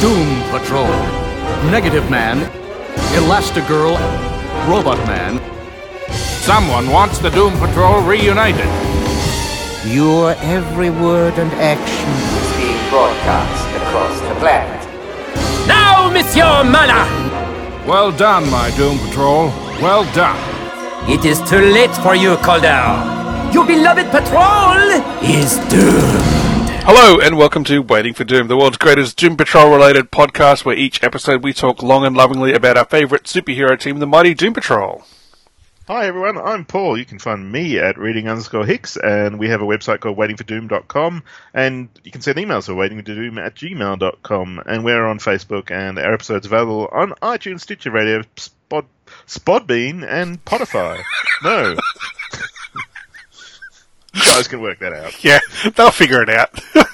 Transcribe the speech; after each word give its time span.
Doom 0.00 0.42
Patrol, 0.50 0.86
Negative 1.70 2.08
Man, 2.10 2.38
Elastigirl, 3.14 3.96
Robot 4.68 4.98
Man. 5.06 5.40
Someone 6.42 6.90
wants 6.90 7.18
the 7.18 7.30
Doom 7.30 7.52
Patrol 7.58 8.02
reunited. 8.02 8.70
Your 9.84 10.32
every 10.42 10.90
word 10.90 11.38
and 11.38 11.50
action 11.54 12.10
is 12.40 12.56
being 12.56 12.90
broadcast 12.90 13.66
across 13.82 14.20
the 14.20 14.34
planet. 14.40 14.82
Now, 15.66 16.10
Monsieur 16.10 16.62
Mallah! 16.64 17.06
Well 17.86 18.12
done, 18.12 18.50
my 18.50 18.70
Doom 18.76 18.98
Patrol. 18.98 19.48
Well 19.80 20.04
done. 20.12 20.38
It 21.08 21.24
is 21.24 21.40
too 21.48 21.60
late 21.60 21.94
for 21.96 22.14
you, 22.14 22.36
Calder. 22.36 23.52
Your 23.52 23.64
beloved 23.66 24.10
patrol 24.10 25.02
is 25.22 25.56
doomed. 25.70 26.35
Hello 26.88 27.18
and 27.18 27.36
welcome 27.36 27.64
to 27.64 27.80
Waiting 27.80 28.14
for 28.14 28.22
Doom, 28.22 28.46
the 28.46 28.56
world's 28.56 28.76
greatest 28.76 29.16
Doom 29.16 29.36
Patrol 29.36 29.72
related 29.72 30.12
podcast 30.12 30.64
where 30.64 30.76
each 30.76 31.02
episode 31.02 31.42
we 31.42 31.52
talk 31.52 31.82
long 31.82 32.06
and 32.06 32.16
lovingly 32.16 32.52
about 32.52 32.78
our 32.78 32.84
favourite 32.84 33.24
superhero 33.24 33.76
team, 33.76 33.98
the 33.98 34.06
mighty 34.06 34.34
Doom 34.34 34.54
Patrol. 34.54 35.02
Hi 35.88 36.06
everyone, 36.06 36.38
I'm 36.38 36.64
Paul. 36.64 36.96
You 36.96 37.04
can 37.04 37.18
find 37.18 37.50
me 37.50 37.80
at 37.80 37.98
reading 37.98 38.28
underscore 38.28 38.64
Hicks, 38.64 38.96
and 38.96 39.36
we 39.36 39.48
have 39.48 39.60
a 39.60 39.66
website 39.66 39.98
called 39.98 40.16
waitingfordoom.com, 40.16 41.24
and 41.52 41.88
you 42.04 42.12
can 42.12 42.20
send 42.20 42.38
emails 42.38 42.66
to 42.66 42.72
waitingfordoom 42.72 43.44
at 43.44 43.56
gmail.com, 43.56 44.62
and 44.64 44.84
we're 44.84 45.06
on 45.06 45.18
Facebook, 45.18 45.72
and 45.72 45.98
our 45.98 46.14
episodes 46.14 46.46
available 46.46 46.88
on 46.92 47.10
iTunes, 47.20 47.62
Stitcher 47.62 47.90
Radio, 47.90 48.22
Spod, 48.36 48.84
Spodbean, 49.26 50.06
and 50.08 50.44
Spotify. 50.44 51.02
no. 51.42 51.76
You 54.16 54.24
guys 54.24 54.48
can 54.48 54.60
work 54.60 54.78
that 54.80 54.92
out. 54.92 55.12
Yeah, 55.24 55.40
they'll 55.74 55.90
figure 55.90 56.22
it 56.22 56.28
out. 56.28 56.58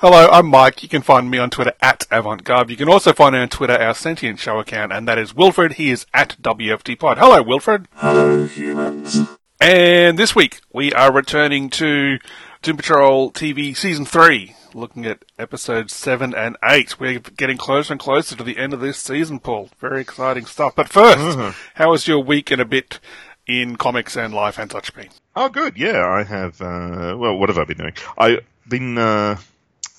Hello, 0.00 0.28
I'm 0.30 0.46
Mike. 0.46 0.82
You 0.82 0.88
can 0.88 1.02
find 1.02 1.30
me 1.30 1.38
on 1.38 1.50
Twitter 1.50 1.72
at 1.80 2.00
AvantGarb. 2.10 2.70
You 2.70 2.76
can 2.76 2.88
also 2.88 3.12
find 3.12 3.34
me 3.34 3.40
on 3.40 3.48
Twitter 3.48 3.74
our 3.74 3.94
Sentient 3.94 4.38
Show 4.38 4.58
account, 4.60 4.92
and 4.92 5.08
that 5.08 5.18
is 5.18 5.34
Wilfred. 5.34 5.74
He 5.74 5.90
is 5.90 6.06
at 6.14 6.36
WFTPod. 6.40 7.18
Hello, 7.18 7.42
Wilfred. 7.42 7.88
Hello, 7.94 8.46
humans. 8.46 9.20
And 9.60 10.18
this 10.18 10.36
week 10.36 10.60
we 10.72 10.92
are 10.92 11.12
returning 11.12 11.70
to 11.70 12.18
Doom 12.62 12.76
Patrol 12.76 13.32
TV 13.32 13.76
Season 13.76 14.04
3, 14.04 14.54
looking 14.74 15.06
at 15.06 15.24
episodes 15.38 15.94
7 15.94 16.34
and 16.34 16.56
8. 16.62 17.00
We're 17.00 17.18
getting 17.18 17.56
closer 17.56 17.94
and 17.94 18.00
closer 18.00 18.36
to 18.36 18.44
the 18.44 18.58
end 18.58 18.72
of 18.72 18.80
this 18.80 18.98
season, 18.98 19.40
Paul. 19.40 19.70
Very 19.80 20.00
exciting 20.00 20.46
stuff. 20.46 20.74
But 20.76 20.88
1st 20.88 21.14
mm-hmm. 21.16 21.58
how 21.74 21.90
was 21.90 22.06
your 22.06 22.20
week 22.20 22.50
and 22.50 22.60
a 22.60 22.66
bit 22.66 23.00
in 23.46 23.76
comics 23.76 24.16
and 24.16 24.32
life 24.34 24.58
and 24.58 24.70
such 24.70 24.94
been? 24.94 25.10
Oh, 25.36 25.48
good. 25.48 25.76
Yeah, 25.76 26.06
I 26.06 26.22
have. 26.22 26.60
Uh, 26.60 27.16
well, 27.18 27.36
what 27.36 27.48
have 27.48 27.58
I 27.58 27.64
been 27.64 27.78
doing? 27.78 27.94
I've 28.16 28.40
been. 28.68 28.96
Uh, 28.98 29.38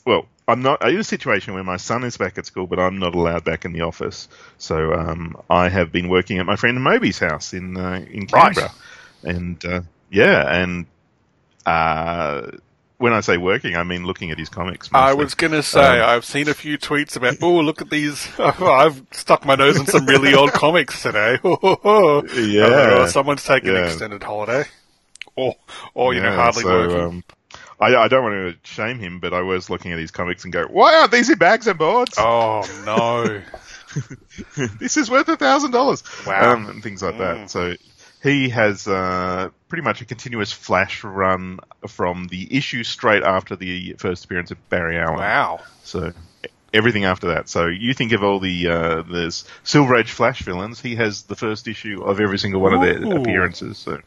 well, 0.06 0.26
I'm 0.48 0.62
not. 0.62 0.84
I'm 0.84 0.94
in 0.94 1.00
a 1.00 1.04
situation 1.04 1.54
where 1.54 1.64
my 1.64 1.78
son 1.78 2.04
is 2.04 2.18
back 2.18 2.38
at 2.38 2.46
school, 2.46 2.68
but 2.68 2.80
I'm 2.80 3.00
not 3.00 3.16
allowed 3.16 3.44
back 3.44 3.66
in 3.66 3.74
the 3.74 3.82
office. 3.82 4.28
So 4.58 4.94
um, 4.94 5.36
I 5.50 5.70
have 5.70 5.92
been 5.92 6.08
working 6.10 6.40
at 6.40 6.46
my 6.46 6.56
friend 6.56 6.82
Moby's 6.82 7.20
house 7.20 7.54
in 7.54 7.76
uh, 7.78 8.06
in 8.10 8.28
Right. 8.32 8.56
Canberra, 8.56 8.72
and 9.24 9.66
uh, 9.66 9.82
yeah, 10.12 10.62
and 10.62 10.86
uh, 11.66 12.52
when 12.98 13.14
I 13.14 13.20
say 13.22 13.38
working, 13.38 13.76
I 13.76 13.84
mean 13.84 14.06
looking 14.06 14.32
at 14.32 14.38
his 14.40 14.50
comics. 14.50 14.90
I 14.94 15.14
was 15.14 15.36
going 15.36 15.52
to 15.52 15.64
say, 15.64 16.00
Um, 16.00 16.10
I've 16.10 16.26
seen 16.26 16.48
a 16.48 16.54
few 16.54 16.78
tweets 16.78 17.16
about, 17.16 17.36
oh, 17.42 17.60
look 17.60 17.82
at 17.82 17.90
these. 17.90 18.28
I've 18.40 19.02
stuck 19.12 19.46
my 19.46 19.56
nose 19.56 19.78
in 19.78 19.86
some 19.86 20.06
really 20.06 20.34
old 20.34 20.52
comics 20.54 21.02
today. 21.02 21.38
Yeah. 21.44 23.02
Or 23.02 23.08
someone's 23.08 23.44
taking 23.44 23.70
an 23.76 23.84
extended 23.86 24.24
holiday. 24.24 24.64
Or, 25.36 25.56
or 25.94 26.14
you 26.14 26.22
know, 26.22 26.34
hardly 26.34 26.64
so, 26.64 26.70
working. 26.70 27.00
Um, 27.00 27.24
I, 27.80 27.96
I 27.96 28.08
don't 28.08 28.24
want 28.24 28.64
to 28.64 28.70
shame 28.70 29.00
him, 29.00 29.20
but 29.20 29.34
I 29.34 29.42
was 29.42 29.70
looking 29.70 29.92
at 29.92 30.00
his 30.00 30.10
comics 30.12 30.46
and 30.46 30.54
go, 30.54 30.64
"Why 30.68 30.96
aren't 30.96 31.12
these 31.12 31.30
in 31.30 31.38
bags 31.38 31.68
and 31.68 31.78
boards? 31.78 32.16
oh, 32.18 32.64
no. 32.86 33.42
this 34.80 34.96
is 34.96 35.12
worth 35.12 35.28
a 35.28 35.36
thousand 35.36 35.72
dollars." 35.72 36.04
Wow. 36.26 36.54
Um, 36.54 36.70
and 36.70 36.82
things 36.84 37.04
like 37.04 37.16
Mm. 37.16 37.18
that. 37.18 37.50
So 37.50 37.76
he 38.30 38.50
has 38.50 38.88
uh, 38.88 39.50
pretty 39.68 39.84
much 39.84 40.02
a 40.02 40.06
continuous 40.06 40.52
flash 40.52 41.04
run 41.04 41.60
from 41.88 42.28
the 42.28 42.48
issue 42.56 42.84
straight 42.84 43.24
after 43.24 43.56
the 43.56 43.94
first 43.98 44.26
appearance 44.26 44.52
of 44.52 44.70
Barry 44.70 44.98
Allen. 44.98 45.20
wow. 45.20 45.60
So 45.84 46.12
everything 46.74 47.06
after 47.06 47.28
that. 47.28 47.50
So 47.50 47.68
you 47.68 47.94
think 47.94 48.12
of 48.12 48.24
all 48.24 48.40
the 48.40 48.68
uh, 48.68 49.02
there's 49.04 49.46
Silver 49.64 49.96
Age 49.96 50.12
Flash 50.12 50.42
villains. 50.42 50.82
He 50.82 50.96
has 50.96 51.24
the 51.24 51.36
first 51.36 51.68
issue 51.68 52.04
of 52.04 52.20
every 52.20 52.38
single 52.38 52.62
one 52.62 52.74
of 52.74 52.82
their 52.82 53.18
appearances. 53.18 53.78
So 53.78 54.00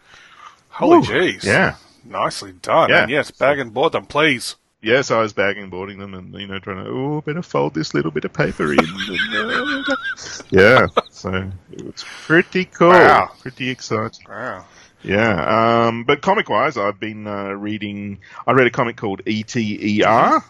Holy 0.69 1.07
jeez. 1.07 1.45
yeah. 1.45 1.77
Nicely 2.05 2.53
done. 2.63 2.91
Yeah. 2.91 3.03
And 3.03 3.11
yes, 3.11 3.31
bag 3.31 3.59
and 3.59 3.75
board 3.75 3.93
them, 3.93 4.07
please. 4.07 4.57
Yes, 4.81 5.11
I 5.11 5.21
was 5.21 5.33
bagging 5.33 5.71
boarding 5.71 5.99
them, 5.99 6.15
and 6.15 6.33
you 6.35 6.47
know, 6.47 6.61
trying 6.61 6.85
to 6.85 6.91
oh, 6.91 7.21
better 7.21 7.43
fold 7.43 7.75
this 7.75 7.95
little 7.95 8.13
bit 8.13 8.25
of 8.25 8.33
paper 8.33 8.73
in. 8.73 8.79
and, 8.79 9.85
uh, 9.89 9.97
yeah, 10.51 10.87
so 11.11 11.51
it 11.73 11.85
was 11.85 12.05
pretty 12.27 12.65
cool, 12.65 12.91
Wow. 12.91 13.33
pretty 13.41 13.71
exciting. 13.71 14.27
Wow. 14.29 14.65
Yeah, 15.03 15.87
um, 15.87 16.05
but 16.05 16.23
comic 16.23 16.49
wise, 16.49 16.77
I've 16.77 17.01
been 17.01 17.27
uh, 17.27 17.51
reading. 17.51 18.19
I 18.47 18.53
read 18.53 18.67
a 18.69 18.71
comic 18.71 18.97
called 18.97 19.23
E 19.27 19.41
ETER, 19.45 20.43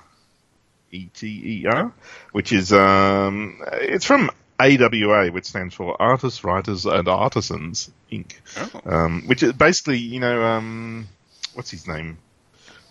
ETER, 0.93 1.93
which 2.33 2.53
is 2.53 2.73
um, 2.73 3.63
it's 3.73 4.05
from 4.05 4.31
AWA, 4.61 5.31
which 5.31 5.47
stands 5.47 5.75
for 5.75 6.01
Artists, 6.01 6.45
Writers, 6.45 6.85
and 6.87 7.09
Artisans 7.09 7.91
Inc. 8.13 8.33
Oh. 8.57 8.81
Um, 8.91 9.23
which 9.27 9.43
is 9.43 9.53
basically, 9.53 9.99
you 9.99 10.21
know, 10.21 10.43
um, 10.43 11.09
what's 11.55 11.71
his 11.71 11.87
name? 11.87 12.19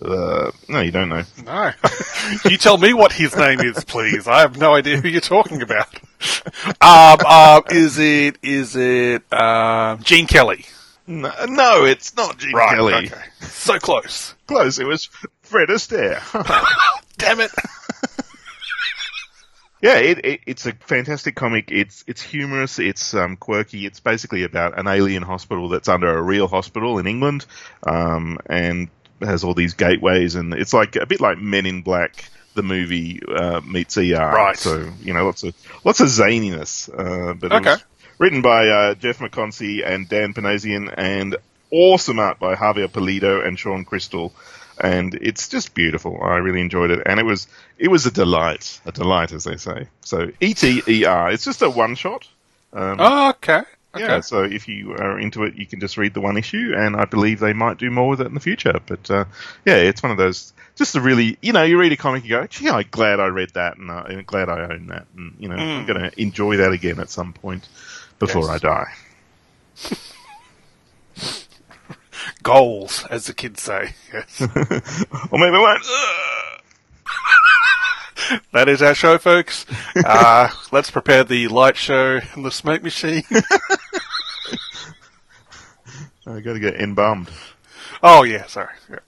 Uh, 0.01 0.51
no, 0.69 0.81
you 0.81 0.91
don't 0.91 1.09
know. 1.09 1.23
No. 1.45 1.71
you 2.49 2.57
tell 2.57 2.77
me 2.77 2.93
what 2.93 3.11
his 3.11 3.35
name 3.35 3.59
is, 3.61 3.83
please. 3.83 4.27
I 4.27 4.41
have 4.41 4.57
no 4.57 4.75
idea 4.75 5.01
who 5.01 5.07
you're 5.07 5.21
talking 5.21 5.61
about. 5.61 5.87
Um, 6.81 7.25
um, 7.25 7.63
is 7.71 7.97
it, 7.97 8.37
is 8.43 8.75
it, 8.75 9.31
um, 9.33 10.01
Gene 10.03 10.27
Kelly? 10.27 10.65
No, 11.07 11.31
no 11.47 11.85
it's 11.85 12.15
not 12.15 12.37
Gene 12.37 12.53
Right. 12.53 12.75
Kelly. 12.75 12.93
Okay. 12.93 13.21
So 13.39 13.79
close. 13.79 14.35
Close. 14.45 14.77
It 14.77 14.85
was 14.85 15.05
Fred 15.41 15.69
Astaire. 15.69 16.21
Damn 17.17 17.39
it. 17.39 17.51
yeah, 19.81 19.97
it, 19.97 20.25
it, 20.25 20.41
it's 20.45 20.65
a 20.65 20.73
fantastic 20.73 21.35
comic. 21.35 21.71
It's 21.71 22.03
it's 22.07 22.21
humorous. 22.21 22.77
It's 22.77 23.13
um, 23.13 23.37
quirky. 23.37 23.85
It's 23.85 24.01
basically 24.01 24.43
about 24.43 24.77
an 24.77 24.87
alien 24.87 25.23
hospital 25.23 25.69
that's 25.69 25.87
under 25.87 26.17
a 26.17 26.21
real 26.21 26.47
hospital 26.47 26.99
in 26.99 27.07
England, 27.07 27.45
um, 27.83 28.37
and 28.45 28.89
has 29.21 29.43
all 29.43 29.53
these 29.53 29.73
gateways, 29.73 30.35
and 30.35 30.53
it's 30.53 30.73
like 30.73 30.95
a 30.95 31.05
bit 31.05 31.21
like 31.21 31.37
Men 31.39 31.65
in 31.65 31.81
Black. 31.81 32.25
The 32.55 32.63
movie 32.63 33.21
uh, 33.23 33.61
meets 33.61 33.97
ER, 33.99 34.13
Right. 34.15 34.57
So 34.57 34.91
you 35.03 35.13
know, 35.13 35.25
lots 35.25 35.43
of 35.43 35.53
lots 35.83 35.99
of 35.99 36.07
zaniness. 36.07 36.89
Uh, 36.89 37.33
but 37.35 37.51
Okay. 37.51 37.75
written 38.17 38.41
by 38.41 38.67
uh, 38.67 38.93
Jeff 38.95 39.19
McComsey 39.19 39.85
and 39.85 40.09
Dan 40.09 40.33
Panosian, 40.33 40.91
and 40.97 41.35
awesome 41.69 42.17
art 42.17 42.39
by 42.39 42.55
Javier 42.55 42.87
Pulido 42.87 43.45
and 43.45 43.59
Sean 43.59 43.85
Crystal, 43.85 44.33
and 44.81 45.13
it's 45.13 45.49
just 45.49 45.75
beautiful. 45.75 46.17
I 46.19 46.37
really 46.37 46.61
enjoyed 46.61 46.89
it, 46.89 47.03
and 47.05 47.19
it 47.19 47.27
was 47.27 47.47
it 47.77 47.89
was 47.89 48.07
a 48.07 48.11
delight, 48.11 48.81
a 48.87 48.91
delight, 48.91 49.33
as 49.33 49.43
they 49.43 49.57
say. 49.57 49.87
So 50.01 50.31
E 50.41 50.55
T 50.55 50.81
E 50.87 51.05
R, 51.05 51.29
it's 51.31 51.45
just 51.45 51.61
a 51.61 51.69
one 51.69 51.93
shot. 51.93 52.27
Um, 52.73 52.97
Oh, 52.99 53.29
okay. 53.29 53.61
Okay. 53.97 54.05
yeah, 54.05 54.19
so 54.21 54.43
if 54.43 54.67
you 54.67 54.93
are 54.93 55.19
into 55.19 55.43
it, 55.43 55.55
you 55.55 55.65
can 55.65 55.79
just 55.79 55.97
read 55.97 56.13
the 56.13 56.21
one 56.21 56.37
issue, 56.37 56.73
and 56.75 56.95
I 56.95 57.05
believe 57.05 57.39
they 57.39 57.53
might 57.53 57.77
do 57.77 57.91
more 57.91 58.09
with 58.09 58.21
it 58.21 58.27
in 58.27 58.33
the 58.33 58.39
future. 58.39 58.79
But 58.85 59.09
uh, 59.11 59.25
yeah, 59.65 59.75
it's 59.75 60.01
one 60.01 60.11
of 60.11 60.17
those. 60.17 60.53
Just 60.75 60.95
a 60.95 61.01
really, 61.01 61.37
you 61.41 61.53
know, 61.53 61.63
you 61.63 61.79
read 61.79 61.91
a 61.91 61.97
comic, 61.97 62.23
you 62.23 62.29
go, 62.31 62.47
"Gee, 62.47 62.69
I'm 62.69 62.85
glad 62.91 63.19
I 63.19 63.27
read 63.27 63.51
that, 63.55 63.77
and 63.77 63.89
uh, 63.89 64.03
I'm 64.07 64.23
glad 64.23 64.49
I 64.49 64.73
own 64.73 64.87
that, 64.87 65.07
and 65.15 65.35
you 65.39 65.49
know, 65.49 65.55
I'm 65.55 65.85
going 65.85 65.99
to 65.99 66.21
enjoy 66.21 66.57
that 66.57 66.71
again 66.71 66.99
at 66.99 67.09
some 67.09 67.33
point 67.33 67.67
before 68.19 68.43
Yes. 68.43 68.49
I 68.49 68.57
die." 68.57 68.93
Goals, 72.43 73.05
as 73.09 73.25
the 73.25 73.33
kids 73.33 73.61
say. 73.61 73.93
Yes. 74.13 74.41
or 74.41 74.47
maybe 75.39 75.55
I 75.55 75.59
won't. 75.59 75.83
That 78.51 78.67
is 78.67 78.81
our 78.81 78.93
show, 78.93 79.17
folks. 79.17 79.65
Uh, 79.95 80.49
let's 80.71 80.91
prepare 80.91 81.23
the 81.23 81.47
light 81.47 81.77
show 81.77 82.19
and 82.33 82.43
the 82.43 82.51
smoke 82.51 82.83
machine. 82.83 83.23
I 86.27 86.39
got 86.41 86.53
to 86.53 86.59
get 86.59 86.75
embalmed. 86.75 87.29
oh, 88.03 88.23
yeah, 88.23 88.45
sorry. 88.47 88.73
Yeah. 88.89 88.99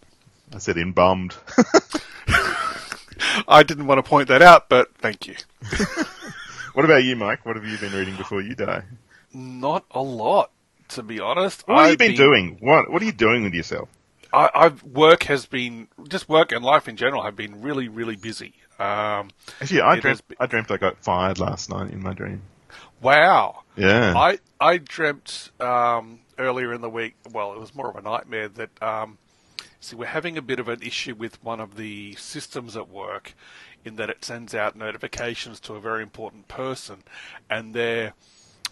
I 0.53 0.57
said 0.57 0.77
embalmed. 0.77 1.35
I 3.47 3.63
didn't 3.63 3.87
want 3.87 3.97
to 4.03 4.03
point 4.09 4.27
that 4.29 4.41
out, 4.41 4.69
but 4.69 4.95
thank 4.97 5.27
you. 5.27 5.35
what 6.73 6.85
about 6.85 7.03
you, 7.03 7.15
Mike? 7.15 7.45
What 7.45 7.55
have 7.55 7.65
you 7.65 7.77
been 7.77 7.93
reading 7.93 8.15
before 8.15 8.41
you 8.41 8.55
die? 8.55 8.83
Not 9.33 9.85
a 9.91 10.01
lot, 10.01 10.51
to 10.89 11.03
be 11.03 11.19
honest. 11.19 11.67
What 11.67 11.77
have 11.79 11.85
you 11.87 11.91
I've 11.93 11.97
been, 11.99 12.15
doing? 12.15 12.57
What 12.61 12.89
What 12.91 13.01
are 13.01 13.05
you 13.05 13.11
doing 13.11 13.43
with 13.43 13.53
yourself? 13.53 13.89
I, 14.31 14.49
I've 14.53 14.83
work 14.83 15.23
has 15.23 15.45
been 15.45 15.87
just 16.07 16.29
work 16.29 16.51
and 16.51 16.63
life 16.63 16.87
in 16.87 16.95
general 16.97 17.23
have 17.23 17.35
been 17.35 17.61
really, 17.61 17.87
really 17.89 18.15
busy. 18.15 18.53
Um, 18.79 19.29
Actually, 19.61 19.81
I 19.81 19.99
dreamt 19.99 20.27
been- 20.27 20.37
I 20.39 20.45
dreamt 20.45 20.71
I 20.71 20.77
got 20.77 21.03
fired 21.03 21.37
last 21.39 21.69
night 21.69 21.91
in 21.91 22.01
my 22.01 22.13
dream. 22.13 22.41
wow. 23.01 23.63
Yeah. 23.75 24.13
I 24.15 24.39
I 24.59 24.77
dreamt 24.77 25.51
um, 25.59 26.19
earlier 26.37 26.73
in 26.73 26.81
the 26.81 26.89
week. 26.89 27.15
Well, 27.31 27.53
it 27.53 27.59
was 27.59 27.73
more 27.73 27.89
of 27.89 27.95
a 27.95 28.01
nightmare 28.01 28.49
that. 28.49 28.83
Um, 28.83 29.17
see, 29.79 29.95
we're 29.95 30.07
having 30.07 30.37
a 30.37 30.41
bit 30.41 30.59
of 30.59 30.67
an 30.67 30.81
issue 30.81 31.15
with 31.15 31.41
one 31.43 31.59
of 31.59 31.77
the 31.77 32.15
systems 32.15 32.75
at 32.75 32.89
work, 32.89 33.33
in 33.85 33.95
that 33.95 34.09
it 34.09 34.25
sends 34.25 34.53
out 34.53 34.75
notifications 34.75 35.59
to 35.61 35.75
a 35.75 35.79
very 35.79 36.03
important 36.03 36.47
person, 36.47 37.03
and 37.49 37.73
their 37.73 38.13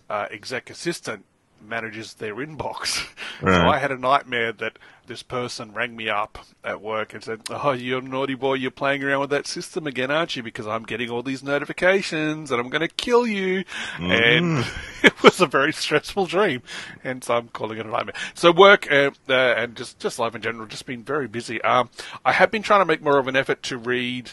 uh, 0.10 0.28
exec 0.30 0.70
assistant 0.70 1.26
manages 1.62 2.16
their 2.16 2.36
inbox. 2.36 3.08
So 3.40 3.48
I 3.48 3.78
had 3.78 3.92
a 3.92 3.98
nightmare 3.98 4.52
that 4.54 4.80
this 5.06 5.22
person 5.22 5.72
rang 5.72 5.96
me 5.96 6.10
up 6.10 6.40
at 6.64 6.82
work 6.82 7.14
and 7.14 7.24
said, 7.24 7.42
"Oh, 7.52 7.72
you're 7.72 8.00
a 8.00 8.02
naughty 8.02 8.34
boy. 8.34 8.56
You're 8.56 8.72
playing 8.72 9.04
around 9.04 9.20
with 9.20 9.30
that 9.30 9.46
system 9.46 9.86
again, 9.86 10.10
aren't 10.10 10.36
you? 10.36 10.42
Because 10.42 10.66
I'm 10.66 10.82
getting 10.82 11.12
all 11.12 11.22
these 11.22 11.44
notifications 11.44 12.50
and 12.50 12.60
I'm 12.60 12.70
going 12.70 12.82
to 12.82 12.88
kill 12.88 13.28
you." 13.28 13.64
And 14.00 14.66
it 15.04 15.22
was 15.22 15.40
a 15.40 15.46
very 15.46 15.72
stressful 15.72 16.26
dream, 16.26 16.64
and 17.04 17.24
so 17.24 17.36
I'm 17.36 17.50
calling 17.50 17.78
it 17.78 17.86
a 17.86 17.90
nightmare. 17.90 18.16
So 18.34 18.52
work 18.52 18.92
uh, 18.92 19.12
uh, 19.30 19.34
and 19.34 19.76
just 19.76 20.00
just 20.00 20.18
life 20.18 20.34
in 20.34 20.42
general, 20.42 20.66
just 20.66 20.88
been 20.88 21.04
very 21.04 21.28
busy. 21.28 21.62
Um, 21.62 21.92
I 22.26 22.32
have 22.32 22.50
been 22.50 22.64
trying 22.64 22.82
to 22.82 22.86
make 22.86 23.04
more 23.04 23.20
of 23.20 23.28
an 23.28 23.36
effort 23.36 23.62
to 23.64 23.78
read 23.78 24.32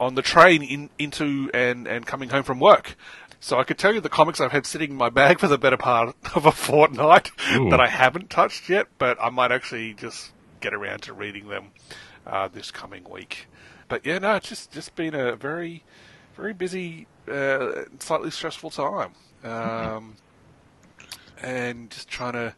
on 0.00 0.14
the 0.14 0.22
train 0.22 0.62
in, 0.62 0.90
into 0.98 1.50
and 1.52 1.86
and 1.86 2.06
coming 2.06 2.28
home 2.28 2.44
from 2.44 2.60
work. 2.60 2.96
So 3.44 3.60
I 3.60 3.64
could 3.64 3.76
tell 3.76 3.92
you 3.92 4.00
the 4.00 4.08
comics 4.08 4.40
I've 4.40 4.52
had 4.52 4.64
sitting 4.64 4.92
in 4.92 4.96
my 4.96 5.10
bag 5.10 5.38
for 5.38 5.48
the 5.48 5.58
better 5.58 5.76
part 5.76 6.16
of 6.34 6.46
a 6.46 6.50
fortnight 6.50 7.30
that 7.68 7.78
I 7.78 7.88
haven't 7.88 8.30
touched 8.30 8.70
yet, 8.70 8.86
but 8.96 9.18
I 9.20 9.28
might 9.28 9.52
actually 9.52 9.92
just 9.92 10.32
get 10.60 10.72
around 10.72 11.02
to 11.02 11.12
reading 11.12 11.48
them 11.48 11.66
uh, 12.26 12.48
this 12.48 12.70
coming 12.70 13.04
week. 13.04 13.46
But 13.86 14.06
yeah, 14.06 14.16
no, 14.16 14.36
it's 14.36 14.48
just 14.48 14.72
just 14.72 14.94
been 14.96 15.14
a 15.14 15.36
very, 15.36 15.84
very 16.34 16.54
busy, 16.54 17.06
uh, 17.30 17.82
slightly 17.98 18.30
stressful 18.30 18.70
time, 18.70 19.12
um, 19.44 20.16
and 21.42 21.90
just 21.90 22.08
trying 22.08 22.32
to. 22.32 22.54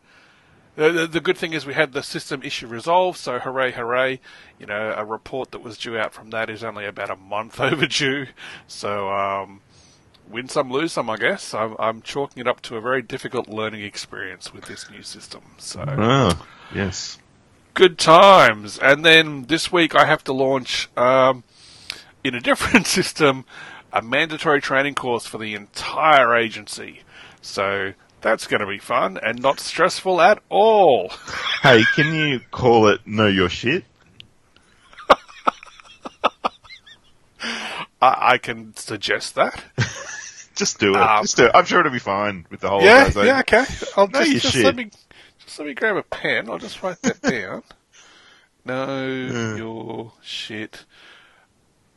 The, 0.77 0.93
the, 0.93 1.07
the 1.09 1.21
good 1.21 1.39
thing 1.39 1.53
is 1.53 1.67
we 1.67 1.75
had 1.75 1.95
the 1.95 2.03
system 2.03 2.43
issue 2.45 2.69
resolved, 2.69 3.19
so 3.19 3.41
hooray, 3.41 3.73
hooray! 3.73 4.21
You 4.61 4.67
know, 4.67 4.95
a 4.97 5.05
report 5.05 5.51
that 5.51 5.63
was 5.63 5.79
due 5.79 5.99
out 5.99 6.13
from 6.13 6.31
that 6.31 6.49
is 6.49 6.63
only 6.63 6.85
about 6.85 7.11
a 7.11 7.17
month 7.17 7.59
overdue. 7.61 8.27
So, 8.69 9.11
um, 9.11 9.63
win 10.29 10.49
some, 10.49 10.71
lose 10.71 10.93
some, 10.93 11.09
I 11.11 11.17
guess. 11.17 11.55
I'm, 11.55 11.77
I'm 11.79 12.03
chalking 12.03 12.41
it 12.41 12.47
up 12.49 12.61
to 12.63 12.77
a 12.77 12.81
very 12.81 13.03
difficult 13.03 13.49
learning 13.49 13.83
experience 13.83 14.53
with 14.53 14.65
this 14.67 14.91
new 14.91 15.03
system. 15.03 15.43
So, 15.59 15.85
Oh, 15.87 16.47
yes. 16.75 17.19
good 17.75 17.99
times. 17.99 18.79
And 18.79 19.05
then 19.05 19.45
this 19.47 19.71
week 19.73 19.95
I 19.95 20.05
have 20.07 20.25
to 20.25 20.33
launch, 20.33 20.89
um, 20.97 21.45
in 22.25 22.35
a 22.35 22.41
different 22.51 22.87
system, 22.87 23.45
a 23.93 24.03
mandatory 24.03 24.61
training 24.61 24.95
course 24.95 25.27
for 25.27 25.39
the 25.39 25.55
entire 25.55 26.35
agency. 26.35 27.01
So 27.41 27.93
that's 28.21 28.47
going 28.49 28.61
to 28.61 28.67
be 28.67 28.79
fun 28.79 29.19
and 29.23 29.41
not 29.41 29.61
stressful 29.61 30.21
at 30.21 30.43
all. 30.49 31.11
Hey, 31.63 31.83
can 31.97 32.15
you 32.15 32.41
call 32.53 32.87
it 32.89 33.01
Know 33.07 33.27
Your 33.27 33.49
Shit? 33.49 33.85
I, 37.41 38.33
I 38.33 38.39
can 38.39 38.77
suggest 38.77 39.35
that. 39.35 39.65
Just 40.57 40.81
do 40.81 40.95
it. 40.95 40.97
Um, 41.01 41.23
Just 41.23 41.37
do 41.37 41.45
it. 41.45 41.53
I'm 41.55 41.65
sure 41.67 41.81
it'll 41.81 41.93
be 41.93 41.99
fine 41.99 42.47
with 42.51 42.61
the 42.61 42.69
whole 42.71 42.83
Yeah, 42.83 43.05
organization. 43.05 43.27
yeah, 43.27 43.41
okay. 43.41 43.65
I'll 43.97 44.09
No, 44.09 44.25
just, 44.25 44.43
just 44.43 44.57
let 44.57 44.75
me 44.75 44.91
just 45.45 45.59
let 45.59 45.69
me 45.69 45.75
grab 45.75 45.97
a 45.97 46.03
pen. 46.03 46.51
I'll 46.51 46.59
just 46.59 46.83
write 46.83 47.01
that 47.03 47.23
down. 47.23 47.63
No, 48.65 49.07
your 49.57 50.13
shit. 50.23 50.85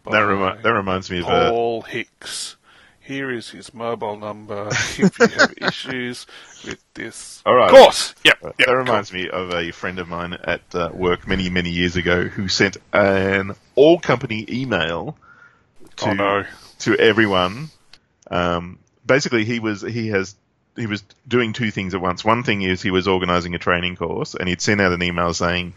That, 0.09 0.19
remi- 0.19 0.61
that 0.61 0.69
reminds 0.71 1.09
me 1.09 1.17
of 1.19 1.25
uh, 1.25 1.49
Paul 1.49 1.81
Hicks. 1.81 2.57
Here 2.99 3.31
is 3.31 3.49
his 3.49 3.73
mobile 3.73 4.17
number 4.17 4.67
if 4.71 5.17
you 5.17 5.27
have 5.29 5.53
issues 5.57 6.27
with 6.63 6.77
this 6.93 7.41
All 7.43 7.55
right. 7.55 7.71
Of 7.71 7.75
course. 7.75 8.13
Yep. 8.23 8.37
yep 8.43 8.57
that 8.67 8.71
reminds 8.71 9.11
me 9.11 9.27
of 9.29 9.51
a 9.51 9.71
friend 9.71 9.97
of 9.97 10.07
mine 10.07 10.33
at 10.43 10.61
uh, 10.75 10.91
work 10.93 11.27
many, 11.27 11.49
many 11.49 11.71
years 11.71 11.95
ago 11.95 12.25
who 12.25 12.47
sent 12.47 12.77
an 12.93 13.55
all 13.73 13.99
company 13.99 14.45
email 14.47 15.17
to 15.95 16.09
Oh 16.09 16.13
no. 16.13 16.43
to 16.79 16.95
everyone. 16.97 17.69
Um, 18.29 18.79
basically, 19.05 19.45
he 19.45 19.59
was 19.59 19.81
he 19.81 20.09
has 20.09 20.35
he 20.75 20.85
was 20.87 21.03
doing 21.27 21.53
two 21.53 21.71
things 21.71 21.93
at 21.93 22.01
once. 22.01 22.23
One 22.23 22.43
thing 22.43 22.61
is 22.61 22.81
he 22.81 22.91
was 22.91 23.07
organising 23.07 23.55
a 23.55 23.59
training 23.59 23.95
course, 23.95 24.35
and 24.35 24.47
he'd 24.47 24.61
sent 24.61 24.79
out 24.81 24.91
an 24.93 25.01
email 25.03 25.33
saying, 25.33 25.73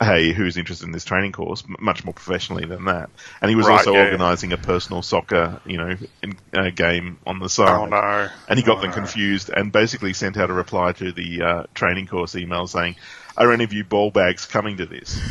"Hey, 0.00 0.32
who's 0.32 0.56
interested 0.56 0.84
in 0.86 0.92
this 0.92 1.04
training 1.04 1.32
course?" 1.32 1.62
M- 1.66 1.76
much 1.80 2.04
more 2.04 2.12
professionally 2.12 2.66
than 2.66 2.84
that. 2.86 3.08
And 3.40 3.48
he 3.48 3.54
was 3.56 3.66
Right, 3.66 3.78
also 3.78 3.94
yeah. 3.94 4.04
organising 4.04 4.52
a 4.52 4.56
personal 4.58 5.02
soccer, 5.02 5.60
you 5.64 5.78
know, 5.78 5.96
in, 6.22 6.36
uh, 6.54 6.70
game 6.70 7.18
on 7.26 7.38
the 7.38 7.48
side. 7.48 7.68
Oh 7.68 7.86
no. 7.86 8.28
And 8.48 8.58
he 8.58 8.64
got 8.64 8.78
Oh, 8.78 8.80
them 8.82 8.92
confused 8.92 9.48
and 9.54 9.70
basically 9.72 10.12
sent 10.12 10.36
out 10.36 10.50
a 10.50 10.52
reply 10.54 10.92
to 10.92 11.12
the 11.12 11.42
uh, 11.42 11.62
training 11.74 12.06
course 12.08 12.34
email 12.36 12.66
saying, 12.66 12.96
Are 13.36 13.52
any 13.52 13.64
of 13.64 13.72
you 13.72 13.84
ball 13.84 14.10
bags 14.10 14.44
coming 14.46 14.76
to 14.78 14.86
this? 14.86 15.18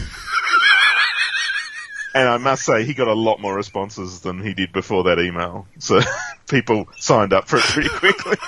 and 2.16 2.30
I 2.30 2.38
must 2.38 2.64
say, 2.64 2.86
he 2.86 2.94
got 2.94 3.10
a 3.10 3.14
lot 3.14 3.42
more 3.42 3.54
responses 3.54 4.22
than 4.22 4.42
he 4.42 4.54
did 4.54 4.72
before 4.72 5.04
that 5.04 5.20
email. 5.20 5.68
So 5.80 6.00
people 6.50 6.88
signed 6.98 7.34
up 7.34 7.50
for 7.50 7.58
it 7.58 7.64
pretty 7.64 7.90
quickly. 7.90 8.38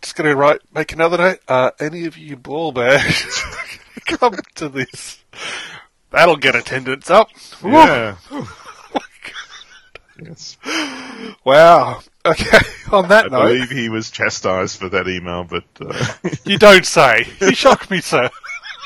Just 0.00 0.16
gonna 0.16 0.34
write 0.34 0.62
make 0.74 0.92
another 0.92 1.18
note. 1.18 1.40
Uh, 1.46 1.72
any 1.78 2.06
of 2.06 2.16
you 2.16 2.36
ball 2.36 2.72
bags 2.72 3.42
come 4.06 4.36
to 4.54 4.70
this. 4.70 5.22
That'll 6.10 6.36
get 6.36 6.56
attendance 6.56 7.10
up. 7.10 7.28
Yeah. 7.62 8.16
yes. 10.22 10.56
Wow. 11.44 12.00
Okay. 12.24 12.58
On 12.92 13.08
that 13.08 13.26
I 13.26 13.28
note, 13.28 13.42
I 13.42 13.48
believe 13.48 13.70
he 13.70 13.90
was 13.90 14.10
chastised 14.10 14.78
for 14.78 14.88
that 14.88 15.06
email, 15.06 15.44
but 15.44 15.64
uh, 15.80 16.12
you 16.44 16.56
don't 16.56 16.86
say. 16.86 17.26
You 17.40 17.54
shock 17.54 17.90
me, 17.90 18.00
sir. 18.00 18.30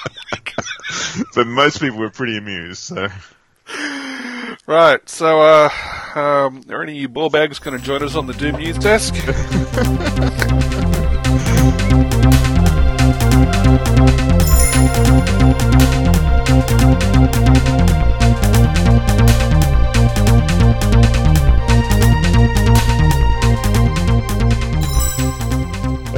but 1.35 1.47
most 1.47 1.81
people 1.81 1.99
were 1.99 2.11
pretty 2.11 2.37
amused. 2.37 2.79
So 2.79 3.09
Right. 4.69 5.09
So, 5.09 5.41
uh, 5.41 5.71
um, 6.15 6.63
are 6.69 6.83
any 6.83 6.93
of 6.93 6.99
you 6.99 7.09
ball 7.09 7.31
bags 7.31 7.59
going 7.59 7.79
to 7.79 7.83
join 7.83 8.03
us 8.03 8.15
on 8.15 8.27
the 8.27 8.35
Doom 8.35 8.57
News 8.57 8.77
desk? 8.77 9.15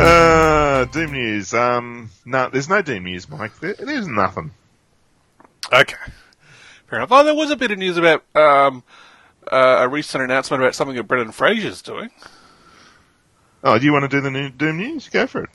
uh, 0.01 0.85
Doom 0.87 1.13
News. 1.13 1.55
Um, 1.55 2.11
no, 2.25 2.49
there's 2.51 2.69
no 2.69 2.83
Doom 2.83 3.05
News, 3.05 3.29
Mike. 3.29 3.59
There, 3.61 3.75
there's 3.75 4.07
nothing. 4.07 4.51
Okay. 5.73 5.97
Fair 6.89 6.99
enough. 6.99 7.13
Oh, 7.13 7.25
there 7.25 7.35
was 7.35 7.51
a 7.51 7.57
bit 7.57 7.71
of 7.71 7.79
news 7.79 7.97
about 7.97 8.25
um, 8.35 8.83
uh, 9.51 9.79
a 9.81 9.89
recent 9.89 10.25
announcement 10.25 10.63
about 10.63 10.75
something 10.75 10.97
that 10.97 11.05
Brendan 11.05 11.33
Fraser's 11.33 11.83
doing. 11.83 12.11
Oh, 13.63 13.79
do 13.79 13.85
you 13.85 13.93
want 13.93 14.03
to 14.11 14.17
do 14.17 14.21
the 14.21 14.31
new 14.31 14.49
Doom 14.51 14.79
News? 14.79 15.09
Go 15.09 15.27
for 15.27 15.45
it. 15.45 15.51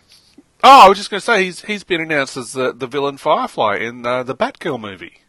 Oh, 0.63 0.85
I 0.85 0.89
was 0.89 0.97
just 0.97 1.09
going 1.09 1.19
to 1.19 1.25
say 1.25 1.43
he's 1.43 1.61
he's 1.65 1.83
been 1.83 2.01
announced 2.01 2.37
as 2.37 2.53
the 2.53 2.71
the 2.73 2.87
villain 2.87 3.17
Firefly 3.17 3.75
in 3.77 4.05
uh, 4.05 4.23
the 4.23 4.35
Batgirl 4.35 4.79
movie, 4.79 5.19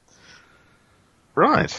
Right. 1.35 1.78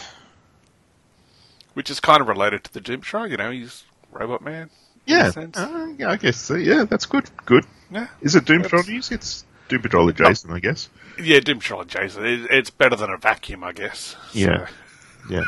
which 1.74 1.90
is 1.90 2.00
kind 2.00 2.22
of 2.22 2.28
related 2.28 2.64
to 2.66 2.74
the 2.74 2.82
Doom 2.82 3.02
Show, 3.02 3.24
You 3.24 3.38
know, 3.38 3.50
he's 3.52 3.84
Robot 4.12 4.42
Man. 4.44 4.70
Yeah. 5.08 5.32
Uh, 5.54 5.88
yeah, 5.98 6.10
I 6.12 6.18
guess 6.18 6.38
so. 6.38 6.56
Yeah, 6.56 6.84
that's 6.84 7.06
good. 7.06 7.30
Good. 7.46 7.66
Yeah. 7.90 8.08
Is 8.22 8.36
it 8.36 8.46
Doom 8.46 8.62
Patrol 8.64 8.84
news? 8.84 9.12
It's 9.12 9.46
Doom 9.70 9.82
Patrol 9.82 10.10
adjacent, 10.10 10.52
I 10.54 10.60
guess. 10.60 10.90
Yeah, 11.22 11.40
Doom 11.40 11.60
Patrol 11.60 11.82
and 11.82 11.90
Jason. 11.90 12.26
It, 12.26 12.48
it's 12.52 12.70
better 12.70 12.96
than 12.96 13.10
a 13.10 13.18
vacuum, 13.18 13.64
I 13.64 13.72
guess. 13.72 14.00
So- 14.00 14.18
Yeah. 14.34 14.68
Yeah. 15.30 15.44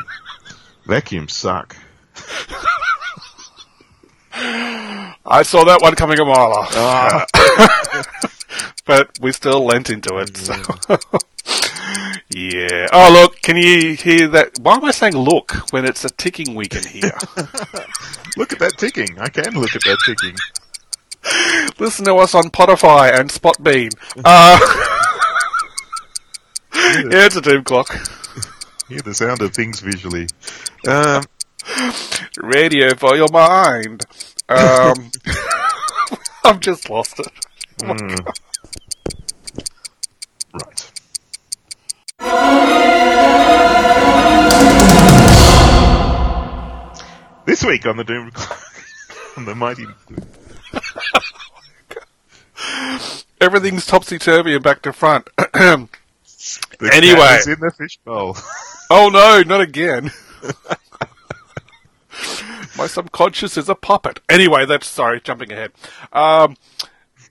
Vacuums 0.86 1.32
suck. 1.34 1.76
I 4.32 5.42
saw 5.42 5.64
that 5.64 5.82
one 5.82 5.94
coming 5.94 6.18
a 6.18 6.24
mile 6.24 6.52
off. 6.52 7.26
but 8.86 9.10
we 9.20 9.32
still 9.32 9.64
lent 9.64 9.90
into 9.90 10.16
it. 10.18 10.36
So. 10.36 10.54
Yeah. 12.52 12.86
Oh, 12.92 13.10
look, 13.12 13.40
can 13.42 13.56
you 13.56 13.94
hear 13.94 14.28
that? 14.28 14.58
Why 14.60 14.74
am 14.76 14.84
I 14.84 14.90
saying 14.90 15.14
look 15.16 15.52
when 15.72 15.84
it's 15.84 16.04
a 16.04 16.10
ticking 16.10 16.54
we 16.54 16.66
can 16.66 16.84
hear? 16.84 17.12
Look 18.36 18.52
at 18.52 18.60
that 18.60 18.74
ticking. 18.78 19.18
I 19.18 19.28
can 19.28 19.54
look 19.54 19.74
at 19.74 19.82
that 19.82 19.98
ticking. 20.06 20.36
Listen 21.80 22.04
to 22.06 22.14
us 22.14 22.34
on 22.34 22.44
Spotify 22.44 23.18
and 23.18 23.28
Spotbean. 23.28 23.90
Uh, 24.24 24.58
yeah, 26.72 27.26
it's 27.26 27.36
a 27.36 27.40
doom 27.40 27.64
clock. 27.64 27.88
Hear 28.88 29.00
the 29.00 29.14
sound 29.14 29.42
of 29.42 29.52
things 29.52 29.80
visually. 29.80 30.28
Um, 30.86 31.24
Radio 32.36 32.94
for 32.94 33.16
your 33.16 33.28
mind. 33.32 34.04
Um, 34.48 35.10
I've 36.44 36.60
just 36.60 36.88
lost 36.88 37.18
it. 37.18 37.28
right. 40.54 40.89
This 47.46 47.64
week 47.64 47.86
on 47.86 47.96
the 47.96 48.04
Doom 48.04 48.30
on 49.36 49.44
the 49.44 49.54
mighty 49.54 49.86
Everything's 53.40 53.86
topsy 53.86 54.18
turvy 54.18 54.54
and 54.54 54.62
back 54.62 54.82
to 54.82 54.92
front. 54.92 55.28
Anyway. 56.92 57.20
cat 57.20 57.40
is 57.40 57.48
in 57.48 57.60
the 57.60 57.70
fishbowl. 57.76 58.36
Oh 58.92 59.08
no, 59.08 59.42
not 59.46 59.60
again. 59.60 60.10
My 62.76 62.88
subconscious 62.88 63.56
is 63.56 63.68
a 63.68 63.76
puppet. 63.76 64.18
Anyway, 64.28 64.66
that's 64.66 64.88
sorry, 64.88 65.20
jumping 65.20 65.52
ahead. 65.52 65.70
Um, 66.12 66.56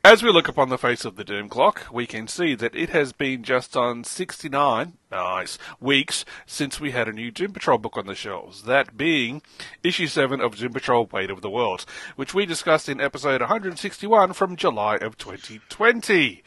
as 0.03 0.23
we 0.23 0.31
look 0.31 0.47
upon 0.47 0.69
the 0.69 0.77
face 0.77 1.03
of 1.03 1.15
the 1.17 1.23
Doom 1.23 1.49
Clock, 1.49 1.85
we 1.91 2.07
can 2.07 2.27
see 2.27 2.55
that 2.55 2.75
it 2.75 2.89
has 2.89 3.11
been 3.11 3.43
just 3.43 3.75
on 3.75 4.03
69, 4.03 4.93
nice, 5.11 5.57
weeks 5.79 6.23
since 6.45 6.79
we 6.79 6.91
had 6.91 7.07
a 7.07 7.13
new 7.13 7.31
Doom 7.31 7.51
Patrol 7.51 7.77
book 7.77 7.97
on 7.97 8.07
the 8.07 8.15
shelves. 8.15 8.63
That 8.63 8.95
being 8.95 9.41
issue 9.83 10.07
7 10.07 10.39
of 10.39 10.55
Doom 10.55 10.73
Patrol 10.73 11.05
Weight 11.11 11.29
of 11.29 11.41
the 11.41 11.49
World, 11.49 11.85
which 12.15 12.33
we 12.33 12.45
discussed 12.45 12.87
in 12.87 13.01
episode 13.01 13.41
161 13.41 14.33
from 14.33 14.55
July 14.55 14.95
of 14.95 15.17
2020. 15.17 16.43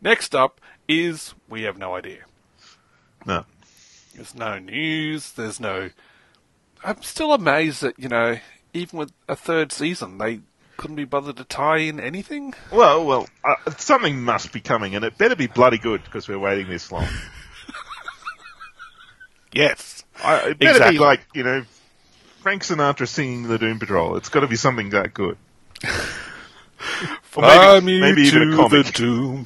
Next 0.00 0.34
up 0.34 0.60
is 0.88 1.34
We 1.48 1.62
Have 1.62 1.76
No 1.76 1.94
Idea. 1.94 2.24
No. 3.26 3.44
There's 4.14 4.34
no 4.34 4.58
news. 4.58 5.32
There's 5.32 5.60
no. 5.60 5.90
I'm 6.82 7.02
still 7.02 7.34
amazed 7.34 7.82
that 7.82 7.98
you 7.98 8.08
know, 8.08 8.38
even 8.72 8.98
with 8.98 9.12
a 9.28 9.36
third 9.36 9.72
season, 9.72 10.16
they 10.16 10.40
couldn't 10.76 10.96
be 10.96 11.04
bothered 11.04 11.36
to 11.38 11.44
tie 11.44 11.78
in 11.78 11.98
anything. 12.00 12.54
Well, 12.70 13.04
well, 13.04 13.28
uh, 13.44 13.70
something 13.78 14.22
must 14.22 14.52
be 14.52 14.60
coming, 14.60 14.94
and 14.94 15.04
it 15.04 15.16
better 15.18 15.36
be 15.36 15.46
bloody 15.46 15.78
good 15.78 16.02
because 16.04 16.28
we're 16.28 16.38
waiting 16.38 16.68
this 16.68 16.90
long. 16.92 17.06
Yes, 19.52 20.04
I, 20.22 20.48
it 20.50 20.58
better 20.58 20.72
Exactly. 20.72 20.96
be 20.98 20.98
like 20.98 21.20
you 21.32 21.42
know, 21.42 21.64
Frank 22.42 22.62
Sinatra 22.62 23.08
singing 23.08 23.44
the 23.44 23.56
Doom 23.56 23.78
Patrol. 23.78 24.16
It's 24.16 24.28
got 24.28 24.40
to 24.40 24.46
be 24.48 24.56
something 24.56 24.90
that 24.90 25.14
good. 25.14 25.38
Or 27.34 27.80
maybe, 27.80 27.84
me 27.86 28.00
maybe 28.00 28.22
even 28.22 28.52
a 28.52 28.56
comic. 28.56 28.86
the 28.86 28.92
doom. 28.94 29.44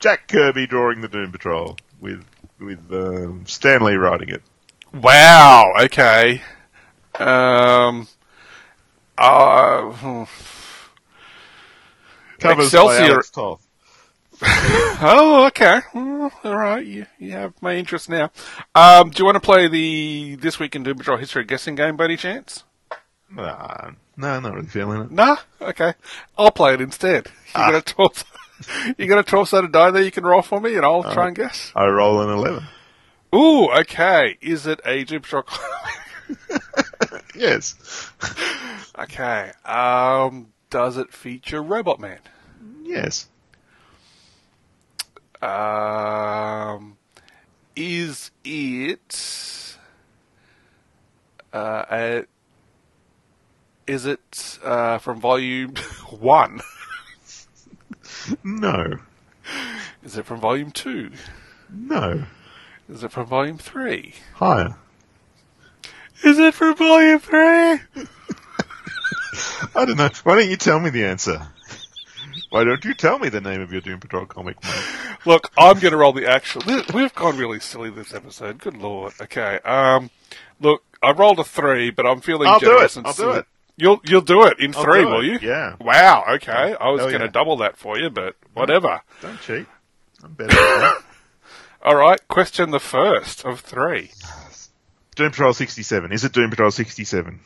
Jack 0.00 0.26
Kirby 0.28 0.66
drawing 0.66 1.00
the 1.00 1.08
Doom 1.08 1.32
Patrol 1.32 1.76
with 2.00 2.24
with 2.58 2.80
um, 2.92 3.46
Stan 3.46 3.82
Lee 3.82 3.94
writing 3.94 4.28
it. 4.28 4.42
Wow. 4.94 5.72
Okay. 5.82 6.42
Um. 7.18 8.08
Uh, 9.16 9.82
hmm. 9.92 10.24
Covers 12.38 12.66
Excelsior- 12.66 13.22
oh, 14.42 15.46
okay. 15.46 15.80
All 15.94 16.30
right. 16.56 16.84
You, 16.84 17.06
you 17.18 17.32
have 17.32 17.54
my 17.62 17.76
interest 17.76 18.08
now. 18.08 18.30
Um, 18.74 19.10
do 19.10 19.20
you 19.20 19.24
want 19.24 19.36
to 19.36 19.40
play 19.40 19.68
the 19.68 20.34
this 20.36 20.58
week 20.58 20.74
in 20.74 20.82
Doom 20.82 20.98
Patrol 20.98 21.16
history 21.16 21.44
guessing 21.44 21.76
game, 21.76 21.96
by 21.96 22.06
any 22.06 22.16
chance? 22.16 22.64
Nah, 23.30 23.92
no, 24.16 24.40
not 24.40 24.54
really 24.54 24.66
feeling 24.66 25.02
it. 25.02 25.10
Nah, 25.10 25.36
okay. 25.60 25.94
I'll 26.36 26.50
play 26.50 26.74
it 26.74 26.80
instead. 26.80 27.28
You 27.48 27.52
got 27.54 27.74
a 27.74 27.82
toss. 27.82 28.24
You 28.96 29.08
got 29.08 29.18
a 29.18 29.24
toss-sided 29.24 29.72
die 29.72 29.90
there 29.90 30.04
you 30.04 30.12
can 30.12 30.24
roll 30.24 30.40
for 30.40 30.60
me, 30.60 30.76
and 30.76 30.86
I'll 30.86 31.02
try 31.02 31.26
and 31.26 31.36
guess. 31.36 31.72
I 31.74 31.86
roll 31.86 32.20
an 32.22 32.30
eleven. 32.30 32.64
Ooh, 33.34 33.68
okay. 33.80 34.38
Is 34.40 34.66
it 34.66 34.80
a 34.84 35.04
Patrol? 35.04 35.44
Yes, 37.36 38.10
okay. 38.98 39.50
Um, 39.64 40.52
does 40.70 40.96
it 40.96 41.12
feature 41.12 41.60
Robot 41.62 41.98
Man? 41.98 42.20
yes. 42.84 43.28
Um, 45.42 46.96
is 47.74 48.30
it? 48.44 49.76
Uh, 51.52 51.84
a, 51.90 52.24
is 53.88 54.06
it 54.06 54.58
uh, 54.62 54.98
from 54.98 55.20
Volume 55.20 55.74
One? 56.20 56.60
No, 58.44 58.98
Is 60.04 60.16
it 60.16 60.24
from 60.24 60.40
Volume 60.40 60.70
Two? 60.70 61.10
no. 61.68 62.24
Is 62.88 63.02
it 63.02 63.12
from 63.12 63.26
Volume 63.26 63.58
Three? 63.58 64.14
Hi. 64.34 64.74
Is 66.22 66.38
it 66.38 66.54
from 66.54 66.76
Volume 66.76 67.18
Three? 67.18 67.38
I 69.74 69.84
don't 69.84 69.96
know. 69.96 70.10
Why 70.22 70.36
don't 70.36 70.50
you 70.50 70.56
tell 70.56 70.78
me 70.78 70.90
the 70.90 71.04
answer? 71.04 71.48
Why 72.50 72.64
don't 72.64 72.84
you 72.84 72.94
tell 72.94 73.18
me 73.18 73.28
the 73.28 73.40
name 73.40 73.60
of 73.60 73.72
your 73.72 73.80
Doom 73.80 74.00
Patrol 74.00 74.26
comic? 74.26 74.56
Look, 75.24 75.50
I'm 75.56 75.78
going 75.80 75.92
to 75.92 75.96
roll 75.96 76.12
the 76.12 76.28
actual. 76.28 76.62
We've 76.94 77.14
gone 77.14 77.36
really 77.38 77.58
silly 77.58 77.90
this 77.90 78.14
episode. 78.14 78.58
Good 78.58 78.76
lord. 78.76 79.14
Okay. 79.20 79.58
Um, 79.64 80.10
look, 80.60 80.84
I 81.02 81.12
rolled 81.12 81.40
a 81.40 81.44
three, 81.44 81.90
but 81.90 82.06
I'm 82.06 82.20
feeling 82.20 82.48
I'll 82.48 82.60
do 82.60 82.66
generous 82.66 82.96
it. 82.96 82.98
and 82.98 83.06
I'll 83.06 83.14
do 83.14 83.30
it. 83.32 83.46
You'll 83.76 84.00
you'll 84.04 84.20
do 84.20 84.44
it 84.46 84.60
in 84.60 84.74
I'll 84.76 84.84
three, 84.84 85.00
do 85.02 85.08
will 85.08 85.24
you? 85.24 85.38
Yeah. 85.42 85.76
Wow. 85.80 86.24
Okay. 86.34 86.76
I 86.78 86.90
was 86.90 87.00
going 87.00 87.18
to 87.20 87.24
yeah. 87.24 87.30
double 87.30 87.56
that 87.58 87.76
for 87.76 87.98
you, 87.98 88.10
but 88.10 88.36
whatever. 88.52 89.00
Don't 89.20 89.40
cheat. 89.40 89.66
I'm 90.22 90.34
better. 90.34 91.02
All 91.84 91.96
right. 91.96 92.26
Question 92.28 92.70
the 92.70 92.80
first 92.80 93.44
of 93.44 93.60
three. 93.60 94.12
Doom 95.16 95.30
Patrol 95.30 95.52
67. 95.52 96.12
Is 96.12 96.24
it 96.24 96.32
Doom 96.32 96.48
Patrol 96.48 96.70
67? 96.70 97.40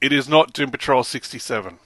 It 0.00 0.12
is 0.12 0.26
not 0.28 0.54
Doom 0.54 0.70
Patrol 0.70 1.04
67. 1.04 1.78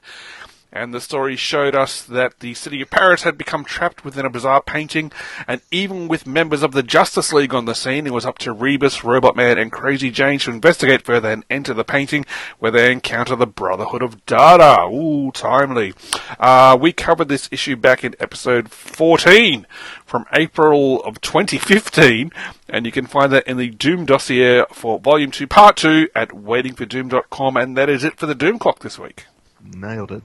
And 0.73 0.95
the 0.95 1.00
story 1.00 1.35
showed 1.35 1.75
us 1.75 2.00
that 2.03 2.39
the 2.39 2.55
city 2.55 2.81
of 2.81 2.91
Paris 2.91 3.25
had 3.25 3.37
become 3.37 3.65
trapped 3.65 4.05
within 4.05 4.25
a 4.25 4.31
bizarre 4.31 4.62
painting, 4.62 5.11
and 5.49 5.61
even 5.73 6.07
with 6.07 6.29
members 6.29 6.62
of 6.62 6.71
the 6.73 6.85
Justice 6.85 7.33
League 7.33 7.53
on 7.53 7.65
the 7.65 7.75
scene, 7.75 8.07
it 8.07 8.12
was 8.12 8.25
up 8.25 8.39
to 8.39 8.53
Rebus, 8.53 9.03
Robot 9.03 9.35
Man, 9.35 9.59
and 9.59 9.73
Crazy 9.73 10.12
Jane 10.12 10.39
to 10.41 10.50
investigate 10.50 11.03
further 11.03 11.33
and 11.33 11.45
enter 11.50 11.75
the 11.75 11.83
painting, 11.83 12.25
where 12.61 12.71
they 12.71 12.93
encounter 12.93 13.35
the 13.35 13.49
Brotherhood 13.49 14.00
of 14.00 14.25
Dada. 14.27 14.87
Ooh, 14.87 15.33
timely. 15.33 15.93
Uh, 16.39 16.79
we 16.81 16.93
covered 16.93 17.29
this 17.29 17.49
issue 17.50 17.75
back 17.75 18.05
in 18.05 18.15
episode 18.21 18.71
14 18.71 19.67
from 20.07 20.25
April 20.33 21.03
of 21.03 21.21
2015, 21.21 22.31
and 22.69 22.87
you 22.87 22.93
can 22.93 23.07
find 23.07 23.33
that 23.33 23.47
in 23.49 23.57
the 23.57 23.71
Doom 23.71 24.07
dossier 24.07 24.65
for 24.73 25.00
Volume 25.00 25.33
2, 25.33 25.49
Part 25.49 25.77
2 25.79 26.11
at 26.15 26.29
waitingfordoom.com, 26.29 27.57
and 27.57 27.77
that 27.77 27.89
is 27.89 28.05
it 28.05 28.17
for 28.19 28.27
the 28.27 28.37
Doom 28.37 28.61
Clock 28.61 28.81
this 28.81 29.00
week. 29.00 29.27
Nailed 29.61 30.12
it. 30.12 30.23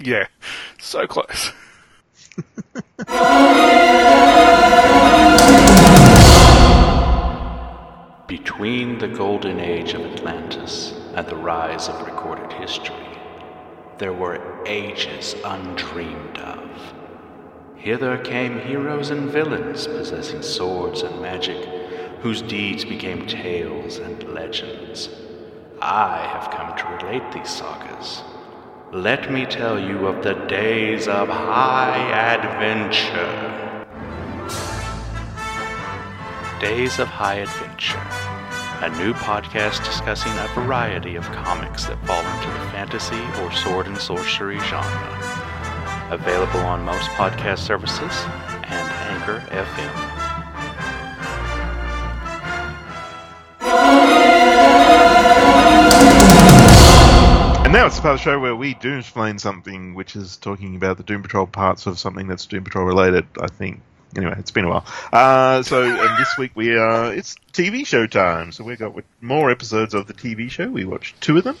Yeah, 0.00 0.28
so 0.78 1.06
close. 1.08 1.52
Between 8.28 8.98
the 8.98 9.08
golden 9.08 9.58
age 9.58 9.94
of 9.94 10.02
Atlantis 10.02 10.94
and 11.14 11.26
the 11.26 11.34
rise 11.34 11.88
of 11.88 12.06
recorded 12.06 12.52
history, 12.52 12.94
there 13.98 14.12
were 14.12 14.40
ages 14.66 15.34
undreamed 15.44 16.38
of. 16.38 16.70
Hither 17.76 18.18
came 18.18 18.60
heroes 18.60 19.10
and 19.10 19.28
villains 19.28 19.88
possessing 19.88 20.42
swords 20.42 21.02
and 21.02 21.20
magic, 21.20 21.64
whose 22.20 22.42
deeds 22.42 22.84
became 22.84 23.26
tales 23.26 23.98
and 23.98 24.22
legends. 24.32 25.08
I 25.80 26.18
have 26.18 26.50
come 26.52 26.76
to 26.76 27.04
relate 27.04 27.32
these 27.32 27.50
sagas. 27.50 28.22
Let 28.92 29.30
me 29.30 29.44
tell 29.44 29.78
you 29.78 30.06
of 30.06 30.24
the 30.24 30.32
days 30.46 31.08
of 31.08 31.28
high 31.28 32.10
adventure. 32.34 33.76
Days 36.58 36.98
of 36.98 37.06
High 37.06 37.40
Adventure, 37.40 38.00
a 38.80 38.88
new 38.96 39.12
podcast 39.12 39.84
discussing 39.84 40.32
a 40.32 40.48
variety 40.54 41.16
of 41.16 41.24
comics 41.32 41.84
that 41.84 42.02
fall 42.06 42.24
into 42.24 42.48
the 42.48 42.70
fantasy 42.70 43.20
or 43.42 43.52
sword 43.52 43.86
and 43.86 43.98
sorcery 43.98 44.58
genre. 44.60 46.08
Available 46.10 46.60
on 46.60 46.82
most 46.82 47.10
podcast 47.10 47.58
services 47.58 48.24
and 48.64 48.88
Anchor 49.12 49.40
FM. 49.50 50.17
It's 57.74 57.96
the 57.96 58.02
part 58.02 58.14
of 58.14 58.18
the 58.20 58.24
show 58.24 58.38
where 58.38 58.56
we 58.56 58.74
do 58.74 58.98
explain 58.98 59.38
something 59.38 59.94
which 59.94 60.16
is 60.16 60.36
talking 60.36 60.76
about 60.76 60.96
the 60.96 61.02
Doom 61.02 61.22
Patrol 61.22 61.46
parts 61.46 61.86
of 61.86 61.98
something 61.98 62.26
that's 62.26 62.46
Doom 62.46 62.64
Patrol 62.64 62.86
related, 62.86 63.26
I 63.40 63.48
think. 63.48 63.82
Anyway, 64.16 64.34
it's 64.38 64.50
been 64.50 64.64
a 64.64 64.68
while. 64.68 64.86
Uh, 65.12 65.62
so, 65.62 65.82
and 65.82 66.18
this 66.18 66.36
week 66.38 66.52
we 66.54 66.76
are, 66.76 67.12
it's 67.12 67.36
TV 67.52 67.86
show 67.86 68.06
time. 68.06 68.52
So 68.52 68.64
we 68.64 68.76
got 68.76 68.94
more 69.20 69.50
episodes 69.50 69.92
of 69.92 70.06
the 70.06 70.14
TV 70.14 70.50
show. 70.50 70.68
We 70.68 70.84
watched 70.84 71.20
two 71.20 71.36
of 71.36 71.44
them. 71.44 71.56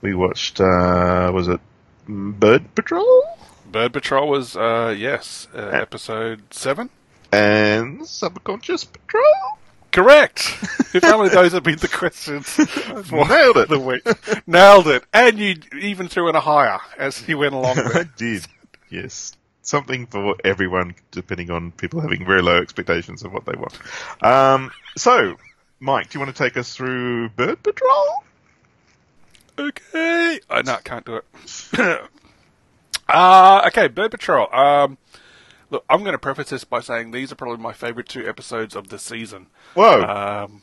We 0.00 0.14
watched, 0.14 0.60
uh, 0.60 1.30
was 1.32 1.46
it 1.48 1.60
Bird 2.08 2.74
Patrol? 2.74 3.22
Bird 3.70 3.92
Patrol 3.92 4.28
was, 4.28 4.56
uh, 4.56 4.94
yes, 4.96 5.46
uh, 5.54 5.58
episode 5.58 6.42
7? 6.52 6.90
And 7.30 8.06
Subconscious 8.06 8.84
Patrol? 8.84 9.58
Correct! 9.92 10.56
if 10.94 11.04
only 11.04 11.28
those 11.28 11.52
had 11.52 11.62
been 11.62 11.76
the 11.78 11.88
questions 11.88 12.46
for 12.48 13.28
Nailed 13.28 13.58
it. 13.58 13.68
the 13.68 13.78
week. 13.78 14.02
Nailed 14.46 14.88
it. 14.88 15.04
And 15.12 15.38
you 15.38 15.56
even 15.78 16.08
threw 16.08 16.28
in 16.28 16.34
a 16.34 16.40
higher 16.40 16.78
as 16.98 17.26
you 17.28 17.38
went 17.38 17.54
along 17.54 17.78
I 17.94 18.04
did. 18.16 18.46
Yes. 18.90 19.32
Something 19.62 20.06
for 20.06 20.34
everyone, 20.44 20.94
depending 21.12 21.50
on 21.50 21.70
people 21.72 22.00
having 22.00 22.24
very 22.26 22.42
low 22.42 22.56
expectations 22.56 23.22
of 23.22 23.32
what 23.32 23.44
they 23.44 23.52
want. 23.54 23.78
Um, 24.22 24.72
so, 24.96 25.36
Mike, 25.78 26.10
do 26.10 26.18
you 26.18 26.24
want 26.24 26.34
to 26.34 26.42
take 26.42 26.56
us 26.56 26.74
through 26.74 27.28
Bird 27.30 27.62
Patrol? 27.62 28.24
Okay. 29.58 30.40
I 30.50 30.62
no, 30.62 30.78
can't 30.82 31.04
do 31.04 31.16
it. 31.16 31.24
uh, 33.08 33.62
okay, 33.68 33.88
Bird 33.88 34.10
Patrol. 34.10 34.52
Um, 34.52 34.98
look, 35.72 35.84
I'm 35.90 36.00
going 36.00 36.12
to 36.12 36.18
preface 36.18 36.50
this 36.50 36.64
by 36.64 36.80
saying 36.80 37.10
these 37.10 37.32
are 37.32 37.34
probably 37.34 37.62
my 37.62 37.72
favourite 37.72 38.08
two 38.08 38.28
episodes 38.28 38.76
of 38.76 38.88
the 38.88 38.98
season. 38.98 39.46
Whoa. 39.74 40.02
Um, 40.02 40.62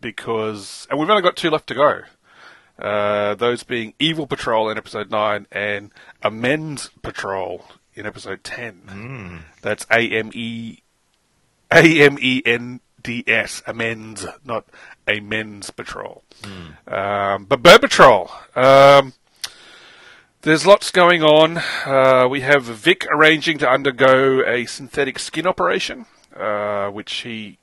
because, 0.00 0.86
and 0.90 0.98
we've 0.98 1.08
only 1.08 1.22
got 1.22 1.36
two 1.36 1.48
left 1.48 1.68
to 1.68 1.74
go. 1.74 2.00
Uh, 2.78 3.34
those 3.36 3.62
being 3.62 3.94
Evil 3.98 4.26
Patrol 4.26 4.68
in 4.68 4.76
episode 4.76 5.10
9 5.10 5.46
and 5.52 5.90
Amends 6.22 6.90
Patrol 7.02 7.64
in 7.94 8.04
episode 8.04 8.42
10. 8.42 9.44
That's 9.62 9.86
A 9.90 10.00
M 10.00 10.30
E 10.34 10.78
A 11.70 12.02
M 12.04 12.18
E 12.20 12.42
N 12.44 12.80
D 13.02 13.24
S, 13.26 13.62
Amends, 13.66 14.26
not 14.44 14.64
a 15.08 15.20
men's 15.20 15.70
patrol. 15.70 16.22
Um, 16.86 17.44
but 17.46 17.62
Bird 17.62 17.80
Patrol, 17.80 18.30
um, 18.54 19.12
there's 20.42 20.66
lots 20.66 20.90
going 20.90 21.22
on. 21.22 21.58
Uh, 21.86 22.26
we 22.28 22.40
have 22.40 22.64
Vic 22.64 23.06
arranging 23.10 23.58
to 23.58 23.68
undergo 23.68 24.42
a 24.44 24.66
synthetic 24.66 25.18
skin 25.18 25.46
operation, 25.46 26.06
uh, 26.36 26.88
which 26.88 27.12
he 27.20 27.58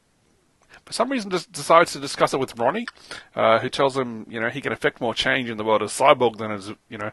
for 0.85 0.93
some 0.93 1.11
reason 1.11 1.29
decides 1.29 1.91
to 1.91 1.99
discuss 1.99 2.33
it 2.33 2.39
with 2.39 2.55
Roni, 2.55 2.87
uh, 3.35 3.59
who 3.59 3.69
tells 3.69 3.95
him, 3.95 4.25
you 4.27 4.39
know, 4.39 4.49
he 4.49 4.59
can 4.59 4.71
affect 4.71 4.99
more 4.99 5.13
change 5.13 5.47
in 5.47 5.57
the 5.57 5.63
world 5.63 5.83
as 5.83 5.91
Cyborg 5.91 6.37
than 6.37 6.51
as, 6.51 6.71
you 6.89 6.97
know, 6.97 7.11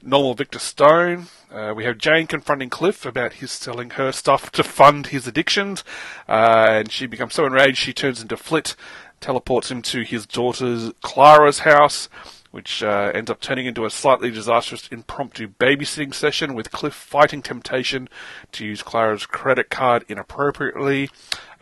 normal 0.00 0.34
Victor 0.34 0.60
Stone. 0.60 1.26
Uh, 1.50 1.72
we 1.74 1.82
have 1.82 1.98
Jane 1.98 2.28
confronting 2.28 2.70
Cliff 2.70 3.04
about 3.04 3.32
his 3.32 3.50
selling 3.50 3.90
her 3.90 4.12
stuff 4.12 4.52
to 4.52 4.62
fund 4.62 5.08
his 5.08 5.26
addictions, 5.26 5.82
uh, 6.28 6.66
and 6.68 6.92
she 6.92 7.06
becomes 7.06 7.34
so 7.34 7.46
enraged 7.46 7.78
she 7.78 7.92
turns 7.92 8.22
into 8.22 8.36
Flit, 8.36 8.76
teleports 9.20 9.72
him 9.72 9.82
to 9.82 10.02
his 10.02 10.24
daughter's 10.24 10.92
Clara's 11.02 11.60
house, 11.60 12.08
which 12.56 12.82
uh, 12.82 13.12
ends 13.14 13.30
up 13.30 13.38
turning 13.38 13.66
into 13.66 13.84
a 13.84 13.90
slightly 13.90 14.30
disastrous 14.30 14.88
impromptu 14.88 15.46
babysitting 15.46 16.14
session 16.14 16.54
with 16.54 16.70
Cliff 16.70 16.94
fighting 16.94 17.42
temptation 17.42 18.08
to 18.50 18.64
use 18.64 18.82
Clara's 18.82 19.26
credit 19.26 19.68
card 19.68 20.06
inappropriately. 20.08 21.10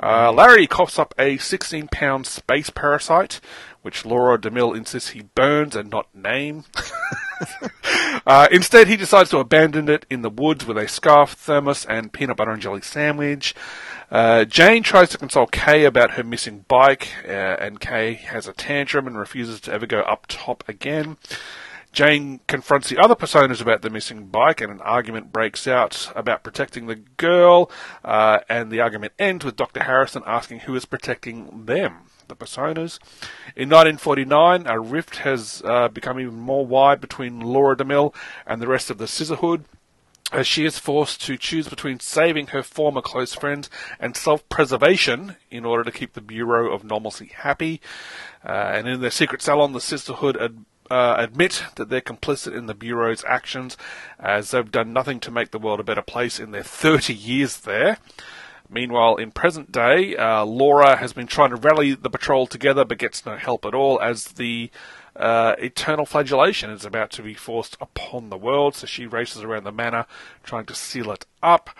Uh, 0.01 0.31
Larry 0.31 0.69
coughs 0.69 0.97
up 0.97 1.13
a 1.19 1.37
16 1.37 1.89
pound 1.89 2.29
space 2.29 2.71
parasite, 2.71 3.41
which 3.83 4.07
Laura 4.07 4.39
DeMille 4.39 4.77
insists 4.77 5.11
he 5.11 5.23
burns 5.35 5.75
and 5.75 5.91
not 5.91 6.15
name. 6.15 6.63
Uh, 8.27 8.49
instead, 8.51 8.89
he 8.89 8.97
decides 8.97 9.29
to 9.29 9.39
abandon 9.39 9.87
it 9.89 10.07
in 10.09 10.23
the 10.23 10.31
woods 10.31 10.65
with 10.65 10.79
a 10.79 10.89
scarf, 10.89 11.33
thermos, 11.33 11.85
and 11.85 12.11
peanut 12.11 12.39
butter 12.39 12.53
and 12.53 12.63
jelly 12.63 12.81
sandwich. 12.81 13.55
Uh, 14.11 14.45
Jane 14.45 14.83
tries 14.83 15.11
to 15.11 15.19
console 15.19 15.47
Kay 15.47 15.85
about 15.85 16.13
her 16.13 16.25
missing 16.25 16.65
bike, 16.69 17.09
uh, 17.27 17.31
and 17.31 17.81
Kay 17.81 18.15
has 18.15 18.47
a 18.49 18.53
tantrum 18.55 19.07
and 19.07 19.19
refuses 19.19 19.61
to 19.63 19.73
ever 19.73 19.87
go 19.87 20.01
up 20.01 20.27
top 20.27 20.65
again. 20.69 21.19
Jane 21.93 22.41
confronts 22.49 22.89
the 22.89 22.99
other 22.99 23.15
personas 23.15 23.61
about 23.61 23.83
the 23.83 23.91
missing 23.91 24.27
bike, 24.27 24.61
and 24.61 24.73
an 24.73 24.81
argument 24.81 25.33
breaks 25.33 25.69
out 25.69 26.11
about 26.17 26.43
protecting 26.43 26.87
the 26.87 26.97
girl. 26.97 27.71
Uh, 28.05 28.41
and 28.49 28.71
the 28.71 28.81
argument 28.81 29.13
ends 29.19 29.45
with 29.45 29.57
Dr. 29.57 29.85
Harrison 29.85 30.23
asking 30.27 30.61
who 30.61 30.75
is 30.75 30.87
protecting 30.87 31.67
them, 31.67 31.99
the 32.29 32.37
personas. 32.37 32.99
In 33.57 33.69
1949, 33.69 34.67
a 34.67 34.81
rift 34.81 35.17
has 35.17 35.63
uh, 35.65 35.89
become 35.89 36.21
even 36.21 36.39
more 36.39 36.67
wide 36.67 37.01
between 37.01 37.41
Laura 37.41 37.77
DeMille 37.77 38.15
and 38.47 38.61
the 38.61 38.69
rest 38.69 38.91
of 38.91 38.99
the 38.99 39.09
Sisterhood 39.09 39.65
as 40.33 40.47
she 40.47 40.65
is 40.65 40.79
forced 40.79 41.23
to 41.23 41.37
choose 41.37 41.69
between 41.69 42.01
saving 42.01 42.49
her 42.49 42.63
former 42.63 43.01
close 43.01 43.35
friends 43.35 43.71
and 44.01 44.17
self-preservation 44.17 45.37
in 45.51 45.65
order 45.65 45.85
to 45.85 45.97
keep 45.97 46.15
the 46.15 46.21
Bureau 46.21 46.73
of 46.73 46.83
Normalcy 46.83 47.31
happy. 47.35 47.81
Uh, 48.45 48.73
and 48.75 48.89
in 48.89 49.01
their 49.01 49.11
secret 49.11 49.43
salon, 49.43 49.73
the 49.73 49.81
Sisterhood 49.81 50.37
ad- 50.37 50.65
uh, 50.91 51.15
admit 51.19 51.65
that 51.77 51.89
they're 51.89 52.01
complicit 52.01 52.57
in 52.57 52.67
the 52.67 52.75
Bureau's 52.75 53.25
actions, 53.27 53.77
as 54.19 54.51
they've 54.51 54.71
done 54.71 54.93
nothing 54.93 55.21
to 55.21 55.31
make 55.31 55.51
the 55.51 55.59
world 55.59 55.81
a 55.81 55.85
better 55.85 56.03
place 56.03 56.39
in 56.41 56.51
their 56.51 56.63
30 56.63 57.15
years 57.15 57.59
there. 57.61 57.99
Meanwhile, 58.71 59.17
in 59.17 59.31
present 59.31 59.71
day, 59.71 60.17
uh, 60.17 60.45
Laura 60.45 60.97
has 60.97 61.13
been 61.13 61.27
trying 61.27 61.51
to 61.51 61.57
rally 61.57 61.95
the 61.95 62.11
patrol 62.11 62.47
together 62.47 62.85
but 62.85 62.99
gets 62.99 63.27
no 63.27 63.37
help 63.37 63.65
at 63.65 63.75
all 63.75 64.01
as 64.01 64.25
the 64.25 64.71
uh, 65.17 65.55
eternal 65.59 66.07
flagellation 66.07 66.71
is 66.71 66.85
about 66.85 67.11
to 67.13 67.23
be 67.23 67.35
forced 67.35 67.77
upon 67.81 68.31
the 68.31 68.37
world, 68.37 68.75
so 68.75 68.87
she 68.87 69.07
races 69.07 69.43
around 69.43 69.65
the 69.65 69.73
manor 69.73 70.07
trying 70.43 70.67
to 70.67 70.75
seal 70.75 71.13
it 71.13 71.27
up. 71.43 71.71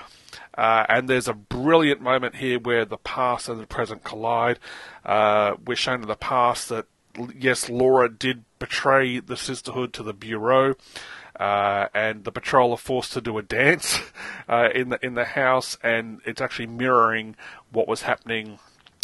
Uh, 0.57 0.85
and 0.89 1.09
there's 1.09 1.27
a 1.27 1.35
brilliant 1.35 2.01
moment 2.01 2.37
here 2.37 2.61
where 2.61 2.85
the 2.85 2.99
past 2.99 3.49
and 3.49 3.61
the 3.61 3.67
present 3.67 4.05
collide. 4.05 4.59
Uh, 5.05 5.55
we're 5.67 5.75
shown 5.75 6.03
in 6.03 6.09
the 6.09 6.15
past 6.15 6.69
that, 6.69 6.87
yes, 7.37 7.69
Laura 7.69 8.09
did 8.09 8.45
betray 8.59 9.19
the 9.19 9.37
sisterhood 9.37 9.93
to 9.93 10.03
the 10.03 10.13
Bureau. 10.13 10.75
Uh, 11.39 11.89
and 11.95 12.25
the 12.25 12.33
patrol 12.33 12.73
are 12.73 12.77
forced 12.77 13.13
to 13.13 13.21
do 13.21 13.37
a 13.39 13.43
dance 13.43 13.99
uh, 14.49 14.69
in 14.75 14.91
the 14.91 15.05
in 15.05 15.15
the 15.15 15.25
house, 15.25 15.77
and 15.83 16.21
it's 16.25 16.41
actually 16.41 16.67
mirroring 16.67 17.37
what 17.71 17.89
was 17.89 18.03
happening 18.03 18.59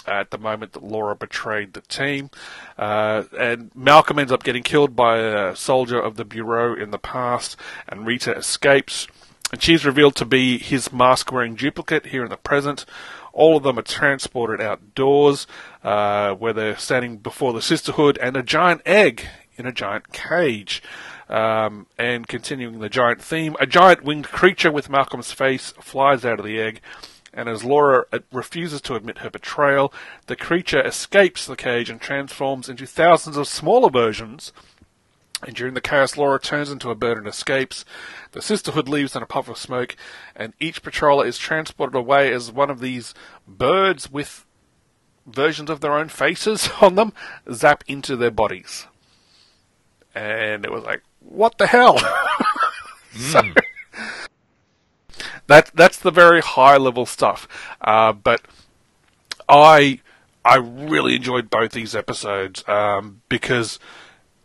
at 0.06 0.30
the 0.30 0.38
moment 0.38 0.72
that 0.72 0.82
Laura 0.82 1.14
betrayed 1.14 1.72
the 1.72 1.80
team. 1.82 2.30
Uh, 2.78 3.24
and 3.38 3.70
Malcolm 3.74 4.18
ends 4.18 4.32
up 4.32 4.42
getting 4.42 4.62
killed 4.62 4.96
by 4.96 5.18
a 5.18 5.56
soldier 5.56 6.00
of 6.00 6.16
the 6.16 6.24
Bureau 6.24 6.74
in 6.74 6.90
the 6.90 6.98
past, 6.98 7.56
and 7.88 8.06
Rita 8.06 8.34
escapes. 8.34 9.06
And 9.52 9.62
she's 9.62 9.84
revealed 9.84 10.14
to 10.16 10.24
be 10.24 10.58
his 10.58 10.92
mask 10.92 11.32
wearing 11.32 11.54
duplicate 11.54 12.06
here 12.06 12.22
in 12.22 12.30
the 12.30 12.36
present. 12.36 12.86
All 13.32 13.56
of 13.56 13.62
them 13.62 13.78
are 13.78 13.82
transported 13.82 14.60
outdoors, 14.60 15.46
uh, 15.82 16.34
where 16.34 16.52
they're 16.52 16.78
standing 16.78 17.18
before 17.18 17.52
the 17.52 17.62
Sisterhood 17.62 18.18
and 18.18 18.36
a 18.36 18.42
giant 18.42 18.82
egg 18.86 19.26
in 19.56 19.66
a 19.66 19.72
giant 19.72 20.12
cage. 20.12 20.82
Um, 21.30 21.86
and 21.96 22.26
continuing 22.26 22.80
the 22.80 22.88
giant 22.88 23.22
theme, 23.22 23.54
a 23.60 23.66
giant 23.66 24.02
winged 24.02 24.26
creature 24.26 24.72
with 24.72 24.90
Malcolm's 24.90 25.30
face 25.30 25.72
flies 25.80 26.24
out 26.24 26.40
of 26.40 26.44
the 26.44 26.60
egg, 26.60 26.80
and 27.32 27.48
as 27.48 27.64
Laura 27.64 28.04
uh, 28.12 28.18
refuses 28.32 28.80
to 28.82 28.96
admit 28.96 29.18
her 29.18 29.30
betrayal, 29.30 29.92
the 30.26 30.34
creature 30.34 30.84
escapes 30.84 31.46
the 31.46 31.54
cage 31.54 31.88
and 31.88 32.00
transforms 32.00 32.68
into 32.68 32.84
thousands 32.84 33.36
of 33.36 33.46
smaller 33.46 33.90
versions. 33.90 34.52
And 35.46 35.54
during 35.54 35.74
the 35.74 35.80
chaos, 35.80 36.16
Laura 36.16 36.40
turns 36.40 36.70
into 36.70 36.90
a 36.90 36.94
bird 36.94 37.16
and 37.16 37.26
escapes. 37.26 37.84
The 38.32 38.42
Sisterhood 38.42 38.88
leaves 38.88 39.14
in 39.16 39.22
a 39.22 39.26
puff 39.26 39.48
of 39.48 39.56
smoke, 39.56 39.96
and 40.34 40.52
each 40.58 40.82
patroller 40.82 41.26
is 41.26 41.38
transported 41.38 41.94
away 41.94 42.32
as 42.32 42.52
one 42.52 42.70
of 42.70 42.80
these 42.80 43.14
birds 43.46 44.10
with 44.10 44.44
versions 45.26 45.70
of 45.70 45.80
their 45.80 45.92
own 45.92 46.08
faces 46.08 46.68
on 46.80 46.96
them 46.96 47.12
zap 47.52 47.84
into 47.86 48.16
their 48.16 48.32
bodies. 48.32 48.86
And 50.14 50.64
it 50.64 50.72
was 50.72 50.82
like, 50.82 51.02
what 51.30 51.56
the 51.58 51.66
hell? 51.66 51.98
so, 53.16 53.42
that 55.46 55.70
that's 55.74 55.98
the 55.98 56.10
very 56.10 56.40
high 56.40 56.76
level 56.76 57.06
stuff. 57.06 57.48
Uh, 57.80 58.12
but 58.12 58.42
I 59.48 60.00
I 60.44 60.56
really 60.56 61.16
enjoyed 61.16 61.50
both 61.50 61.72
these 61.72 61.94
episodes 61.94 62.66
um, 62.68 63.22
because, 63.28 63.78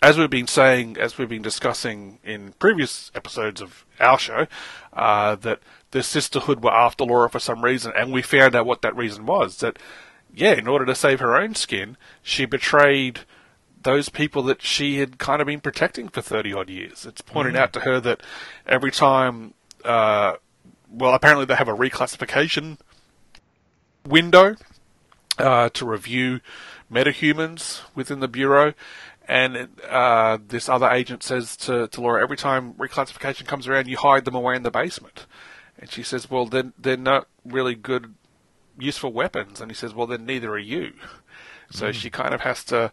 as 0.02 0.18
we've 0.18 0.30
been 0.30 0.48
saying, 0.48 0.98
as 0.98 1.18
we've 1.18 1.30
been 1.30 1.42
discussing 1.42 2.20
in 2.24 2.54
previous 2.54 3.12
episodes 3.14 3.62
of 3.62 3.86
our 4.00 4.20
show, 4.20 4.48
uh, 4.94 5.36
that 5.36 5.60
the 5.92 6.04
sisterhood 6.04 6.64
were 6.64 6.74
after 6.74 7.06
Laura 7.06 7.30
for 7.30 7.40
some 7.40 7.64
reason, 7.64 7.94
and 7.96 8.12
we 8.12 8.22
found 8.22 8.56
out 8.56 8.66
what 8.66 8.82
that 8.82 8.96
reason 8.96 9.26
was. 9.26 9.58
That 9.58 9.78
yeah, 10.34 10.54
in 10.54 10.68
order 10.68 10.86
to 10.86 10.96
save 10.96 11.20
her 11.20 11.38
own 11.38 11.56
skin, 11.56 11.98
she 12.22 12.46
betrayed 12.46 13.22
those 13.86 14.10
people 14.10 14.42
that 14.44 14.62
she 14.62 15.00
had 15.00 15.18
kind 15.20 15.42
of 15.42 15.46
been 15.46 15.62
protecting 15.62 16.10
for 16.10 16.22
30 16.22 16.54
odd 16.54 16.70
years. 16.70 17.06
It's 17.06 17.22
pointed 17.22 17.56
out 17.56 17.72
to 17.74 17.82
her 17.82 18.00
that 18.02 18.22
every 18.66 18.92
time, 18.92 19.54
uh, 19.86 20.34
well, 20.90 21.14
apparently 21.14 21.46
they 21.46 21.56
have 21.56 21.68
a 21.68 21.74
reclassification 21.74 22.80
window 24.06 24.56
uh, 25.38 25.70
to 25.70 25.86
review 25.86 26.42
metahumans 26.92 27.82
within 27.94 28.20
the 28.20 28.28
Bureau, 28.28 28.74
And 29.28 29.70
uh, 29.88 30.40
this 30.48 30.68
other 30.68 30.90
agent 30.90 31.22
says 31.24 31.56
to, 31.58 31.88
to 31.88 32.02
Laura, 32.02 32.22
every 32.22 32.38
time 32.38 32.74
reclassification 32.74 33.46
comes 33.46 33.68
around, 33.68 33.88
you 33.88 33.98
hide 33.98 34.26
them 34.26 34.36
away 34.36 34.56
in 34.56 34.64
the 34.64 34.72
basement. 34.72 35.28
And 35.78 35.92
she 35.92 36.04
says, 36.04 36.30
well, 36.30 36.46
then 36.46 36.74
they're 36.78 36.98
not 36.98 37.28
really 37.44 37.76
good, 37.76 38.16
useful 38.80 39.14
weapons. 39.14 39.62
And 39.62 39.70
he 39.70 39.76
says, 39.76 39.94
well, 39.94 40.08
then 40.08 40.26
neither 40.26 40.52
are 40.52 40.60
you. 40.60 40.94
So 41.72 41.92
she 41.92 42.10
kind 42.10 42.34
of 42.34 42.42
has 42.42 42.64
to. 42.66 42.92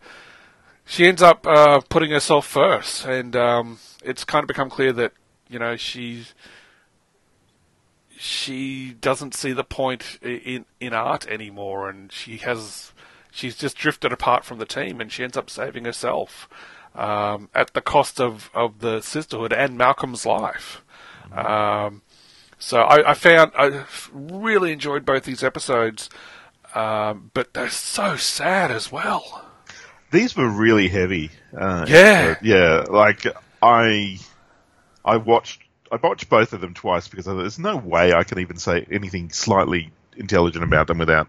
She 0.93 1.07
ends 1.07 1.23
up 1.23 1.47
uh, 1.47 1.81
putting 1.89 2.11
herself 2.11 2.47
first, 2.47 3.07
and 3.07 3.35
um, 3.35 3.79
it's 4.05 4.25
kind 4.25 4.45
of 4.45 4.47
become 4.47 4.69
clear 4.69 4.93
that 4.93 5.13
you 5.49 5.59
know 5.59 5.75
she's 5.75 6.35
she 8.11 8.93
doesn't 9.01 9.33
see 9.33 9.55
the 9.55 9.65
point 9.65 10.19
in 10.21 10.67
in 10.81 10.93
art 10.93 11.27
anymore, 11.29 11.89
and 11.89 12.13
she 12.13 12.37
has 12.37 12.93
she's 13.31 13.57
just 13.57 13.79
drifted 13.79 14.13
apart 14.13 14.45
from 14.45 14.59
the 14.59 14.67
team, 14.67 15.01
and 15.01 15.11
she 15.11 15.25
ends 15.25 15.35
up 15.35 15.49
saving 15.49 15.87
herself 15.87 16.47
um, 16.95 17.49
at 17.55 17.73
the 17.73 17.81
cost 17.81 18.21
of 18.21 18.51
of 18.53 18.81
the 18.81 19.01
sisterhood 19.01 19.55
and 19.55 19.79
Malcolm's 19.79 20.27
life. 20.27 20.83
Um, 21.35 22.03
so 22.59 22.83
I, 22.83 23.13
I 23.13 23.15
found 23.15 23.53
I 23.57 23.87
really 24.13 24.73
enjoyed 24.73 25.07
both 25.07 25.25
these 25.25 25.43
episodes, 25.43 26.11
um, 26.75 27.31
but 27.33 27.55
they're 27.55 27.71
so 27.71 28.17
sad 28.17 28.71
as 28.71 28.93
well. 28.93 29.52
These 30.13 30.37
were 30.37 30.49
really 30.49 30.89
heavy. 30.89 31.31
Uh, 31.57 31.87
Yeah. 31.89 32.37
yeah. 32.43 32.85
Like 32.89 33.27
I, 33.61 34.19
I 35.05 35.17
watched, 35.17 35.61
I 35.91 35.97
watched 35.97 36.29
both 36.29 36.53
of 36.53 36.61
them 36.61 36.75
twice 36.75 37.09
because 37.09 37.25
thought, 37.25 37.35
there's 37.39 37.59
no 37.59 37.77
way 37.77 38.13
I 38.13 38.23
can 38.23 38.39
even 38.39 38.59
say 38.59 38.87
anything 38.91 39.31
slightly 39.31 39.91
intelligent 40.17 40.63
about 40.63 40.87
them 40.87 40.99
without, 40.99 41.29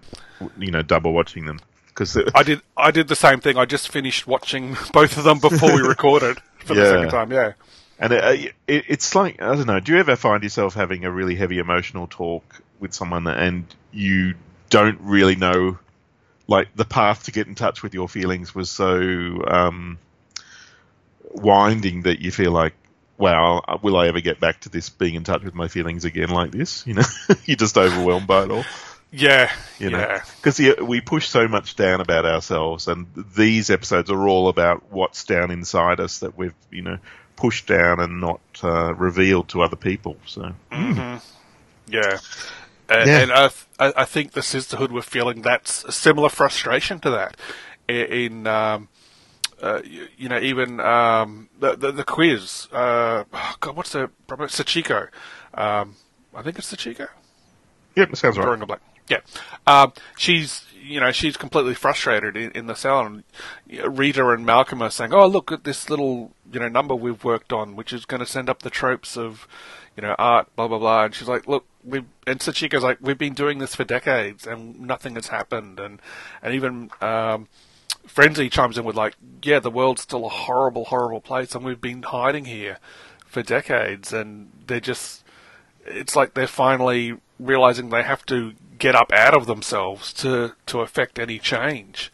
you 0.57 0.71
know, 0.71 0.81
double 0.81 1.13
watching 1.13 1.45
them. 1.45 1.59
Because 1.87 2.17
I 2.33 2.43
did 2.43 2.61
I 2.75 2.89
did 2.91 3.07
the 3.07 3.15
same 3.15 3.39
thing. 3.39 3.57
I 3.57 3.65
just 3.65 3.89
finished 3.89 4.25
watching 4.25 4.75
both 4.93 5.17
of 5.17 5.23
them 5.23 5.39
before 5.39 5.75
we 5.75 5.81
recorded 5.87 6.39
for 6.59 6.73
the 6.73 6.85
second 6.85 7.09
time. 7.09 7.31
Yeah. 7.31 7.53
And 7.99 8.11
it, 8.11 8.55
it, 8.67 8.85
it's 8.89 9.13
like 9.15 9.41
I 9.41 9.55
don't 9.55 9.67
know. 9.67 9.79
Do 9.79 9.93
you 9.93 9.99
ever 9.99 10.15
find 10.15 10.43
yourself 10.43 10.73
having 10.73 11.05
a 11.05 11.11
really 11.11 11.35
heavy 11.35 11.59
emotional 11.59 12.07
talk 12.07 12.43
with 12.79 12.93
someone 12.93 13.27
and 13.27 13.65
you 13.91 14.33
don't 14.71 14.99
really 15.01 15.35
know, 15.35 15.77
like 16.47 16.75
the 16.75 16.85
path 16.85 17.23
to 17.23 17.31
get 17.31 17.47
in 17.47 17.55
touch 17.55 17.83
with 17.83 17.93
your 17.93 18.09
feelings 18.09 18.53
was 18.53 18.69
so 18.69 18.87
um, 19.47 19.97
winding 21.31 22.03
that 22.03 22.19
you 22.19 22.31
feel 22.31 22.51
like, 22.51 22.73
wow, 23.17 23.79
will 23.81 23.95
I 23.95 24.07
ever 24.07 24.19
get 24.19 24.39
back 24.39 24.61
to 24.61 24.69
this 24.69 24.89
being 24.89 25.15
in 25.15 25.23
touch 25.23 25.43
with 25.43 25.53
my 25.53 25.67
feelings 25.67 26.05
again 26.05 26.29
like 26.29 26.51
this? 26.51 26.85
You 26.85 26.95
know, 26.95 27.03
you're 27.45 27.57
just 27.57 27.77
overwhelmed 27.77 28.27
by 28.27 28.43
it 28.43 28.51
all. 28.51 28.65
Yeah. 29.11 29.51
You 29.77 29.91
know, 29.91 29.99
yeah. 29.99 30.23
because 30.37 30.59
we 30.81 30.99
push 30.99 31.27
so 31.27 31.47
much 31.47 31.75
down 31.75 32.01
about 32.01 32.25
ourselves, 32.25 32.87
and 32.87 33.07
these 33.35 33.69
episodes 33.69 34.09
are 34.09 34.27
all 34.27 34.49
about 34.49 34.91
what's 34.91 35.23
down 35.25 35.51
inside 35.51 35.99
us 35.99 36.19
that 36.19 36.37
we've, 36.37 36.55
you 36.71 36.81
know, 36.81 36.97
pushed 37.35 37.67
down 37.67 37.99
and 37.99 38.19
not 38.19 38.41
uh, 38.63 38.93
revealed 38.93 39.49
to 39.49 39.61
other 39.61 39.75
people. 39.75 40.17
So, 40.25 40.53
Yeah. 41.87 42.17
And, 42.89 43.07
Yeah. 43.07 43.19
and 43.19 43.31
I, 43.31 43.47
th- 43.49 43.93
I 43.97 44.05
think 44.05 44.31
the 44.33 44.41
sisterhood 44.43 44.91
were 44.91 45.01
feeling 45.01 45.41
that 45.43 45.67
similar 45.67 46.29
frustration 46.29 46.99
to 46.99 47.09
that 47.11 47.37
in, 47.87 48.45
um, 48.47 48.89
uh, 49.61 49.81
you, 49.85 50.07
you 50.17 50.29
know, 50.29 50.39
even 50.39 50.79
um, 50.81 51.49
the, 51.59 51.75
the 51.75 51.91
the 51.91 52.03
quiz. 52.03 52.67
Uh, 52.71 53.23
oh 53.33 53.55
God, 53.61 53.75
what's 53.77 53.91
the 53.93 54.09
proper 54.27 54.47
Sachiko? 54.47 55.07
Um, 55.53 55.95
I 56.35 56.41
think 56.41 56.57
it's 56.57 56.73
Sachiko. 56.73 57.07
yeah, 57.95 58.05
that 58.05 58.15
sounds 58.17 58.37
right. 58.37 58.43
drawing 58.43 58.61
a 58.61 58.65
blank. 58.65 58.81
Yeah, 59.09 59.19
um, 59.67 59.93
she's 60.17 60.65
you 60.81 60.99
know 60.99 61.11
she's 61.13 61.37
completely 61.37 61.75
frustrated 61.75 62.35
in, 62.35 62.51
in 62.51 62.67
the 62.67 62.75
salon. 62.75 63.23
Rita 63.69 64.27
and 64.29 64.45
Malcolm 64.45 64.81
are 64.81 64.89
saying, 64.91 65.13
"Oh, 65.13 65.27
look 65.27 65.51
at 65.51 65.63
this 65.63 65.89
little 65.89 66.33
you 66.51 66.59
know 66.59 66.67
number 66.67 66.95
we've 66.95 67.23
worked 67.23 67.53
on, 67.53 67.75
which 67.77 67.93
is 67.93 68.05
going 68.05 68.19
to 68.19 68.25
send 68.25 68.49
up 68.49 68.63
the 68.63 68.69
tropes 68.69 69.15
of 69.17 69.47
you 69.95 70.01
know 70.03 70.15
art, 70.19 70.53
blah 70.57 70.67
blah 70.67 70.79
blah." 70.79 71.05
And 71.05 71.15
she's 71.15 71.27
like, 71.29 71.47
"Look, 71.47 71.65
we 71.85 72.03
and 72.25 72.39
Sachiko's 72.39 72.83
like, 72.83 72.97
we've 73.01 73.17
been 73.17 73.33
doing 73.33 73.59
this 73.59 73.75
for 73.75 73.83
decades, 73.83 74.47
and 74.47 74.81
nothing 74.81 75.15
has 75.15 75.27
happened." 75.27 75.79
And 75.79 76.01
and 76.41 76.53
even 76.53 76.91
um, 77.01 77.47
Frenzy 78.05 78.49
chimes 78.49 78.77
in 78.77 78.85
with 78.85 78.95
like, 78.95 79.15
"Yeah, 79.41 79.59
the 79.59 79.71
world's 79.71 80.01
still 80.01 80.25
a 80.25 80.29
horrible, 80.29 80.85
horrible 80.85 81.21
place, 81.21 81.55
and 81.55 81.63
we've 81.63 81.81
been 81.81 82.03
hiding 82.03 82.45
here 82.45 82.77
for 83.25 83.43
decades, 83.43 84.13
and 84.13 84.51
they're 84.67 84.79
just." 84.79 85.23
it's 85.85 86.15
like 86.15 86.33
they're 86.33 86.47
finally 86.47 87.17
realizing 87.39 87.89
they 87.89 88.03
have 88.03 88.25
to 88.27 88.53
get 88.77 88.95
up 88.95 89.11
out 89.11 89.33
of 89.33 89.45
themselves 89.45 90.13
to 90.13 90.53
to 90.65 90.81
affect 90.81 91.19
any 91.19 91.39
change. 91.39 92.11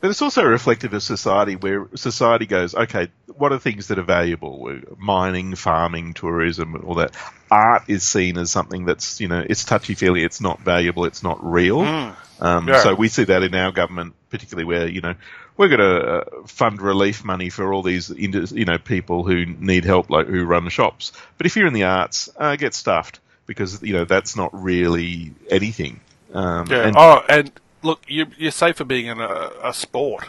But 0.00 0.10
it's 0.10 0.22
also 0.22 0.42
reflective 0.44 0.94
of 0.94 1.02
society 1.02 1.56
where 1.56 1.86
society 1.94 2.46
goes, 2.46 2.74
okay, 2.74 3.08
what 3.36 3.52
are 3.52 3.58
things 3.58 3.88
that 3.88 3.98
are 3.98 4.02
valuable? 4.02 4.80
Mining, 4.98 5.54
farming, 5.56 6.14
tourism, 6.14 6.82
all 6.86 6.94
that. 6.94 7.14
Art 7.50 7.82
is 7.88 8.02
seen 8.02 8.38
as 8.38 8.50
something 8.50 8.86
that's, 8.86 9.20
you 9.20 9.28
know, 9.28 9.44
it's 9.46 9.64
touchy 9.64 9.94
feely, 9.94 10.24
it's 10.24 10.40
not 10.40 10.60
valuable, 10.60 11.04
it's 11.04 11.22
not 11.22 11.44
real. 11.44 11.80
Um, 11.82 12.68
Yeah. 12.68 12.82
So 12.82 12.94
we 12.94 13.08
see 13.08 13.24
that 13.24 13.42
in 13.42 13.54
our 13.54 13.72
government, 13.72 14.14
particularly 14.30 14.64
where, 14.64 14.88
you 14.88 15.02
know, 15.02 15.14
we're 15.58 15.68
going 15.68 15.80
to 15.80 16.00
uh, 16.06 16.46
fund 16.46 16.80
relief 16.80 17.22
money 17.22 17.50
for 17.50 17.70
all 17.74 17.82
these, 17.82 18.08
you 18.08 18.64
know, 18.64 18.78
people 18.78 19.24
who 19.24 19.44
need 19.44 19.84
help, 19.84 20.08
like 20.08 20.26
who 20.26 20.44
run 20.44 20.66
shops. 20.70 21.12
But 21.36 21.44
if 21.46 21.56
you're 21.56 21.66
in 21.66 21.74
the 21.74 21.84
arts, 21.84 22.30
uh, 22.38 22.56
get 22.56 22.72
stuffed 22.72 23.20
because, 23.46 23.82
you 23.82 23.92
know, 23.92 24.06
that's 24.06 24.36
not 24.36 24.50
really 24.54 25.32
anything. 25.50 26.00
Um, 26.32 26.66
Yeah. 26.70 26.86
and- 26.86 26.96
oh, 26.96 27.22
and 27.28 27.50
look, 27.82 28.02
you, 28.08 28.26
you're 28.38 28.50
safer 28.50 28.84
being 28.84 29.06
in 29.06 29.20
a, 29.20 29.50
a 29.64 29.72
sport 29.74 30.24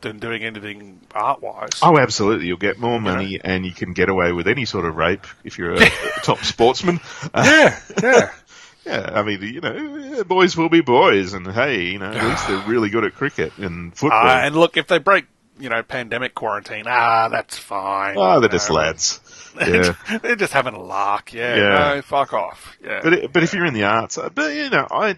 than 0.00 0.18
doing 0.18 0.42
anything 0.44 1.00
art 1.14 1.40
wise. 1.42 1.70
Oh, 1.82 1.98
absolutely. 1.98 2.46
You'll 2.46 2.58
get 2.58 2.78
more 2.78 3.00
money 3.00 3.40
and 3.42 3.64
you 3.64 3.72
can 3.72 3.92
get 3.94 4.08
away 4.10 4.32
with 4.32 4.46
any 4.46 4.66
sort 4.66 4.84
of 4.84 4.96
rape 4.96 5.26
if 5.44 5.56
you're 5.58 5.74
a, 5.74 5.90
top 6.22 6.38
sportsman. 6.44 7.00
Yeah, 7.34 7.80
yeah. 8.02 8.30
yeah, 8.84 9.10
I 9.14 9.22
mean, 9.22 9.40
you 9.40 9.60
know, 9.62 10.24
boys 10.24 10.56
will 10.58 10.68
be 10.68 10.82
boys, 10.82 11.32
and 11.32 11.46
hey, 11.50 11.84
you 11.86 11.98
know, 11.98 12.10
at 12.12 12.22
least 12.28 12.48
they're 12.48 12.68
really 12.68 12.90
good 12.90 13.04
at 13.04 13.14
cricket 13.14 13.56
and 13.56 13.96
football. 13.96 14.26
Uh, 14.26 14.40
and 14.44 14.54
look, 14.54 14.76
if 14.76 14.86
they 14.88 14.98
break, 14.98 15.24
you 15.58 15.70
know, 15.70 15.82
pandemic 15.82 16.34
quarantine, 16.34 16.84
ah, 16.86 17.28
that's 17.30 17.56
fine. 17.56 18.16
oh, 18.18 18.40
they're 18.40 18.48
you 18.50 18.52
just 18.52 18.68
know. 18.68 18.76
lads. 18.76 19.20
Yeah. 19.58 19.94
they're 20.20 20.36
just 20.36 20.52
having 20.52 20.74
a 20.74 20.82
lark. 20.82 21.32
Yeah, 21.32 21.54
Yeah. 21.56 21.94
no, 21.94 22.02
fuck 22.02 22.34
off. 22.34 22.76
Yeah, 22.84 23.00
But 23.02 23.12
it, 23.14 23.32
but 23.32 23.42
if 23.42 23.54
you're 23.54 23.64
in 23.64 23.72
the 23.72 23.84
arts, 23.84 24.18
uh, 24.18 24.28
but 24.28 24.52
you 24.54 24.68
know, 24.68 24.86
I 24.90 25.16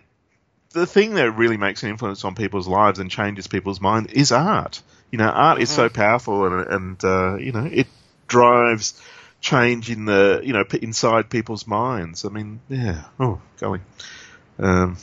the 0.76 0.86
thing 0.86 1.14
that 1.14 1.32
really 1.32 1.56
makes 1.56 1.82
an 1.82 1.90
influence 1.90 2.24
on 2.24 2.34
people's 2.34 2.68
lives 2.68 2.98
and 2.98 3.10
changes 3.10 3.46
people's 3.46 3.80
mind 3.80 4.12
is 4.12 4.30
art. 4.30 4.82
You 5.10 5.18
know, 5.18 5.28
art 5.28 5.60
is 5.60 5.70
so 5.70 5.88
powerful, 5.88 6.46
and 6.46 6.66
and 6.68 7.04
uh, 7.04 7.36
you 7.36 7.52
know, 7.52 7.64
it 7.64 7.86
drives 8.28 9.00
change 9.40 9.90
in 9.90 10.04
the 10.04 10.40
you 10.44 10.52
know 10.52 10.64
inside 10.80 11.30
people's 11.30 11.66
minds. 11.66 12.24
I 12.24 12.28
mean, 12.28 12.60
yeah. 12.68 13.04
Oh, 13.18 13.40
golly. 13.58 13.80
Um, 14.58 14.98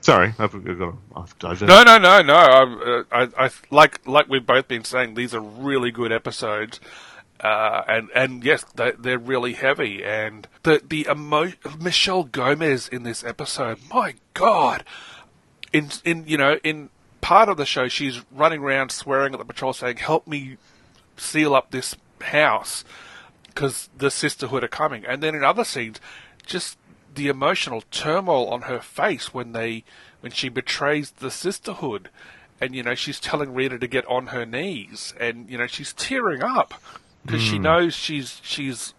sorry, 0.00 0.32
I've, 0.38 0.54
I've 0.54 0.78
got. 0.78 0.94
I've 1.14 1.38
diverted. 1.38 1.68
No, 1.68 1.82
no, 1.82 1.98
no, 1.98 2.22
no. 2.22 2.34
I, 2.34 2.62
uh, 2.62 3.02
I, 3.12 3.44
I, 3.46 3.50
like, 3.70 4.06
like 4.06 4.28
we've 4.28 4.46
both 4.46 4.68
been 4.68 4.84
saying, 4.84 5.14
these 5.14 5.34
are 5.34 5.40
really 5.40 5.90
good 5.90 6.12
episodes, 6.12 6.80
uh, 7.40 7.82
and 7.86 8.08
and 8.14 8.44
yes, 8.44 8.64
they, 8.74 8.92
they're 8.98 9.18
really 9.18 9.54
heavy. 9.54 10.02
And 10.04 10.48
the 10.62 10.82
the 10.86 11.06
emo- 11.10 11.52
Michelle 11.80 12.24
Gomez 12.24 12.88
in 12.88 13.02
this 13.02 13.22
episode, 13.24 13.78
my 13.92 14.14
God, 14.34 14.84
in 15.72 15.90
in 16.04 16.24
you 16.26 16.38
know 16.38 16.58
in 16.64 16.90
part 17.20 17.48
of 17.48 17.56
the 17.56 17.66
show, 17.66 17.88
she's 17.88 18.22
running 18.30 18.60
around 18.60 18.90
swearing 18.90 19.34
at 19.34 19.38
the 19.38 19.44
patrol, 19.44 19.72
saying, 19.72 19.98
"Help 19.98 20.26
me 20.26 20.56
seal 21.16 21.54
up 21.54 21.70
this 21.70 21.96
house." 22.20 22.84
Because 23.48 23.88
the 23.96 24.10
sisterhood 24.10 24.62
are 24.64 24.68
coming, 24.68 25.06
and 25.06 25.22
then 25.22 25.34
in 25.34 25.42
other 25.42 25.64
scenes, 25.64 25.98
just 26.44 26.76
the 27.14 27.28
emotional 27.28 27.82
turmoil 27.90 28.48
on 28.48 28.62
her 28.62 28.80
face 28.80 29.32
when 29.32 29.52
they 29.52 29.82
when 30.20 30.30
she 30.30 30.50
betrays 30.50 31.12
the 31.12 31.30
sisterhood 31.30 32.10
and 32.60 32.74
you 32.74 32.82
know 32.82 32.94
she's 32.94 33.20
telling 33.20 33.54
Rita 33.54 33.78
to 33.78 33.86
get 33.86 34.06
on 34.06 34.28
her 34.28 34.46
knees 34.46 35.14
and 35.18 35.48
you 35.50 35.58
know 35.58 35.66
she's 35.66 35.92
tearing 35.92 36.42
up 36.42 36.74
because 37.26 37.42
she 37.42 37.58
knows 37.58 37.94
she's 37.94 38.40
she's 38.42 38.94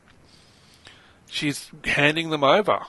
she's 1.28 1.72
handing 1.86 2.30
them 2.30 2.44
over 2.44 2.82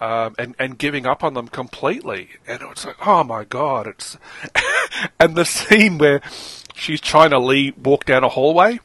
um, 0.00 0.34
and 0.38 0.54
and 0.58 0.78
giving 0.78 1.06
up 1.06 1.22
on 1.24 1.34
them 1.34 1.48
completely 1.48 2.30
and 2.46 2.60
it's 2.62 2.84
like 2.84 3.06
oh 3.06 3.24
my 3.24 3.44
god 3.44 3.86
it's 3.86 4.16
and 5.20 5.36
the 5.36 5.44
scene 5.44 5.98
where 5.98 6.20
she's 6.74 7.00
trying 7.00 7.30
to 7.30 7.38
leave 7.38 7.76
walk 7.78 8.04
down 8.04 8.24
a 8.24 8.28
hallway 8.28 8.78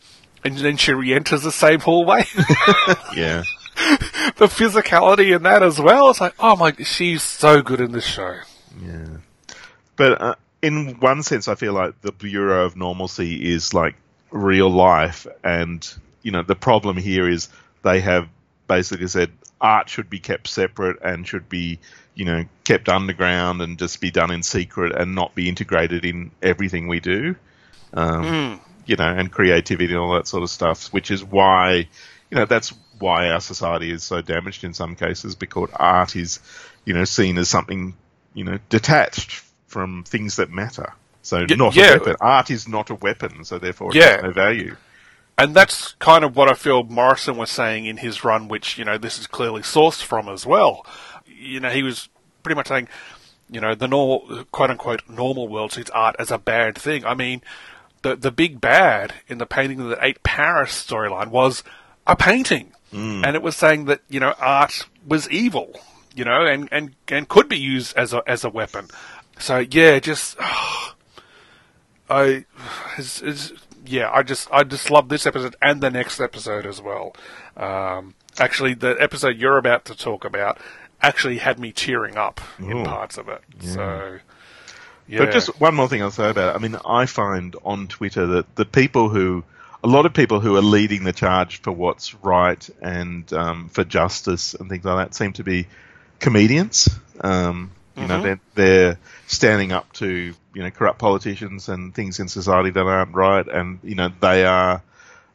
and 0.43 0.57
then 0.57 0.77
she 0.77 0.93
re-enters 0.93 1.43
the 1.43 1.51
same 1.51 1.79
hallway 1.79 2.23
Yeah. 3.15 3.43
the 4.37 4.47
physicality 4.47 5.35
in 5.35 5.43
that 5.43 5.61
as 5.61 5.79
well. 5.79 6.09
It's 6.09 6.21
like, 6.21 6.33
oh 6.39 6.55
my, 6.55 6.71
she's 6.83 7.21
so 7.21 7.61
good 7.61 7.81
in 7.81 7.91
this 7.91 8.05
show. 8.05 8.37
Yeah. 8.81 9.17
But 9.97 10.21
uh, 10.21 10.35
in 10.61 10.99
one 11.01 11.23
sense, 11.23 11.49
I 11.49 11.55
feel 11.55 11.73
like 11.73 11.99
the 12.01 12.13
Bureau 12.13 12.65
of 12.65 12.77
Normalcy 12.77 13.51
is 13.53 13.73
like 13.73 13.95
real 14.31 14.69
life. 14.69 15.27
And, 15.43 15.87
you 16.21 16.31
know, 16.31 16.43
the 16.43 16.55
problem 16.55 16.97
here 16.97 17.29
is 17.29 17.49
they 17.83 18.01
have 18.01 18.27
basically 18.67 19.07
said 19.07 19.31
art 19.61 19.89
should 19.89 20.09
be 20.09 20.19
kept 20.19 20.47
separate 20.47 21.01
and 21.03 21.27
should 21.27 21.49
be, 21.49 21.79
you 22.13 22.25
know, 22.25 22.45
kept 22.63 22.89
underground 22.89 23.61
and 23.61 23.77
just 23.77 24.01
be 24.01 24.11
done 24.11 24.31
in 24.31 24.43
secret 24.43 24.93
and 24.95 25.15
not 25.15 25.35
be 25.35 25.49
integrated 25.49 26.05
in 26.05 26.31
everything 26.41 26.87
we 26.87 26.99
do. 26.99 27.35
Um, 27.93 28.59
you 28.85 28.95
know, 28.95 29.07
and 29.07 29.31
creativity 29.31 29.93
and 29.93 30.01
all 30.01 30.13
that 30.15 30.27
sort 30.27 30.43
of 30.43 30.49
stuff, 30.49 30.87
which 30.93 31.11
is 31.11 31.23
why, 31.23 31.87
you 32.29 32.37
know, 32.37 32.45
that's 32.45 32.73
why 32.99 33.29
our 33.29 33.39
society 33.39 33.91
is 33.91 34.03
so 34.03 34.21
damaged 34.21 34.63
in 34.63 34.73
some 34.73 34.95
cases 34.95 35.35
because 35.35 35.69
art 35.73 36.15
is, 36.15 36.39
you 36.85 36.93
know, 36.93 37.03
seen 37.03 37.37
as 37.37 37.49
something, 37.49 37.95
you 38.33 38.43
know, 38.43 38.59
detached 38.69 39.43
from 39.67 40.03
things 40.03 40.37
that 40.37 40.49
matter. 40.49 40.93
So 41.25 41.39
Y- 41.49 41.55
not 41.55 41.75
yeah. 41.75 41.93
a 41.95 41.97
weapon. 41.97 42.15
Art 42.21 42.51
is 42.51 42.67
not 42.67 42.89
a 42.91 42.95
weapon, 42.95 43.43
so 43.45 43.57
therefore 43.57 43.89
it 43.89 43.95
Yeah. 43.95 44.11
has 44.15 44.23
no 44.23 44.31
value. 44.31 44.75
And 45.37 45.53
that's 45.55 45.93
kind 45.99 46.23
of 46.23 46.35
what 46.35 46.49
I 46.49 46.53
feel 46.53 46.83
Morrison 46.83 47.35
was 47.35 47.49
saying 47.51 47.85
in 47.85 47.97
his 47.97 48.23
run, 48.23 48.47
which, 48.47 48.77
you 48.77 48.85
know, 48.85 48.97
this 48.97 49.19
is 49.19 49.27
clearly 49.27 49.61
sourced 49.63 50.01
from 50.03 50.29
as 50.29 50.45
well. 50.45 50.85
You 51.27 51.59
know, 51.59 51.69
he 51.71 51.83
was 51.83 52.07
pretty 52.43 52.55
much 52.55 52.67
saying, 52.67 52.87
you 53.49 53.59
know, 53.59 53.75
the 53.75 53.87
normal, 53.87 54.45
quote 54.51 54.69
unquote, 54.69 55.01
normal 55.09 55.47
world 55.47 55.73
sees 55.73 55.89
art 55.89 56.15
as 56.19 56.31
a 56.31 56.37
bad 56.37 56.77
thing. 56.77 57.05
I 57.05 57.15
mean, 57.15 57.41
the, 58.01 58.15
the 58.15 58.31
big 58.31 58.61
bad 58.61 59.13
in 59.27 59.39
the 59.39 59.45
painting 59.45 59.89
that 59.89 59.97
ate 60.01 60.23
Paris 60.23 60.71
storyline 60.87 61.27
was 61.31 61.63
a 62.07 62.15
painting. 62.15 62.71
Mm. 62.93 63.25
And 63.25 63.35
it 63.35 63.41
was 63.41 63.55
saying 63.57 63.85
that, 63.85 64.01
you 64.07 64.19
know, 64.19 64.35
art 64.39 64.87
was 65.05 65.29
evil, 65.29 65.77
you 66.15 66.23
know, 66.23 66.45
and, 66.45 66.69
and, 66.71 66.95
and 67.09 67.27
could 67.27 67.49
be 67.49 67.57
used 67.59 67.97
as 67.97 68.13
a, 68.13 68.21
as 68.25 68.43
a 68.45 68.49
weapon. 68.49 68.87
So, 69.37 69.57
yeah, 69.69 69.99
just, 69.99 70.37
I, 72.09 72.45
it's, 72.97 73.21
it's, 73.21 73.53
yeah, 73.85 74.09
I 74.11 74.23
just 74.23 74.47
I 74.51 74.63
just 74.63 74.89
love 74.89 75.09
this 75.09 75.25
episode 75.25 75.55
and 75.61 75.81
the 75.81 75.89
next 75.89 76.19
episode 76.19 76.65
as 76.65 76.81
well. 76.81 77.15
Um, 77.57 78.15
actually, 78.37 78.73
the 78.73 78.95
episode 78.99 79.37
you're 79.37 79.57
about 79.57 79.85
to 79.85 79.95
talk 79.95 80.25
about 80.25 80.57
actually 81.01 81.37
had 81.37 81.59
me 81.59 81.71
tearing 81.71 82.17
up 82.17 82.41
in 82.59 82.83
parts 82.83 83.17
of 83.17 83.29
it. 83.29 83.41
So, 83.59 84.19
yeah, 85.07 85.19
But 85.19 85.31
just 85.31 85.59
one 85.61 85.75
more 85.75 85.87
thing 85.87 86.01
I'll 86.01 86.11
say 86.11 86.29
about 86.29 86.55
it. 86.55 86.55
I 86.55 86.59
mean, 86.59 86.77
I 86.85 87.05
find 87.05 87.55
on 87.63 87.87
Twitter 87.87 88.25
that 88.25 88.55
the 88.55 88.65
people 88.65 89.09
who, 89.09 89.43
a 89.83 89.87
lot 89.87 90.05
of 90.05 90.13
people 90.13 90.39
who 90.39 90.55
are 90.55 90.61
leading 90.61 91.03
the 91.03 91.13
charge 91.13 91.61
for 91.61 91.71
what's 91.71 92.15
right 92.15 92.67
and 92.81 93.31
um, 93.33 93.69
for 93.69 93.83
justice 93.83 94.55
and 94.55 94.67
things 94.67 94.83
like 94.83 94.97
that 95.09 95.15
seem 95.15 95.33
to 95.33 95.43
be 95.43 95.67
comedians. 96.19 96.89
Um, 97.21 97.71
you 97.95 98.07
know, 98.07 98.21
they're, 98.21 98.39
they're 98.55 98.99
standing 99.27 99.71
up 99.71 99.91
to, 99.93 100.07
you 100.07 100.63
know, 100.63 100.69
corrupt 100.69 100.99
politicians 100.99 101.69
and 101.69 101.93
things 101.93 102.19
in 102.19 102.27
society 102.27 102.69
that 102.71 102.85
aren't 102.85 103.15
right. 103.15 103.47
And, 103.47 103.79
you 103.83 103.95
know, 103.95 104.09
they 104.19 104.45
are 104.45 104.81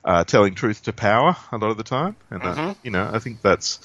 uh, 0.04 0.24
telling 0.24 0.54
truth 0.54 0.82
to 0.84 0.92
power 0.92 1.36
a 1.52 1.58
lot 1.58 1.70
of 1.70 1.76
the 1.76 1.84
time. 1.84 2.16
And, 2.30 2.42
uh, 2.42 2.74
you 2.82 2.90
know, 2.90 3.10
I 3.12 3.18
think 3.18 3.42
that's, 3.42 3.80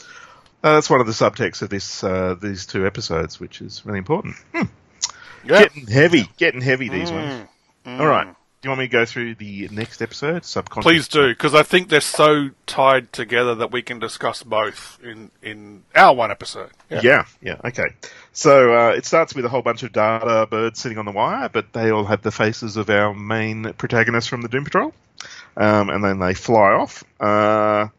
uh, 0.63 0.73
that's 0.73 0.89
one 0.89 1.01
of 1.01 1.07
the 1.07 1.13
subtexts 1.13 1.61
of 1.61 1.69
this, 1.69 2.03
uh, 2.03 2.35
these 2.41 2.65
two 2.65 2.85
episodes, 2.85 3.39
which 3.39 3.61
is 3.61 3.85
really 3.85 3.99
important. 3.99 4.35
Hmm. 4.53 4.63
yeah. 5.45 5.59
Getting 5.59 5.87
heavy, 5.87 6.29
getting 6.37 6.61
heavy 6.61 6.89
these 6.89 7.11
ones. 7.11 7.47
All 7.85 8.07
right. 8.07 8.35
Do 8.65 8.69
you 8.69 8.71
want 8.71 8.79
me 8.79 8.87
to 8.87 8.91
go 8.91 9.05
through 9.05 9.35
the 9.35 9.67
next 9.67 10.01
episode? 10.01 10.43
Subconscious. 10.43 10.91
Please 10.91 11.07
do, 11.07 11.27
because 11.27 11.53
I 11.53 11.61
think 11.61 11.87
they're 11.89 12.01
so 12.01 12.49
tied 12.65 13.13
together 13.13 13.53
that 13.53 13.71
we 13.71 13.83
can 13.83 13.99
discuss 13.99 14.41
both 14.41 14.97
in 15.03 15.29
in 15.43 15.83
our 15.93 16.15
one 16.15 16.31
episode. 16.31 16.71
Yeah, 16.89 17.25
yeah, 17.43 17.57
okay. 17.63 17.93
So 18.33 18.73
uh, 18.73 18.89
it 18.93 19.05
starts 19.05 19.35
with 19.35 19.45
a 19.45 19.49
whole 19.49 19.61
bunch 19.61 19.83
of 19.83 19.91
Dada 19.91 20.47
birds 20.47 20.79
sitting 20.79 20.97
on 20.97 21.05
the 21.05 21.11
wire, 21.11 21.47
but 21.47 21.73
they 21.73 21.91
all 21.91 22.05
have 22.05 22.23
the 22.23 22.31
faces 22.31 22.75
of 22.75 22.89
our 22.89 23.13
main 23.13 23.71
protagonists 23.73 24.27
from 24.27 24.41
the 24.41 24.47
Doom 24.47 24.63
Patrol, 24.63 24.95
um, 25.55 25.91
and 25.91 26.03
then 26.03 26.17
they 26.17 26.33
fly 26.33 26.71
off. 26.71 27.03
Uh, 27.19 27.89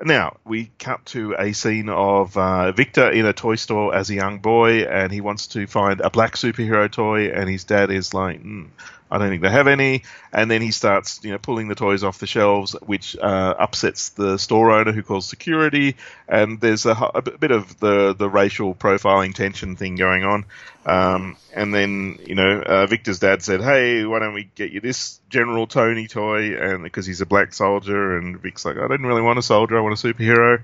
now 0.00 0.38
we 0.46 0.70
cut 0.78 1.04
to 1.06 1.34
a 1.38 1.52
scene 1.52 1.90
of 1.90 2.36
uh, 2.38 2.72
Victor 2.72 3.10
in 3.10 3.26
a 3.26 3.34
toy 3.34 3.56
store 3.56 3.94
as 3.94 4.08
a 4.08 4.14
young 4.14 4.38
boy, 4.38 4.84
and 4.84 5.12
he 5.12 5.20
wants 5.20 5.48
to 5.48 5.66
find 5.66 6.00
a 6.00 6.08
black 6.08 6.36
superhero 6.36 6.90
toy, 6.90 7.28
and 7.28 7.50
his 7.50 7.64
dad 7.64 7.90
is 7.90 8.14
like, 8.14 8.42
mm, 8.42 8.68
"I 9.10 9.18
don't 9.18 9.28
think 9.28 9.42
they 9.42 9.50
have 9.50 9.66
any." 9.66 10.02
And 10.32 10.50
then 10.50 10.62
he 10.62 10.70
starts, 10.70 11.20
you 11.22 11.32
know, 11.32 11.38
pulling 11.38 11.68
the 11.68 11.74
toys 11.74 12.04
off 12.04 12.18
the 12.18 12.26
shelves, 12.26 12.74
which 12.84 13.16
uh, 13.16 13.54
upsets 13.58 14.10
the 14.10 14.38
store 14.38 14.72
owner, 14.72 14.92
who 14.92 15.02
calls 15.02 15.26
security. 15.28 15.96
And 16.28 16.60
there's 16.60 16.86
a, 16.86 16.92
a 16.92 17.22
bit 17.22 17.50
of 17.50 17.78
the 17.78 18.14
the 18.14 18.28
racial 18.28 18.74
profiling 18.74 19.34
tension 19.34 19.76
thing 19.76 19.96
going 19.96 20.24
on. 20.24 20.44
Um, 20.86 21.36
and 21.52 21.74
then, 21.74 22.18
you 22.24 22.36
know, 22.36 22.62
uh, 22.62 22.86
Victor's 22.86 23.18
dad 23.18 23.42
said, 23.42 23.60
"Hey, 23.60 24.04
why 24.04 24.20
don't 24.20 24.34
we 24.34 24.48
get 24.54 24.70
you 24.70 24.80
this 24.80 25.20
General 25.28 25.66
Tony 25.66 26.06
toy?" 26.06 26.56
And 26.56 26.84
because 26.84 27.06
he's 27.06 27.20
a 27.20 27.26
black 27.26 27.54
soldier, 27.54 28.16
and 28.16 28.40
Vic's 28.40 28.64
like, 28.64 28.76
"I 28.76 28.88
didn't 28.88 29.06
really 29.06 29.22
want 29.22 29.38
a 29.38 29.42
soldier, 29.42 29.76
I 29.76 29.80
want 29.80 29.98
a 29.98 30.06
superhero." 30.06 30.62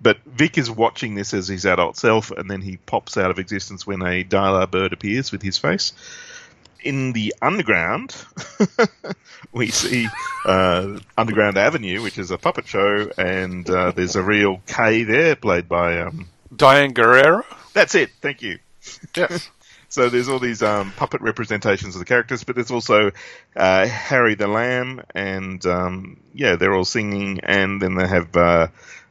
But 0.00 0.18
Vic 0.26 0.58
is 0.58 0.70
watching 0.70 1.14
this 1.14 1.32
as 1.32 1.48
his 1.48 1.64
adult 1.64 1.96
self, 1.96 2.30
and 2.30 2.50
then 2.50 2.60
he 2.60 2.76
pops 2.76 3.16
out 3.16 3.30
of 3.30 3.38
existence 3.38 3.86
when 3.86 4.02
a 4.02 4.22
Dada 4.22 4.66
bird 4.66 4.92
appears 4.92 5.32
with 5.32 5.42
his 5.42 5.58
face. 5.58 5.92
In 6.82 7.12
the 7.12 7.34
underground, 7.42 8.14
we 9.52 9.68
see 9.68 10.08
uh, 10.44 10.98
Underground 11.18 11.56
Avenue, 11.56 12.02
which 12.02 12.18
is 12.18 12.30
a 12.30 12.38
puppet 12.38 12.66
show, 12.66 13.10
and 13.18 13.68
uh, 13.68 13.92
there's 13.92 14.16
a 14.16 14.22
real 14.22 14.62
Kay 14.66 15.02
there, 15.02 15.36
played 15.36 15.68
by. 15.68 16.00
Um, 16.00 16.28
Diane 16.54 16.92
Guerrero. 16.92 17.44
that's 17.72 17.94
it. 17.94 18.10
Thank 18.20 18.42
you. 18.42 18.58
Yes. 19.14 19.50
So 19.88 20.10
there's 20.10 20.28
all 20.28 20.40
these 20.40 20.62
um, 20.62 20.92
puppet 20.92 21.20
representations 21.22 21.94
of 21.94 22.00
the 22.00 22.04
characters, 22.04 22.44
but 22.44 22.56
there's 22.56 22.72
also 22.72 23.12
uh, 23.54 23.86
Harry 23.86 24.34
the 24.34 24.48
Lamb, 24.48 25.02
and 25.14 25.64
um, 25.64 26.18
yeah, 26.34 26.56
they're 26.56 26.74
all 26.74 26.84
singing, 26.84 27.40
and 27.44 27.80
then 27.80 27.94
they 27.94 28.06
have 28.06 28.36
uh, 28.36 28.66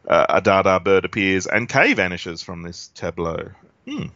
uh, 0.08 0.25
a 0.30 0.41
Dada 0.41 0.80
bird 0.80 1.06
appears, 1.06 1.47
and 1.47 1.69
Kay 1.69 1.93
vanishes 1.93 2.41
from 2.43 2.62
this 2.62 2.89
tableau. 2.93 3.51
Hmm. 3.88 4.08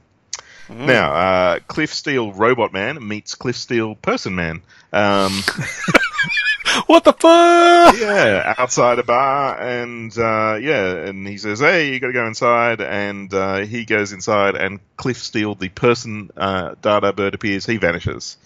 Now, 0.69 1.13
uh, 1.13 1.59
Cliff 1.67 1.93
Steele 1.93 2.31
Robot 2.31 2.71
Man 2.71 3.07
meets 3.07 3.35
Cliff 3.35 3.55
Steele 3.55 3.95
Person 3.95 4.35
Man. 4.35 4.61
Um, 4.93 5.31
what 6.85 7.03
the 7.03 7.13
fuck? 7.13 7.99
yeah, 7.99 8.53
outside 8.57 8.99
a 8.99 9.03
bar, 9.03 9.59
and 9.59 10.15
uh, 10.17 10.57
yeah, 10.61 11.07
and 11.07 11.27
he 11.27 11.37
says, 11.37 11.59
"Hey, 11.59 11.93
you 11.93 11.99
got 11.99 12.07
to 12.07 12.13
go 12.13 12.27
inside," 12.27 12.81
and 12.81 13.33
uh, 13.33 13.57
he 13.59 13.85
goes 13.85 14.11
inside, 14.11 14.55
and 14.55 14.79
Cliff 14.95 15.17
Steele, 15.17 15.55
the 15.55 15.69
person 15.69 16.29
uh, 16.37 16.75
Dada 16.81 17.13
Bird 17.13 17.33
appears, 17.33 17.65
he 17.65 17.77
vanishes. 17.77 18.37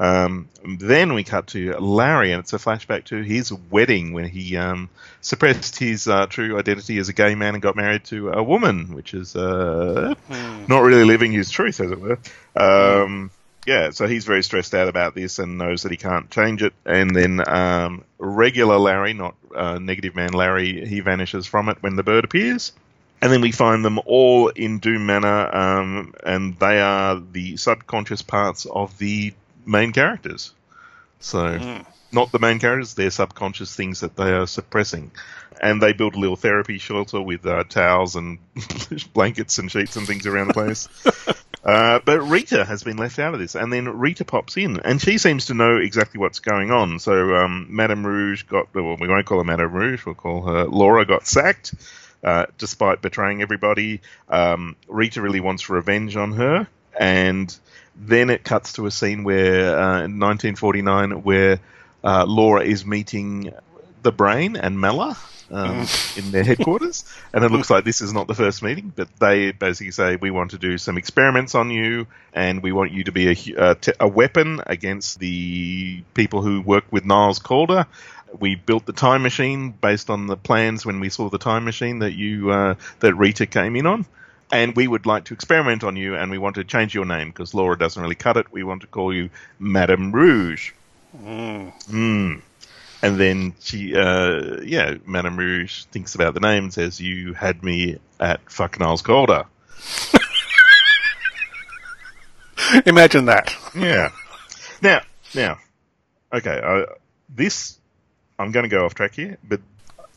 Um, 0.00 0.48
then 0.64 1.12
we 1.12 1.24
cut 1.24 1.48
to 1.48 1.74
Larry, 1.74 2.32
and 2.32 2.40
it's 2.40 2.54
a 2.54 2.58
flashback 2.58 3.04
to 3.04 3.20
his 3.20 3.52
wedding 3.52 4.14
when 4.14 4.24
he 4.24 4.56
um, 4.56 4.88
suppressed 5.20 5.78
his 5.78 6.08
uh, 6.08 6.26
true 6.26 6.58
identity 6.58 6.96
as 6.96 7.10
a 7.10 7.12
gay 7.12 7.34
man 7.34 7.54
and 7.54 7.62
got 7.62 7.76
married 7.76 8.04
to 8.04 8.30
a 8.30 8.42
woman, 8.42 8.94
which 8.94 9.12
is 9.12 9.36
uh, 9.36 10.14
not 10.66 10.80
really 10.80 11.04
living 11.04 11.32
his 11.32 11.50
truth, 11.50 11.80
as 11.80 11.90
it 11.90 12.00
were. 12.00 12.18
Um, 12.56 13.30
yeah, 13.66 13.90
so 13.90 14.06
he's 14.06 14.24
very 14.24 14.42
stressed 14.42 14.74
out 14.74 14.88
about 14.88 15.14
this 15.14 15.38
and 15.38 15.58
knows 15.58 15.82
that 15.82 15.92
he 15.92 15.98
can't 15.98 16.30
change 16.30 16.62
it. 16.62 16.72
And 16.86 17.14
then 17.14 17.46
um, 17.46 18.02
regular 18.18 18.78
Larry, 18.78 19.12
not 19.12 19.34
uh, 19.54 19.78
negative 19.78 20.14
man 20.14 20.32
Larry, 20.32 20.86
he 20.86 21.00
vanishes 21.00 21.46
from 21.46 21.68
it 21.68 21.82
when 21.82 21.96
the 21.96 22.02
bird 22.02 22.24
appears. 22.24 22.72
And 23.20 23.30
then 23.30 23.42
we 23.42 23.52
find 23.52 23.84
them 23.84 24.00
all 24.06 24.48
in 24.48 24.78
Doom 24.78 25.04
Manor, 25.04 25.54
um, 25.54 26.14
and 26.24 26.58
they 26.58 26.80
are 26.80 27.20
the 27.20 27.58
subconscious 27.58 28.22
parts 28.22 28.64
of 28.64 28.96
the 28.96 29.34
main 29.70 29.92
characters. 29.92 30.52
So, 31.20 31.82
not 32.12 32.32
the 32.32 32.38
main 32.38 32.58
characters, 32.58 32.94
they're 32.94 33.10
subconscious 33.10 33.74
things 33.74 34.00
that 34.00 34.16
they 34.16 34.32
are 34.32 34.46
suppressing. 34.46 35.10
And 35.62 35.82
they 35.82 35.92
build 35.92 36.14
a 36.14 36.18
little 36.18 36.36
therapy 36.36 36.78
shelter 36.78 37.20
with 37.20 37.44
uh, 37.44 37.64
towels 37.64 38.16
and 38.16 38.38
blankets 39.12 39.58
and 39.58 39.70
sheets 39.70 39.96
and 39.96 40.06
things 40.06 40.26
around 40.26 40.48
the 40.48 40.54
place. 40.54 40.88
Uh, 41.62 42.00
but 42.04 42.22
Rita 42.22 42.64
has 42.64 42.82
been 42.82 42.96
left 42.96 43.18
out 43.18 43.34
of 43.34 43.40
this, 43.40 43.54
and 43.54 43.70
then 43.70 43.86
Rita 43.86 44.24
pops 44.24 44.56
in, 44.56 44.80
and 44.80 45.00
she 45.00 45.18
seems 45.18 45.46
to 45.46 45.54
know 45.54 45.76
exactly 45.76 46.18
what's 46.18 46.38
going 46.38 46.70
on. 46.70 46.98
So 46.98 47.36
um, 47.36 47.66
Madame 47.68 48.06
Rouge 48.06 48.44
got, 48.44 48.74
well, 48.74 48.96
we 48.98 49.08
won't 49.08 49.26
call 49.26 49.38
her 49.38 49.44
Madame 49.44 49.72
Rouge, 49.72 50.06
we'll 50.06 50.14
call 50.14 50.42
her 50.46 50.64
Laura 50.64 51.04
got 51.04 51.26
sacked, 51.26 51.74
uh, 52.24 52.46
despite 52.56 53.02
betraying 53.02 53.42
everybody. 53.42 54.00
Um, 54.28 54.74
Rita 54.88 55.20
really 55.20 55.40
wants 55.40 55.68
revenge 55.68 56.16
on 56.16 56.32
her, 56.32 56.66
and 56.98 57.54
then 57.96 58.30
it 58.30 58.44
cuts 58.44 58.74
to 58.74 58.86
a 58.86 58.90
scene 58.90 59.24
where, 59.24 59.76
uh, 59.76 60.04
in 60.04 60.18
1949, 60.18 61.22
where 61.22 61.60
uh, 62.02 62.24
Laura 62.26 62.62
is 62.62 62.84
meeting 62.86 63.52
the 64.02 64.12
Brain 64.12 64.56
and 64.56 64.80
Mallah 64.80 65.18
um, 65.50 65.86
in 66.16 66.30
their 66.30 66.44
headquarters, 66.44 67.04
and 67.32 67.44
it 67.44 67.50
looks 67.50 67.70
like 67.70 67.84
this 67.84 68.00
is 68.00 68.12
not 68.12 68.26
the 68.26 68.34
first 68.34 68.62
meeting, 68.62 68.92
but 68.94 69.08
they 69.18 69.52
basically 69.52 69.90
say 69.90 70.16
we 70.16 70.30
want 70.30 70.52
to 70.52 70.58
do 70.58 70.78
some 70.78 70.96
experiments 70.96 71.54
on 71.54 71.70
you, 71.70 72.06
and 72.32 72.62
we 72.62 72.72
want 72.72 72.92
you 72.92 73.04
to 73.04 73.12
be 73.12 73.28
a, 73.28 73.60
uh, 73.60 73.74
t- 73.74 73.92
a 74.00 74.08
weapon 74.08 74.60
against 74.66 75.18
the 75.18 76.02
people 76.14 76.42
who 76.42 76.60
work 76.60 76.84
with 76.90 77.04
Niles 77.04 77.38
Calder. 77.38 77.86
We 78.38 78.54
built 78.54 78.86
the 78.86 78.92
time 78.92 79.22
machine 79.22 79.72
based 79.72 80.08
on 80.08 80.28
the 80.28 80.36
plans 80.36 80.86
when 80.86 81.00
we 81.00 81.08
saw 81.08 81.28
the 81.28 81.38
time 81.38 81.64
machine 81.64 81.98
that 81.98 82.12
you 82.12 82.50
uh, 82.50 82.74
that 83.00 83.14
Rita 83.14 83.46
came 83.46 83.74
in 83.76 83.86
on. 83.86 84.06
And 84.52 84.74
we 84.74 84.88
would 84.88 85.06
like 85.06 85.24
to 85.24 85.34
experiment 85.34 85.84
on 85.84 85.96
you, 85.96 86.16
and 86.16 86.30
we 86.30 86.38
want 86.38 86.56
to 86.56 86.64
change 86.64 86.94
your 86.94 87.04
name 87.04 87.28
because 87.28 87.54
Laura 87.54 87.78
doesn't 87.78 88.00
really 88.02 88.16
cut 88.16 88.36
it. 88.36 88.50
We 88.52 88.64
want 88.64 88.80
to 88.80 88.88
call 88.88 89.14
you 89.14 89.30
Madame 89.58 90.10
Rouge. 90.10 90.72
Mm. 91.16 92.42
And 93.02 93.16
then 93.18 93.54
she, 93.60 93.94
uh, 93.96 94.60
yeah, 94.62 94.96
Madame 95.06 95.38
Rouge 95.38 95.84
thinks 95.84 96.14
about 96.14 96.34
the 96.34 96.40
name 96.40 96.64
and 96.64 96.72
says, 96.72 97.00
"You 97.00 97.32
had 97.32 97.62
me 97.62 97.98
at 98.18 98.40
fuck 98.50 98.78
Niles 98.78 99.02
Calder." 99.02 99.44
Imagine 102.86 103.26
that. 103.26 103.54
Yeah. 103.74 104.10
Now, 104.82 105.00
now, 105.34 105.58
okay. 106.32 106.60
I, 106.62 106.84
this, 107.28 107.78
I'm 108.38 108.52
going 108.52 108.64
to 108.64 108.68
go 108.68 108.84
off 108.84 108.94
track 108.94 109.14
here, 109.14 109.38
but 109.46 109.60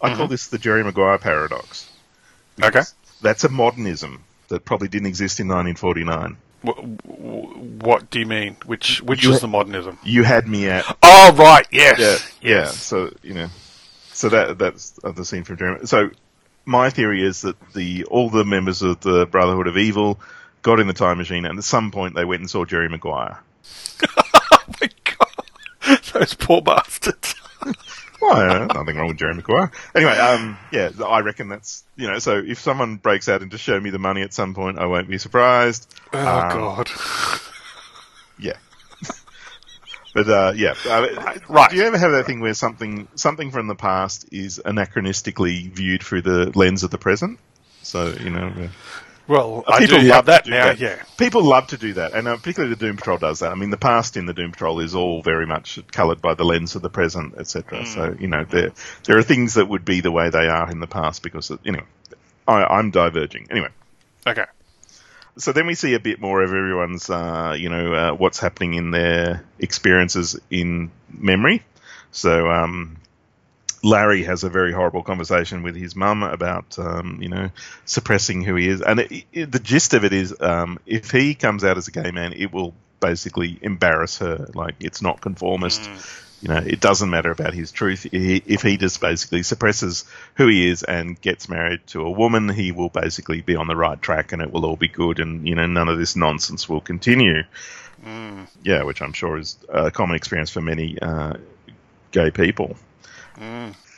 I 0.02 0.16
call 0.16 0.28
this 0.28 0.48
the 0.48 0.58
Jerry 0.58 0.84
Maguire 0.84 1.18
paradox. 1.18 1.90
Okay. 2.62 2.82
That's 3.24 3.44
a 3.44 3.50
modernism 3.50 4.24
that 4.50 4.66
probably 4.66 4.88
didn't 4.90 5.08
exist 5.08 5.40
in 5.40 5.48
1949. 5.48 6.38
Wh- 6.64 6.70
wh- 6.70 7.84
What 7.84 8.10
do 8.12 8.20
you 8.20 8.26
mean? 8.28 8.56
Which 8.66 9.02
which 9.02 9.26
ha- 9.26 9.38
the 9.40 9.48
modernism? 9.48 9.98
You 10.04 10.24
had 10.24 10.48
me 10.48 10.70
at 10.70 10.86
Oh 11.02 11.34
right, 11.38 11.66
yes, 11.72 12.00
yeah, 12.42 12.50
yeah. 12.50 12.66
So 12.66 13.12
you 13.24 13.34
know, 13.34 13.48
so 14.12 14.30
that 14.30 14.58
that's 14.60 14.92
the 14.92 15.26
scene 15.26 15.44
from 15.44 15.58
Jeremy. 15.58 15.86
So 15.88 16.12
my 16.66 16.90
theory 16.90 17.26
is 17.26 17.42
that 17.42 17.56
the 17.74 18.06
all 18.06 18.30
the 18.30 18.46
members 18.46 18.82
of 18.82 19.00
the 19.02 19.26
Brotherhood 19.26 19.68
of 19.68 19.78
Evil 19.78 20.20
got 20.62 20.80
in 20.80 20.88
the 20.88 20.94
time 20.94 21.18
machine, 21.18 21.46
and 21.46 21.58
at 21.58 21.64
some 21.64 21.92
point 21.92 22.16
they 22.16 22.24
went 22.26 22.42
and 22.42 22.50
saw 22.50 22.66
Jerry 22.66 22.90
Maguire. 22.90 23.40
Oh 24.56 24.74
my 24.82 24.90
god, 25.04 26.00
those 26.14 26.34
poor 26.36 26.62
bastards. 26.62 27.36
Nothing 28.32 28.96
wrong 28.98 29.08
with 29.08 29.18
Jerry 29.18 29.34
Maguire. 29.34 29.72
Anyway, 29.96 30.12
um, 30.18 30.58
yeah, 30.72 30.92
I 31.06 31.20
reckon 31.20 31.50
that's 31.50 31.84
you 31.96 32.08
know. 32.10 32.20
So 32.20 32.38
if 32.38 32.60
someone 32.60 32.96
breaks 32.98 33.28
out 33.30 33.42
and 33.42 33.52
just 33.52 33.64
show 33.64 33.80
me 33.80 33.90
the 33.90 34.00
money 34.00 34.22
at 34.22 34.34
some 34.34 34.54
point, 34.54 34.78
I 34.80 34.86
won't 34.86 35.08
be 35.10 35.18
surprised. 35.18 35.94
Oh 36.14 36.20
Um, 36.20 36.50
god. 36.50 36.90
Yeah. 38.40 38.58
But 40.16 40.30
uh, 40.30 40.54
yeah, 40.56 40.76
uh, 40.88 41.08
Right. 41.50 41.72
Do 41.72 41.76
you 41.76 41.84
ever 41.86 41.98
have 41.98 42.12
that 42.12 42.28
thing 42.28 42.40
where 42.40 42.54
something 42.54 43.08
something 43.16 43.50
from 43.50 43.66
the 43.66 43.74
past 43.74 44.28
is 44.32 44.62
anachronistically 44.64 45.72
viewed 45.72 46.04
through 46.04 46.22
the 46.22 46.52
lens 46.56 46.84
of 46.84 46.92
the 46.92 47.00
present? 47.00 47.40
So 47.82 48.10
you 48.22 48.30
know, 48.30 48.48
uh, 48.56 48.68
Well, 49.28 49.64
I 49.68 49.80
people 49.80 50.04
love 50.04 50.26
that 50.26 50.48
now. 50.48 50.66
that. 50.66 50.80
Yeah. 50.80 51.02
People 51.18 51.44
love 51.44 51.68
to 51.68 51.78
do 51.78 51.94
that, 51.94 52.14
and 52.14 52.28
uh, 52.28 52.36
particularly 52.36 52.76
the 52.76 52.86
Doom 52.86 52.98
Patrol 52.98 53.18
does 53.18 53.40
that. 53.40 53.52
I 53.52 53.56
mean, 53.56 53.70
the 53.70 53.78
past 53.78 54.18
in 54.18 54.26
the 54.26 54.34
Doom 54.34 54.52
Patrol 54.52 54.82
is 54.82 54.96
all 54.96 55.22
very 55.22 55.46
much 55.46 55.80
coloured 55.92 56.22
by 56.22 56.34
the 56.34 56.44
lens 56.44 56.76
of 56.76 56.82
the 56.82 56.90
present, 56.90 57.36
etc. 57.38 57.80
Hmm. 57.80 57.86
So 57.86 58.16
you 58.20 58.28
know, 58.28 58.44
there 58.44 58.72
there 59.06 59.18
are 59.18 59.24
things 59.24 59.54
that 59.54 59.68
would 59.68 59.86
be 59.86 60.02
the 60.02 60.12
way 60.12 60.30
they 60.30 60.48
are 60.48 60.70
in 60.70 60.80
the 60.80 60.88
past 60.88 61.24
because 61.24 61.52
you 61.64 61.72
know, 61.72 61.84
I, 62.48 62.64
I'm 62.64 62.92
diverging 62.92 63.48
anyway. 63.50 63.70
Okay. 64.28 64.46
So 65.38 65.52
then 65.52 65.66
we 65.66 65.74
see 65.74 65.94
a 65.96 66.00
bit 66.00 66.22
more 66.22 66.44
of 66.44 66.50
everyone's, 66.54 67.10
uh, 67.10 67.56
you 67.58 67.70
know, 67.70 67.94
uh, 67.94 68.14
what's 68.14 68.40
happening 68.40 68.76
in 68.76 68.92
their 68.92 69.44
experiences 69.58 70.40
in 70.52 70.92
memory. 71.10 71.64
So 72.12 72.48
um, 72.50 72.98
Larry 73.84 74.24
has 74.24 74.44
a 74.44 74.50
very 74.50 74.72
horrible 74.72 75.04
conversation 75.04 75.62
with 75.62 75.76
his 75.76 75.96
mum 75.96 76.24
about, 76.24 76.80
um, 76.80 77.20
you 77.22 77.28
know, 77.28 77.52
suppressing 77.86 78.42
who 78.42 78.56
he 78.56 78.70
is, 78.70 78.82
and 78.82 79.02
it, 79.02 79.26
it, 79.34 79.52
the 79.52 79.60
gist 79.60 79.94
of 79.94 80.06
it 80.06 80.14
is, 80.14 80.34
um, 80.40 80.80
if 80.86 81.12
he 81.12 81.36
comes 81.36 81.64
out 81.64 81.78
as 81.78 81.90
a 81.90 81.92
gay 81.92 82.12
man, 82.12 82.32
it 82.34 82.54
will 82.54 82.74
basically 83.02 83.60
embarrass 83.62 84.20
her. 84.20 84.48
Like 84.54 84.76
it's 84.80 85.02
not 85.02 85.20
conformist. 85.22 85.84
You 86.42 86.50
know, 86.50 86.58
it 86.58 86.82
doesn't 86.82 87.10
matter 87.10 87.32
about 87.32 87.54
his 87.54 87.72
truth. 87.72 88.04
He, 88.04 88.42
if 88.46 88.62
he 88.62 88.76
just 88.76 89.00
basically 89.00 89.44
suppresses 89.44 90.04
who 90.36 90.48
he 90.48 90.70
is 90.70 90.84
and 90.84 91.20
gets 91.22 91.48
married 91.48 91.88
to 91.88 92.02
a 92.02 92.12
woman, 92.12 92.50
he 92.50 92.74
will 92.74 92.90
basically 92.90 93.40
be 93.40 93.56
on 93.56 93.68
the 93.68 93.78
right 93.78 94.02
track 94.02 94.34
and 94.34 94.42
it 94.42 94.52
will 94.52 94.66
all 94.66 94.76
be 94.76 94.90
good 94.90 95.20
and, 95.20 95.48
you 95.48 95.56
know, 95.56 95.66
none 95.66 95.88
of 95.88 95.98
this 95.98 96.18
nonsense 96.18 96.68
will 96.68 96.82
continue. 96.82 97.44
Yeah, 98.62 98.84
which 98.84 99.02
I'm 99.02 99.14
sure 99.14 99.38
is 99.38 99.58
a 99.70 99.90
common 99.90 100.18
experience 100.18 100.50
for 100.50 100.60
many 100.60 101.00
uh, 101.02 101.36
gay 102.12 102.30
people. 102.30 102.76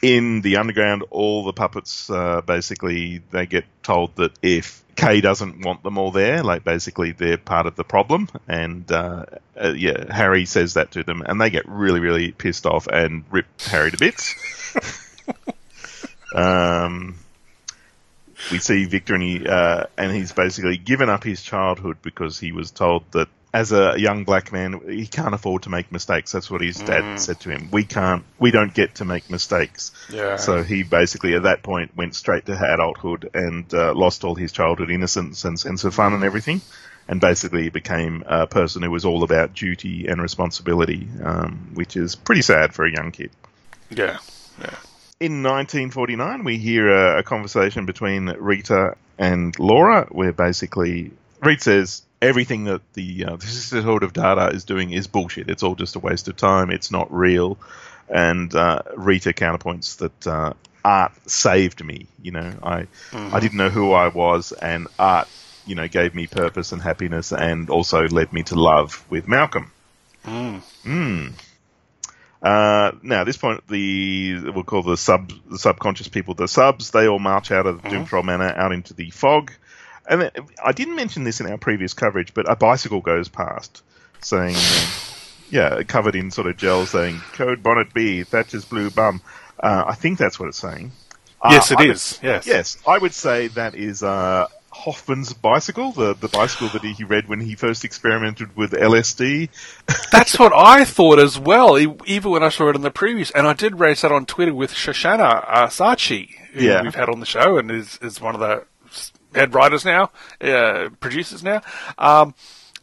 In 0.02 0.42
the 0.42 0.58
underground, 0.58 1.04
all 1.10 1.44
the 1.44 1.54
puppets 1.54 2.10
uh, 2.10 2.42
basically 2.42 3.22
they 3.32 3.46
get 3.46 3.66
told 3.82 4.16
that 4.18 4.32
if 4.42 4.84
Kay 4.96 5.20
doesn't 5.20 5.66
want 5.66 5.84
them 5.84 5.98
all 5.98 6.12
there, 6.12 6.42
like 6.44 6.64
basically 6.64 7.12
they're 7.12 7.38
part 7.38 7.66
of 7.66 7.76
the 7.76 7.84
problem, 7.84 8.30
and 8.48 8.90
uh, 8.92 9.26
uh, 9.62 9.74
yeah, 9.76 10.14
Harry 10.14 10.46
says 10.46 10.76
that 10.76 10.92
to 10.92 11.04
them, 11.04 11.22
and 11.26 11.40
they 11.40 11.50
get 11.50 11.68
really, 11.68 12.00
really 12.00 12.32
pissed 12.32 12.66
off 12.66 12.88
and 12.88 13.26
rip 13.30 13.46
Harry 13.62 13.92
to 13.92 13.98
bits. 13.98 14.36
um, 16.36 17.16
we 18.52 18.60
see 18.60 18.86
Victor, 18.86 19.16
and 19.16 19.24
he 19.24 19.48
uh, 19.48 19.86
and 19.98 20.12
he's 20.14 20.32
basically 20.32 20.78
given 20.78 21.10
up 21.10 21.24
his 21.24 21.42
childhood 21.42 21.98
because 22.02 22.40
he 22.40 22.52
was 22.52 22.72
told 22.72 23.04
that 23.12 23.28
as 23.56 23.72
a 23.72 23.96
young 23.98 24.26
black 24.26 24.52
man 24.52 24.82
he 24.86 25.08
can't 25.08 25.34
afford 25.34 25.64
to 25.64 25.70
make 25.70 25.90
mistakes. 25.90 26.34
That's 26.34 26.52
what 26.52 26.60
his 26.60 26.76
dad 26.76 27.22
said 27.22 27.40
to 27.42 27.50
him. 27.50 27.70
We 27.72 27.86
can't, 27.86 28.26
we 28.38 28.52
don't 28.52 28.74
get 28.74 28.96
to 28.96 29.06
make 29.06 29.30
mistakes. 29.30 29.94
Yeah. 30.10 30.36
So 30.36 30.62
he 30.62 30.84
basically 30.84 31.36
at 31.36 31.44
that 31.44 31.64
point 31.64 31.96
went 31.96 32.16
straight 32.16 32.46
to 32.48 32.74
adulthood 32.74 33.30
and 33.34 33.74
uh, 33.74 33.94
lost 33.94 34.26
all 34.26 34.36
his 34.36 34.52
childhood 34.52 34.92
innocence 34.92 35.46
and 35.46 35.58
sense 35.58 35.86
of 35.86 35.96
fun 35.96 36.12
and 36.12 36.26
everything. 36.26 36.60
And 37.08 37.22
basically 37.22 37.70
became 37.70 38.26
a 38.28 38.46
person 38.46 38.82
who 38.82 38.92
was 38.92 39.06
all 39.06 39.24
about 39.24 39.54
duty 39.54 40.08
and 40.08 40.22
responsibility, 40.22 41.08
um, 41.24 41.70
which 41.76 41.96
is 41.96 42.16
pretty 42.16 42.42
sad 42.42 42.74
for 42.74 42.84
a 42.86 42.92
young 42.92 43.12
kid. 43.12 43.32
Yeah. 43.90 44.18
Yeah. 44.60 44.76
In 45.22 45.44
1949, 45.44 46.44
we 46.44 46.58
hear 46.58 46.90
a, 46.90 47.20
a 47.20 47.24
conversation 47.24 47.86
between 47.86 48.26
Rita 48.26 48.98
and 49.18 49.58
Laura, 49.60 50.08
where 50.12 50.34
basically 50.34 51.12
Rita 51.42 51.62
says 51.64 52.02
everything 52.26 52.66
that 52.66 52.82
the 52.94 53.26
uh, 53.26 53.36
the 53.36 53.46
Sisterhood 53.46 54.04
of 54.04 54.14
Dada 54.14 54.48
is 54.48 54.64
doing 54.64 54.92
is 54.92 55.08
bullshit. 55.08 55.50
It's 55.50 55.64
all 55.64 55.76
just 55.76 55.96
a 55.96 56.00
waste 56.00 56.28
of 56.28 56.36
time. 56.36 56.72
It's 56.72 56.92
not 56.92 57.14
real. 57.14 57.58
And 58.10 58.54
uh, 58.54 58.82
Rita 58.96 59.34
counterpoints 59.34 59.98
that 59.98 60.28
uh, 60.28 60.54
art 60.84 61.14
saved 61.30 61.84
me. 61.84 62.08
You 62.22 62.32
know, 62.32 62.54
I 62.62 62.88
I 63.14 63.40
didn't 63.40 63.58
know 63.58 63.70
who 63.70 63.94
I 63.94 64.10
was, 64.10 64.52
and 64.52 64.88
art, 65.00 65.28
you 65.66 65.76
know, 65.76 65.88
gave 65.88 66.14
me 66.14 66.28
purpose 66.28 66.72
and 66.72 66.82
happiness, 66.82 67.32
and 67.32 67.70
also 67.70 68.04
led 68.08 68.32
me 68.34 68.44
to 68.44 68.56
love 68.56 69.04
with 69.10 69.28
Malcolm. 69.28 69.72
Mm. 70.84 71.34
Uh, 72.42 72.92
now, 73.02 73.22
at 73.22 73.24
this 73.24 73.38
point, 73.38 73.68
the 73.68 74.52
we'll 74.54 74.64
call 74.64 74.84
the 74.84 74.98
sub 74.98 75.32
the 75.50 75.58
subconscious 75.58 76.08
people 76.08 76.36
the 76.36 76.48
subs. 76.48 76.92
They 76.92 77.08
all 77.08 77.20
march 77.20 77.52
out 77.52 77.66
of 77.66 77.82
Doom 77.84 78.04
Patrol 78.04 78.24
Manor 78.24 78.54
out 78.56 78.72
into 78.72 78.94
the 78.94 79.10
fog. 79.10 79.52
And 80.10 80.30
I 80.64 80.72
didn't 80.72 80.96
mention 80.96 81.24
this 81.24 81.40
in 81.42 81.48
our 81.50 81.58
previous 81.58 81.94
coverage, 81.94 82.34
but 82.34 82.50
a 82.50 82.56
bicycle 82.56 83.02
goes 83.02 83.28
past, 83.30 83.82
saying, 84.22 84.56
uh, 84.56 84.86
"Yeah, 85.50 85.84
covered 85.84 86.16
in 86.16 86.32
sort 86.32 86.48
of 86.48 86.58
gel, 86.58 86.86
saying 86.86 87.22
code 87.34 87.64
bonnet 87.64 87.94
B, 87.94 88.24
Thatcher's 88.24 88.66
blue 88.66 88.90
bum." 88.90 89.22
Uh, 89.60 89.84
I 89.88 89.96
think 89.96 90.18
that's 90.20 90.40
what 90.40 90.48
it's 90.50 90.58
saying. 90.60 90.92
Yes, 91.50 91.72
Uh, 91.72 91.76
it 91.76 91.78
I 91.78 91.82
would- 91.84 91.90
Yes. 91.90 92.20
Yes, 92.48 92.78
I 92.88 92.98
would 92.98 93.14
say 93.14 93.48
that 93.50 93.74
is 93.76 94.04
uh, 94.04 94.48
Hofmann's 94.72 95.32
bicycle, 95.34 95.92
the 95.94 96.14
the 96.14 96.28
bicycle 96.28 96.68
that 96.70 96.84
he 96.84 97.04
read 97.04 97.28
when 97.30 97.40
he 97.40 97.56
first 97.56 97.86
experimented 97.86 98.56
with 98.58 98.72
LSD. 98.74 99.50
That's 100.12 100.38
what 100.38 100.52
I 100.54 100.84
thought 100.86 101.18
as 101.20 101.40
well, 101.40 101.78
even 102.06 102.32
when 102.32 102.44
I 102.44 102.50
saw 102.50 102.70
it 102.70 102.76
in 102.76 102.82
the 102.82 102.92
previous. 102.92 103.32
And 103.32 103.48
I 103.48 103.54
did 103.54 103.80
raise 103.80 104.02
that 104.02 104.12
on 104.12 104.26
Twitter 104.26 104.54
with 104.54 104.74
Shoshana 104.74 105.46
uh, 105.48 105.68
Sachi, 105.68 106.36
who 106.54 106.66
Yeah. 106.66 106.82
we've 106.84 106.96
had 106.96 107.10
on 107.10 107.20
the 107.22 107.26
show 107.26 107.58
and 107.58 107.72
is, 107.72 107.98
is 108.02 108.20
one 108.20 108.34
of 108.36 108.42
the 108.42 108.66
head 109.36 109.54
writers 109.54 109.86
now, 109.86 110.12
uh, 110.42 110.90
producers 111.00 111.44
now. 111.44 111.62
Um, 111.98 112.34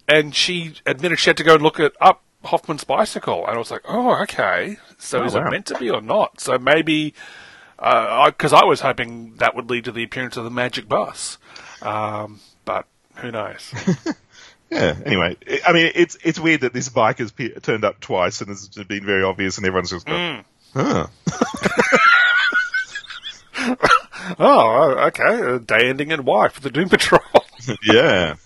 and 0.08 0.34
she 0.34 0.74
admitted 0.86 1.18
she 1.18 1.30
had 1.30 1.36
to 1.38 1.44
go 1.44 1.54
and 1.54 1.62
look 1.62 1.80
it 1.80 1.92
up 2.00 2.22
Hofmann's 2.44 2.84
bicycle. 2.84 3.46
And 3.46 3.54
I 3.56 3.58
was 3.58 3.70
like, 3.70 3.82
oh, 3.88 4.22
okay. 4.22 4.76
So 4.98 5.20
Oh, 5.22 5.24
is 5.24 5.34
wow. 5.34 5.46
it 5.46 5.50
meant 5.50 5.66
to 5.66 5.78
be 5.78 5.90
or 5.90 6.00
not? 6.00 6.40
So 6.40 6.58
maybe, 6.58 7.14
because 7.76 8.52
I, 8.52 8.64
was 8.64 8.80
hoping 8.80 9.36
that 9.36 9.54
would 9.56 9.70
lead 9.70 9.84
to 9.86 9.92
the 9.92 10.02
appearance 10.04 10.36
of 10.36 10.44
the 10.44 10.50
magic 10.50 10.88
bus. 10.88 11.38
Um, 11.80 12.40
but 12.64 12.86
who 13.16 13.30
knows? 13.32 13.72
Yeah. 14.70 14.96
Anyway, 15.04 15.36
I 15.46 15.60
I 15.66 15.72
mean, 15.74 15.92
it's 15.94 16.16
it's 16.24 16.40
weird 16.40 16.62
that 16.62 16.72
this 16.72 16.88
bike 16.88 17.18
has 17.18 17.30
pe- 17.30 17.52
turned 17.60 17.84
up 17.84 18.00
twice 18.00 18.40
and 18.40 18.48
has 18.48 18.68
been 18.68 19.04
very 19.04 19.22
obvious, 19.22 19.58
and 19.58 19.66
everyone's 19.66 19.90
just 19.90 20.06
gone, 20.06 20.46
huh. 20.72 21.08
oh, 24.38 25.08
okay. 25.08 25.54
A 25.54 25.58
day 25.58 25.88
ending 25.88 26.10
in 26.10 26.24
Y 26.24 26.48
for 26.48 26.60
the 26.60 26.70
Doom 26.70 26.88
Patrol. 26.88 27.20
yeah. 27.82 28.36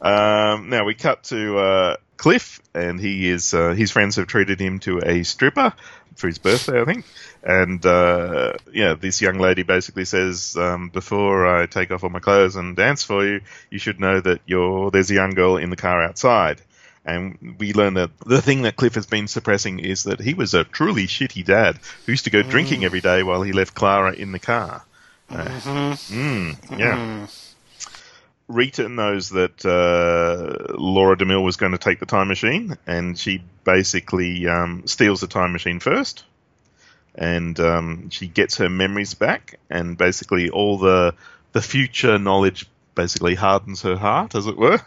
Um, 0.00 0.68
now 0.68 0.84
we 0.84 0.94
cut 0.94 1.24
to 1.24 1.58
uh, 1.58 1.96
Cliff, 2.16 2.60
and 2.74 3.00
he 3.00 3.28
is 3.28 3.54
uh, 3.54 3.70
his 3.70 3.90
friends 3.90 4.16
have 4.16 4.26
treated 4.26 4.60
him 4.60 4.78
to 4.80 5.00
a 5.04 5.22
stripper 5.24 5.72
for 6.16 6.26
his 6.26 6.38
birthday, 6.38 6.80
I 6.80 6.84
think. 6.84 7.04
And 7.42 7.84
uh, 7.84 8.54
yeah, 8.72 8.94
this 8.94 9.20
young 9.20 9.38
lady 9.38 9.62
basically 9.62 10.04
says, 10.04 10.56
um, 10.56 10.88
"Before 10.90 11.46
I 11.46 11.66
take 11.66 11.90
off 11.90 12.04
all 12.04 12.10
my 12.10 12.20
clothes 12.20 12.56
and 12.56 12.76
dance 12.76 13.02
for 13.02 13.24
you, 13.24 13.40
you 13.70 13.78
should 13.78 14.00
know 14.00 14.20
that 14.20 14.40
you're 14.46 14.90
there's 14.90 15.10
a 15.10 15.14
young 15.14 15.30
girl 15.30 15.56
in 15.56 15.70
the 15.70 15.76
car 15.76 16.02
outside." 16.02 16.60
And 17.06 17.56
we 17.58 17.74
learn 17.74 17.94
that 17.94 18.10
the 18.24 18.40
thing 18.40 18.62
that 18.62 18.76
Cliff 18.76 18.94
has 18.94 19.04
been 19.04 19.28
suppressing 19.28 19.78
is 19.78 20.04
that 20.04 20.20
he 20.20 20.32
was 20.32 20.54
a 20.54 20.64
truly 20.64 21.06
shitty 21.06 21.44
dad 21.44 21.78
who 22.06 22.12
used 22.12 22.24
to 22.24 22.30
go 22.30 22.42
drinking 22.42 22.84
every 22.86 23.02
day 23.02 23.22
while 23.22 23.42
he 23.42 23.52
left 23.52 23.74
Clara 23.74 24.14
in 24.14 24.32
the 24.32 24.38
car. 24.38 24.82
Uh, 25.30 25.44
mm, 25.46 26.78
yeah. 26.78 27.26
Rita 28.46 28.88
knows 28.88 29.30
that 29.30 29.64
uh, 29.64 30.74
Laura 30.76 31.16
DeMille 31.16 31.42
was 31.42 31.56
going 31.56 31.72
to 31.72 31.78
take 31.78 31.98
the 31.98 32.06
time 32.06 32.28
machine, 32.28 32.76
and 32.86 33.18
she 33.18 33.42
basically 33.64 34.46
um, 34.46 34.82
steals 34.86 35.22
the 35.22 35.26
time 35.26 35.52
machine 35.52 35.80
first, 35.80 36.24
and 37.14 37.58
um, 37.58 38.10
she 38.10 38.26
gets 38.26 38.58
her 38.58 38.68
memories 38.68 39.14
back, 39.14 39.58
and 39.70 39.96
basically 39.96 40.50
all 40.50 40.78
the 40.78 41.14
the 41.52 41.62
future 41.62 42.18
knowledge 42.18 42.66
basically 42.94 43.34
hardens 43.34 43.80
her 43.82 43.96
heart, 43.96 44.34
as 44.34 44.46
it 44.46 44.56
were. 44.58 44.80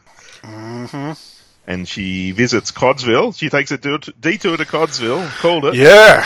and 1.66 1.88
she 1.88 2.32
visits 2.32 2.72
Codsville. 2.72 3.36
She 3.36 3.50
takes 3.50 3.72
a 3.72 3.78
detour 3.78 4.14
detour 4.22 4.58
to 4.58 4.66
Codsville, 4.66 5.28
called 5.40 5.66
it, 5.66 5.76
Yeah. 5.76 6.24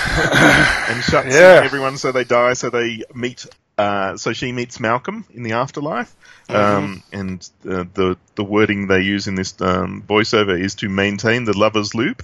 and 0.92 1.02
shuts 1.04 1.28
Yeah. 1.34 1.62
everyone 1.64 1.98
so 1.98 2.12
they 2.12 2.26
die. 2.26 2.54
So 2.54 2.70
they 2.70 3.04
meet. 3.16 3.46
Uh, 3.82 4.18
so 4.18 4.34
she 4.34 4.52
meets 4.52 4.80
Malcolm 4.80 5.26
in 5.34 5.44
the 5.44 5.54
afterlife, 5.54 6.14
um, 6.50 7.04
and 7.12 7.50
uh, 7.66 7.84
the 7.94 8.18
the 8.36 8.44
wording 8.44 8.88
they 8.88 9.02
use 9.02 9.28
in 9.28 9.36
this 9.36 9.54
um, 9.62 10.04
voiceover 10.08 10.60
is 10.60 10.76
to 10.76 10.90
maintain 10.90 11.46
the 11.46 11.58
lovers 11.58 11.96
loop. 11.96 12.24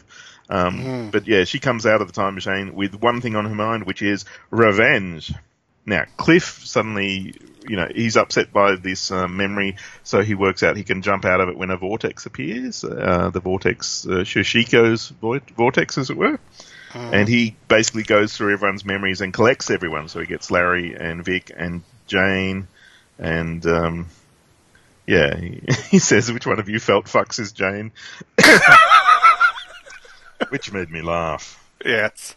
Um, 0.49 1.09
But 1.11 1.27
yeah, 1.27 1.45
she 1.45 1.59
comes 1.59 1.85
out 1.85 2.01
of 2.01 2.07
the 2.07 2.13
time 2.13 2.35
machine 2.35 2.73
with 2.75 2.93
one 3.01 3.21
thing 3.21 3.35
on 3.35 3.45
her 3.45 3.55
mind, 3.55 3.85
which 3.85 4.01
is 4.01 4.25
revenge. 4.51 5.33
Now, 5.85 6.03
Cliff 6.17 6.61
suddenly, 6.65 7.33
you 7.69 7.75
know, 7.77 7.87
he's 7.93 8.17
upset 8.17 8.51
by 8.51 8.75
this 8.75 9.09
uh, 9.11 9.27
memory, 9.27 9.75
so 10.03 10.21
he 10.21 10.35
works 10.35 10.61
out 10.63 10.75
he 10.77 10.83
can 10.83 11.01
jump 11.01 11.23
out 11.25 11.39
of 11.41 11.47
it 11.49 11.57
when 11.57 11.69
a 11.69 11.77
vortex 11.77 12.25
appears. 12.25 12.83
Uh, 12.83 13.29
the 13.33 13.39
vortex, 13.39 14.05
uh, 14.05 14.23
Shoshiko's 14.25 15.09
vo- 15.21 15.39
vortex, 15.55 15.97
as 15.97 16.09
it 16.09 16.17
were. 16.17 16.39
And 16.93 17.27
he 17.27 17.55
basically 17.67 18.03
goes 18.03 18.35
through 18.35 18.53
everyone's 18.53 18.85
memories 18.85 19.21
and 19.21 19.33
collects 19.33 19.69
everyone. 19.69 20.07
So 20.09 20.19
he 20.19 20.25
gets 20.25 20.49
Larry 20.49 20.95
and 20.95 21.23
Vic 21.23 21.51
and 21.55 21.83
Jane, 22.07 22.67
and 23.19 23.65
um, 23.65 24.07
yeah, 25.05 25.35
he, 25.37 25.61
he 25.89 25.99
says, 25.99 26.31
"Which 26.31 26.45
one 26.45 26.59
of 26.59 26.69
you 26.69 26.79
felt 26.79 27.05
fucks 27.05 27.39
is 27.39 27.51
Jane?" 27.51 27.91
Which 30.49 30.71
made 30.71 30.89
me 30.91 31.01
laugh. 31.01 31.63
Yes. 31.83 32.35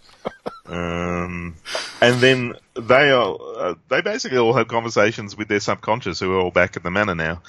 Um, 0.66 1.56
and 2.00 2.20
then 2.20 2.54
they 2.74 3.10
are 3.10 3.36
uh, 3.56 3.74
they 3.88 4.00
basically 4.00 4.38
all 4.38 4.52
have 4.54 4.68
conversations 4.68 5.36
with 5.36 5.48
their 5.48 5.60
subconscious, 5.60 6.20
who 6.20 6.34
are 6.34 6.40
all 6.40 6.50
back 6.50 6.76
at 6.76 6.82
the 6.82 6.90
manor 6.90 7.14
now. 7.14 7.42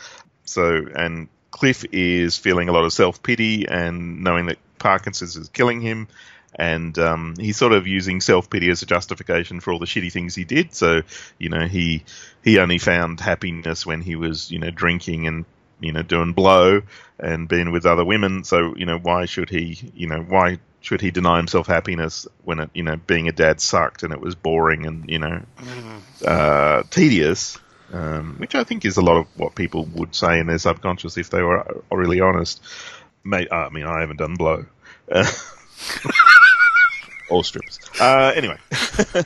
So, 0.45 0.85
and 0.95 1.29
Cliff 1.51 1.85
is 1.91 2.37
feeling 2.37 2.69
a 2.69 2.71
lot 2.71 2.85
of 2.85 2.93
self 2.93 3.21
pity 3.21 3.67
and 3.67 4.23
knowing 4.23 4.47
that 4.47 4.57
Parkinson's 4.79 5.35
is 5.35 5.49
killing 5.49 5.81
him, 5.81 6.07
and 6.55 6.97
um, 6.99 7.35
he's 7.39 7.57
sort 7.57 7.73
of 7.73 7.87
using 7.87 8.21
self 8.21 8.49
pity 8.49 8.69
as 8.69 8.81
a 8.81 8.85
justification 8.85 9.59
for 9.59 9.71
all 9.71 9.79
the 9.79 9.85
shitty 9.85 10.11
things 10.11 10.35
he 10.35 10.43
did. 10.43 10.73
So, 10.73 11.01
you 11.37 11.49
know, 11.49 11.65
he 11.67 12.03
he 12.43 12.59
only 12.59 12.77
found 12.77 13.19
happiness 13.19 13.85
when 13.85 14.01
he 14.01 14.15
was 14.15 14.51
you 14.51 14.59
know 14.59 14.69
drinking 14.69 15.27
and 15.27 15.45
you 15.79 15.93
know 15.93 16.01
doing 16.01 16.33
blow 16.33 16.81
and 17.19 17.47
being 17.47 17.71
with 17.71 17.85
other 17.85 18.03
women. 18.03 18.43
So, 18.43 18.75
you 18.75 18.85
know, 18.85 18.97
why 18.97 19.25
should 19.25 19.49
he 19.49 19.91
you 19.95 20.07
know 20.07 20.21
why 20.21 20.59
should 20.81 21.01
he 21.01 21.11
deny 21.11 21.37
himself 21.37 21.67
happiness 21.67 22.27
when 22.43 22.59
it 22.59 22.69
you 22.73 22.83
know 22.83 22.95
being 22.95 23.27
a 23.27 23.31
dad 23.31 23.61
sucked 23.61 24.03
and 24.03 24.11
it 24.11 24.19
was 24.19 24.35
boring 24.35 24.85
and 24.85 25.09
you 25.09 25.19
know 25.19 25.41
uh, 26.25 26.83
tedious, 26.89 27.57
um, 27.93 28.35
which 28.39 28.55
I 28.55 28.63
think 28.63 28.83
is 28.83 28.97
a 28.97 29.01
lot 29.01 29.17
of 29.17 29.27
what 29.37 29.55
people 29.55 29.85
would 29.93 30.15
say 30.15 30.39
in 30.39 30.47
their 30.47 30.57
subconscious 30.57 31.17
if 31.17 31.29
they 31.29 31.41
were 31.41 31.83
really 31.91 32.19
honest. 32.19 32.61
May, 33.23 33.47
I 33.49 33.69
mean, 33.69 33.85
I 33.85 34.01
haven't 34.01 34.17
done 34.17 34.35
blow. 34.35 34.65
Or 37.29 37.43
strips. 37.43 37.79
Uh, 37.99 38.33
anyway. 38.35 38.57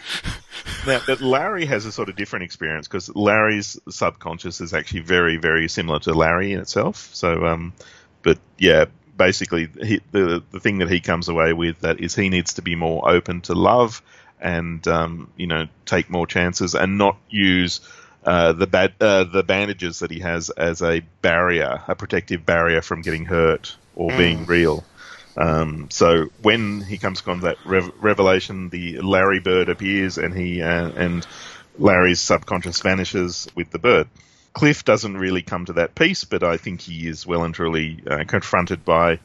now, 0.87 1.01
but 1.07 1.21
Larry 1.21 1.65
has 1.65 1.85
a 1.85 1.91
sort 1.91 2.09
of 2.09 2.15
different 2.15 2.43
experience 2.43 2.87
because 2.87 3.13
Larry's 3.15 3.79
subconscious 3.89 4.61
is 4.61 4.73
actually 4.73 5.01
very, 5.01 5.37
very 5.37 5.67
similar 5.67 5.99
to 6.01 6.13
Larry 6.13 6.53
in 6.53 6.59
itself. 6.59 7.09
So, 7.13 7.45
um, 7.47 7.73
but 8.21 8.37
yeah, 8.59 8.85
basically, 9.17 9.69
he, 9.81 10.01
the 10.11 10.43
the 10.51 10.59
thing 10.59 10.79
that 10.79 10.89
he 10.89 10.99
comes 10.99 11.29
away 11.29 11.53
with 11.53 11.79
that 11.79 11.99
is 11.99 12.15
he 12.15 12.29
needs 12.29 12.53
to 12.55 12.61
be 12.61 12.75
more 12.75 13.09
open 13.09 13.41
to 13.41 13.53
love 13.53 14.01
and 14.39 14.87
um, 14.87 15.31
you 15.37 15.47
know 15.47 15.67
take 15.85 16.09
more 16.09 16.27
chances 16.27 16.75
and 16.75 16.97
not 16.97 17.17
use 17.29 17.79
uh, 18.25 18.53
the 18.53 18.67
bad 18.67 18.93
uh, 18.99 19.23
the 19.23 19.43
bandages 19.43 19.99
that 19.99 20.11
he 20.11 20.19
has 20.19 20.49
as 20.51 20.81
a 20.81 21.01
barrier, 21.21 21.81
a 21.87 21.95
protective 21.95 22.45
barrier 22.45 22.81
from 22.81 23.01
getting 23.01 23.25
hurt 23.25 23.75
or 23.95 24.09
being 24.17 24.45
real. 24.45 24.83
Um, 25.37 25.89
so 25.89 26.27
when 26.41 26.81
he 26.81 26.97
comes 26.97 27.19
upon 27.19 27.41
that 27.41 27.57
rev- 27.65 27.91
revelation, 27.99 28.69
the 28.69 29.01
Larry 29.01 29.39
bird 29.39 29.69
appears, 29.69 30.17
and 30.17 30.33
he 30.33 30.61
uh, 30.61 30.89
and 30.89 31.25
Larry's 31.77 32.19
subconscious 32.19 32.81
vanishes 32.81 33.47
with 33.55 33.69
the 33.71 33.79
bird. 33.79 34.07
Cliff 34.53 34.85
doesn't 34.85 35.17
really 35.17 35.41
come 35.41 35.65
to 35.65 35.73
that 35.73 35.95
piece, 35.95 36.23
but 36.23 36.43
I 36.43 36.55
think 36.55 36.79
he 36.79 37.07
is 37.07 37.27
well 37.27 37.43
and 37.43 37.53
truly 37.53 38.01
uh, 38.09 38.23
confronted 38.25 38.85
by 38.85 39.19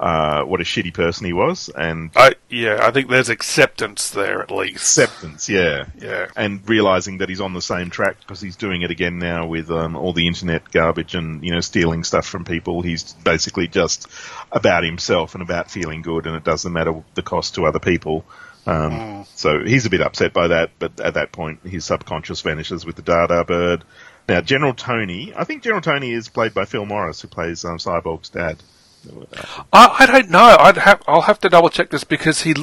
uh, 0.00 0.42
what 0.44 0.62
a 0.62 0.64
shitty 0.64 0.94
person 0.94 1.26
he 1.26 1.32
was, 1.34 1.68
and 1.68 2.10
I 2.16 2.34
yeah, 2.48 2.78
I 2.82 2.90
think 2.90 3.10
there's 3.10 3.28
acceptance 3.28 4.08
there 4.10 4.40
at 4.40 4.50
least. 4.50 4.76
acceptance, 4.98 5.46
yeah, 5.48 5.84
Yeah. 6.00 6.28
and 6.34 6.66
realizing 6.66 7.18
that 7.18 7.28
he's 7.28 7.42
on 7.42 7.52
the 7.52 7.60
same 7.60 7.90
track 7.90 8.16
because 8.20 8.40
he's 8.40 8.56
doing 8.56 8.80
it 8.80 8.90
again 8.90 9.18
now 9.18 9.46
with 9.46 9.70
um, 9.70 9.96
all 9.96 10.14
the 10.14 10.26
internet 10.26 10.70
garbage 10.72 11.14
and 11.14 11.44
you 11.44 11.52
know 11.52 11.60
stealing 11.60 12.02
stuff 12.02 12.26
from 12.26 12.46
people. 12.46 12.80
He's 12.80 13.12
basically 13.12 13.68
just 13.68 14.08
about 14.50 14.84
himself 14.84 15.34
and 15.34 15.42
about 15.42 15.70
feeling 15.70 16.00
good, 16.00 16.26
and 16.26 16.34
it 16.34 16.44
doesn't 16.44 16.72
matter 16.72 17.02
the 17.14 17.22
cost 17.22 17.56
to 17.56 17.66
other 17.66 17.78
people. 17.80 18.24
Um, 18.66 19.26
So 19.34 19.62
he's 19.64 19.84
a 19.86 19.90
bit 19.90 20.00
upset 20.00 20.32
by 20.32 20.48
that, 20.48 20.70
but 20.78 20.98
at 21.00 21.14
that 21.14 21.30
point, 21.32 21.60
his 21.66 21.84
subconscious 21.84 22.40
vanishes 22.40 22.86
with 22.86 22.96
the 22.96 23.02
Dada 23.02 23.44
bird. 23.44 23.84
Now, 24.28 24.40
General 24.40 24.72
Tony, 24.74 25.32
I 25.36 25.44
think 25.44 25.62
General 25.62 25.80
Tony 25.82 26.12
is 26.12 26.28
played 26.28 26.54
by 26.54 26.64
Phil 26.64 26.86
Morris, 26.86 27.20
who 27.20 27.28
plays 27.28 27.64
um, 27.64 27.78
Cyborg's 27.78 28.28
dad. 28.30 28.62
I, 29.72 29.96
I 30.00 30.06
don't 30.06 30.30
know. 30.30 30.56
I'd 30.58 30.76
have 30.76 31.02
I'll 31.06 31.22
have 31.22 31.38
to 31.40 31.48
double 31.48 31.68
check 31.70 31.90
this 31.90 32.04
because 32.04 32.42
he 32.42 32.54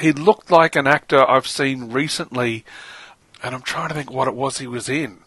he 0.00 0.12
looked 0.12 0.50
like 0.50 0.76
an 0.76 0.86
actor 0.86 1.28
I've 1.28 1.46
seen 1.46 1.90
recently, 1.92 2.64
and 3.42 3.54
I'm 3.54 3.62
trying 3.62 3.88
to 3.88 3.94
think 3.94 4.10
what 4.10 4.28
it 4.28 4.34
was 4.34 4.58
he 4.58 4.66
was 4.66 4.88
in. 4.88 5.18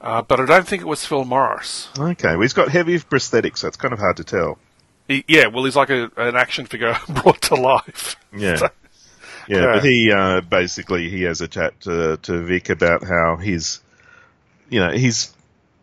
Uh, 0.00 0.22
but 0.22 0.38
I 0.40 0.44
don't 0.46 0.66
think 0.66 0.82
it 0.82 0.86
was 0.86 1.04
Phil 1.04 1.24
Morris. 1.24 1.88
Okay, 1.98 2.30
well, 2.32 2.42
he's 2.42 2.52
got 2.52 2.68
heavy 2.70 2.98
prosthetics, 2.98 3.58
so 3.58 3.68
it's 3.68 3.76
kind 3.76 3.92
of 3.92 3.98
hard 3.98 4.16
to 4.18 4.24
tell. 4.24 4.58
He, 5.08 5.24
yeah, 5.26 5.46
well, 5.48 5.64
he's 5.64 5.74
like 5.74 5.90
a, 5.90 6.10
an 6.16 6.36
action 6.36 6.66
figure 6.66 6.96
brought 7.08 7.40
to 7.42 7.54
life. 7.54 8.16
Yeah. 8.36 8.56
So- 8.58 8.68
Yeah, 9.48 9.56
Yeah. 9.60 9.72
but 9.74 9.84
he 9.84 10.12
uh, 10.12 10.40
basically 10.42 11.08
he 11.08 11.22
has 11.22 11.40
a 11.40 11.48
chat 11.48 11.80
to, 11.80 12.16
to 12.18 12.42
Vic 12.44 12.68
about 12.68 13.02
how 13.02 13.36
his, 13.36 13.80
you 14.68 14.78
know, 14.78 14.90
he's 14.92 15.32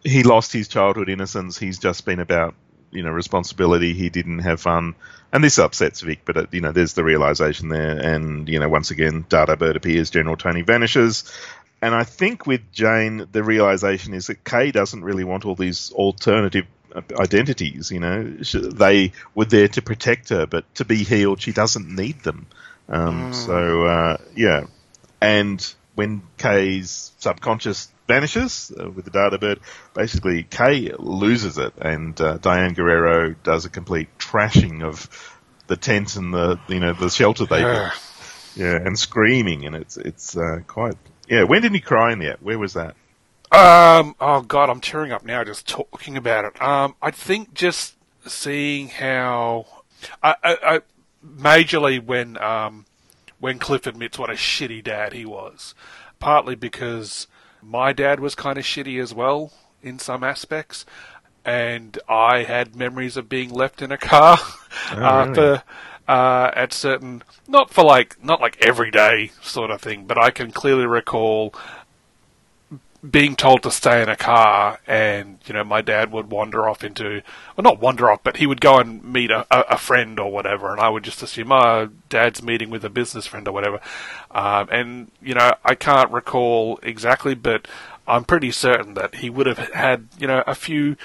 he 0.04 0.22
lost 0.24 0.54
his 0.54 0.68
childhood 0.68 1.10
innocence. 1.10 1.58
He's 1.58 1.80
just 1.80 2.06
been 2.06 2.20
about 2.20 2.54
you 2.96 3.04
know 3.04 3.12
responsibility. 3.12 3.94
He 3.94 4.10
didn't 4.10 4.40
have 4.40 4.62
fun, 4.62 4.96
and 5.32 5.44
this 5.44 5.60
upsets 5.60 6.02
Vic. 6.02 6.22
But 6.26 6.38
uh, 6.38 6.46
you 6.52 6.62
know, 6.62 6.72
there's 6.72 6.94
the 6.94 7.04
realization 7.04 7.70
there, 7.70 7.98
and 8.00 8.50
you 8.50 8.60
know, 8.60 8.70
once 8.70 8.92
again, 8.92 9.26
Dada 9.30 9.58
Bird 9.58 9.76
appears. 9.76 10.10
General 10.10 10.38
Tony 10.38 10.62
vanishes. 10.62 11.32
And 11.82 11.94
I 11.94 12.04
think 12.04 12.48
with 12.48 12.72
Jane, 12.72 13.28
the 13.32 13.44
realization 13.44 14.14
is 14.14 14.28
that 14.28 14.44
Kay 14.44 14.72
doesn't 14.72 15.04
really 15.04 15.24
want 15.24 15.46
all 15.46 15.56
these 15.56 15.92
alternative 15.92 16.66
uh, 16.96 17.02
identities. 17.20 17.92
You 17.92 18.00
know, 18.00 18.24
they 18.24 19.12
were 19.36 19.46
there 19.46 19.68
to 19.68 19.82
protect 19.82 20.30
her, 20.30 20.48
but 20.48 20.74
to 20.76 20.86
be 20.86 21.04
healed, 21.04 21.42
she 21.42 21.52
doesn't 21.52 21.88
need 21.88 22.24
them. 22.24 22.48
Um, 22.90 23.34
So 23.34 23.86
uh, 23.86 24.18
yeah, 24.36 24.66
and 25.22 25.74
when 25.96 26.22
Kay's 26.38 27.12
subconscious 27.18 27.90
vanishes 28.08 28.72
uh, 28.80 28.90
with 28.90 29.06
the 29.06 29.12
Dada 29.12 29.38
bird, 29.38 29.60
basically 29.94 30.44
Kay 30.44 30.92
loses 30.98 31.58
it, 31.58 31.74
and 31.78 32.20
uh, 32.20 32.38
Diane 32.38 32.74
Guerrero 32.74 33.36
does 33.44 33.66
a 33.66 33.70
complete 33.70 34.10
trashing 34.18 34.84
of 34.84 35.10
the 35.68 35.78
tent 35.78 36.16
and 36.16 36.34
the 36.34 36.60
you 36.68 36.80
know 36.80 36.94
the 36.94 37.10
shelter 37.10 37.46
they 37.46 37.62
built. 37.62 37.92
Yeah, 38.56 38.76
and 38.76 38.98
screaming, 38.98 39.66
and 39.66 39.76
it's 39.76 39.98
it's 39.98 40.38
uh, 40.38 40.60
quite 40.68 40.96
yeah. 41.28 41.44
When 41.44 41.62
did 41.62 41.74
he 41.74 41.82
cry 41.82 42.14
in 42.14 42.20
that? 42.20 42.42
Where 42.42 42.60
was 42.60 42.74
that? 42.74 42.96
Um. 43.52 44.16
Oh 44.20 44.42
God, 44.42 44.70
I'm 44.70 44.82
tearing 44.82 45.12
up 45.12 45.26
now 45.26 45.44
just 45.44 45.68
talking 45.68 46.18
about 46.18 46.46
it. 46.46 46.62
Um. 46.62 46.96
I 47.02 47.12
think 47.12 47.54
just 47.54 47.96
seeing 48.28 48.88
how, 48.90 49.68
I, 50.24 50.36
I, 50.44 50.58
I 50.64 50.80
majorly 51.26 52.04
when 52.04 52.38
um, 52.38 52.86
when 53.40 53.60
Cliff 53.60 53.88
admits 53.88 54.18
what 54.18 54.30
a 54.30 54.34
shitty 54.34 54.84
dad 54.84 55.14
he 55.14 55.26
was, 55.26 55.76
partly 56.20 56.56
because 56.56 57.28
my 57.66 57.94
dad 57.94 58.20
was 58.20 58.36
kind 58.36 58.58
of 58.58 58.64
shitty 58.64 59.02
as 59.02 59.14
well 59.14 59.52
in 59.82 60.00
some 60.00 60.24
aspects, 60.24 60.86
and 61.44 61.98
I 62.08 62.44
had 62.44 62.76
memories 62.76 63.18
of 63.18 63.30
being 63.30 63.50
left 63.50 63.82
in 63.82 63.92
a 63.92 63.98
car 63.98 64.38
uh, 64.92 64.96
really? 64.96 65.08
for. 65.08 65.64
Uh, 66.08 66.52
at 66.56 66.72
certain, 66.72 67.24
not 67.48 67.72
for 67.72 67.84
like, 67.84 68.24
not 68.24 68.40
like 68.40 68.64
everyday 68.64 69.32
sort 69.42 69.72
of 69.72 69.82
thing, 69.82 70.06
but 70.06 70.20
I 70.20 70.30
can 70.30 70.52
clearly 70.52 70.86
recall 70.86 71.52
being 73.12 73.36
told 73.36 73.64
to 73.64 73.72
stay 73.72 74.02
in 74.02 74.10
a 74.10 74.16
car, 74.16 74.80
and 74.88 75.40
you 75.46 75.54
know, 75.54 75.64
my 75.64 75.82
dad 75.82 76.12
would 76.12 76.32
wander 76.32 76.68
off 76.68 76.84
into, 76.84 77.22
well, 77.56 77.64
not 77.64 77.80
wander 77.80 78.10
off, 78.10 78.22
but 78.24 78.38
he 78.38 78.48
would 78.48 78.62
go 78.62 78.80
and 78.80 79.04
meet 79.04 79.32
a, 79.32 79.46
a, 79.52 79.78
friend 79.78 80.20
or 80.20 80.32
whatever, 80.32 80.72
and 80.72 80.80
I 80.80 80.90
would 80.90 81.04
just 81.04 81.22
assume, 81.22 81.52
oh, 81.52 81.90
dad's 82.10 82.42
meeting 82.42 82.70
with 82.70 82.84
a 82.86 82.90
business 82.90 83.28
friend 83.28 83.48
or 83.48 83.52
whatever. 83.52 83.80
Um, 84.32 84.70
and 84.72 85.12
you 85.22 85.34
know, 85.34 85.54
I 85.64 85.76
can't 85.76 86.12
recall 86.12 86.80
exactly, 86.84 87.36
but 87.36 87.68
I'm 88.08 88.24
pretty 88.24 88.52
certain 88.52 88.94
that 88.96 89.16
he 89.16 89.30
would 89.30 89.48
have 89.48 89.60
had, 89.70 90.08
you 90.18 90.28
know, 90.28 90.44
a 90.48 90.56
few. 90.56 90.96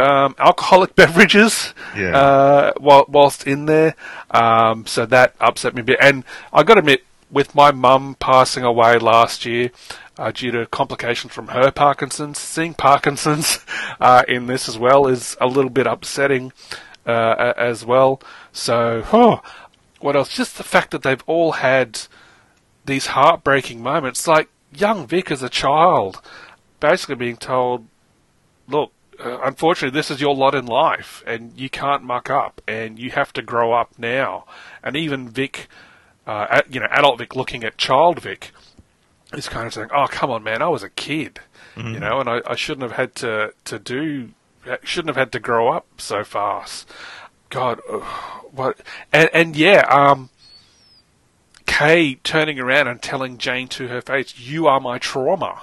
Um, 0.00 0.34
alcoholic 0.38 0.94
beverages 0.96 1.74
Yeah. 1.96 2.16
uh, 2.16 2.72
while, 2.78 3.04
whilst 3.08 3.46
in 3.46 3.66
there, 3.66 3.94
um, 4.32 4.84
so 4.84 5.06
that 5.06 5.36
upset 5.38 5.74
me 5.74 5.82
a 5.82 5.84
bit. 5.84 5.98
And 6.00 6.24
I 6.52 6.64
got 6.64 6.74
to 6.74 6.80
admit, 6.80 7.04
with 7.32 7.54
my 7.54 7.72
mum 7.72 8.14
passing 8.20 8.62
away 8.62 8.98
last 8.98 9.44
year 9.44 9.70
uh, 10.18 10.30
due 10.30 10.52
to 10.52 10.66
complications 10.66 11.32
from 11.32 11.48
her 11.48 11.72
Parkinson's, 11.72 12.38
seeing 12.38 12.74
Parkinson's 12.74 13.58
uh, 14.00 14.22
in 14.28 14.46
this 14.46 14.68
as 14.68 14.78
well 14.78 15.08
is 15.08 15.36
a 15.40 15.46
little 15.48 15.70
bit 15.70 15.86
upsetting. 15.86 16.52
uh, 17.06 17.52
as 17.56 17.84
well. 17.84 18.20
So, 18.52 19.40
what 20.00 20.16
else? 20.16 20.34
Just 20.34 20.56
the 20.56 20.64
fact 20.64 20.90
that 20.92 21.02
they've 21.02 21.22
all 21.26 21.52
had 21.52 22.02
these 22.84 23.06
heartbreaking 23.06 23.82
moments, 23.82 24.26
like 24.26 24.48
young 24.72 25.06
Vic 25.06 25.30
as 25.30 25.42
a 25.42 25.48
child, 25.48 26.20
basically 26.80 27.14
being 27.14 27.36
told, 27.36 27.86
"Look, 28.68 28.92
uh, 29.24 29.38
unfortunately, 29.42 29.96
this 29.96 30.10
is 30.10 30.20
your 30.20 30.34
lot 30.34 30.54
in 30.54 30.66
life, 30.66 31.22
and 31.26 31.52
you 31.58 31.68
can't 31.68 32.02
muck 32.02 32.30
up, 32.30 32.60
and 32.66 32.98
you 32.98 33.10
have 33.10 33.32
to 33.34 33.42
grow 33.42 33.72
up 33.72 33.90
now." 33.98 34.44
And 34.82 34.96
even 34.96 35.28
Vic, 35.28 35.68
uh, 36.26 36.62
you 36.70 36.80
know, 36.80 36.86
adult 36.90 37.18
Vic 37.18 37.34
looking 37.34 37.64
at 37.64 37.76
child 37.78 38.20
Vic, 38.20 38.52
is 39.34 39.48
kind 39.48 39.66
of 39.66 39.74
saying, 39.74 39.88
"Oh, 39.94 40.06
come 40.08 40.30
on, 40.30 40.42
man, 40.42 40.62
I 40.62 40.68
was 40.68 40.82
a 40.82 40.90
kid, 40.90 41.40
you 41.76 42.00
know, 42.00 42.20
and 42.20 42.28
I, 42.28 42.42
I 42.46 42.54
shouldn't 42.54 42.82
have 42.82 42.92
had 42.92 43.14
to 43.16 43.54
to 43.64 43.78
do, 43.78 44.30
shouldn't 44.84 45.08
have 45.08 45.16
had 45.16 45.32
to 45.32 45.40
grow 45.40 45.68
up 45.68 45.86
so 45.98 46.24
fast." 46.24 46.88
God, 47.48 47.80
what? 48.50 48.78
And, 49.12 49.30
and 49.32 49.56
yeah, 49.56 49.86
um, 49.88 50.30
Kay 51.66 52.16
turning 52.16 52.58
around 52.58 52.88
and 52.88 53.00
telling 53.02 53.38
Jane 53.38 53.68
to 53.68 53.88
her 53.88 54.00
face, 54.00 54.38
"You 54.38 54.66
are 54.66 54.80
my 54.80 54.98
trauma. 54.98 55.62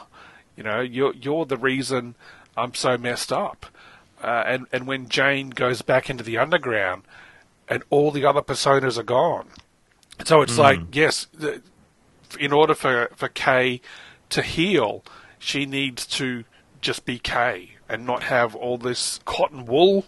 You 0.55 0.64
know, 0.64 0.82
you're 0.82 1.14
you're 1.14 1.45
the 1.45 1.57
reason 1.57 2.16
I'm 2.57 2.74
so 2.74 2.97
messed 2.97 3.32
up." 3.32 3.68
Uh, 4.22 4.43
and 4.45 4.68
and 4.74 4.88
when 4.88 5.07
Jane 5.07 5.51
goes 5.51 5.82
back 5.82 6.10
into 6.10 6.24
the 6.24 6.38
underground, 6.38 7.03
and 7.68 7.84
all 7.89 8.12
the 8.12 8.26
other 8.26 8.41
personas 8.41 8.97
are 8.97 9.03
gone, 9.03 9.47
so 10.26 10.41
it's 10.41 10.57
like 10.57 10.80
yes, 10.93 11.28
in 12.39 12.51
order 12.53 12.76
for 12.76 13.09
for 13.15 13.28
Kay 13.30 13.82
to 14.30 14.41
heal, 14.41 15.03
she 15.39 15.65
needs 15.65 16.05
to 16.07 16.43
just 16.82 17.05
be 17.05 17.20
Kay 17.20 17.72
and 17.88 18.05
not 18.05 18.24
have 18.24 18.55
all 18.55 18.78
this 18.78 19.20
cotton 19.26 19.65
wool 19.65 20.05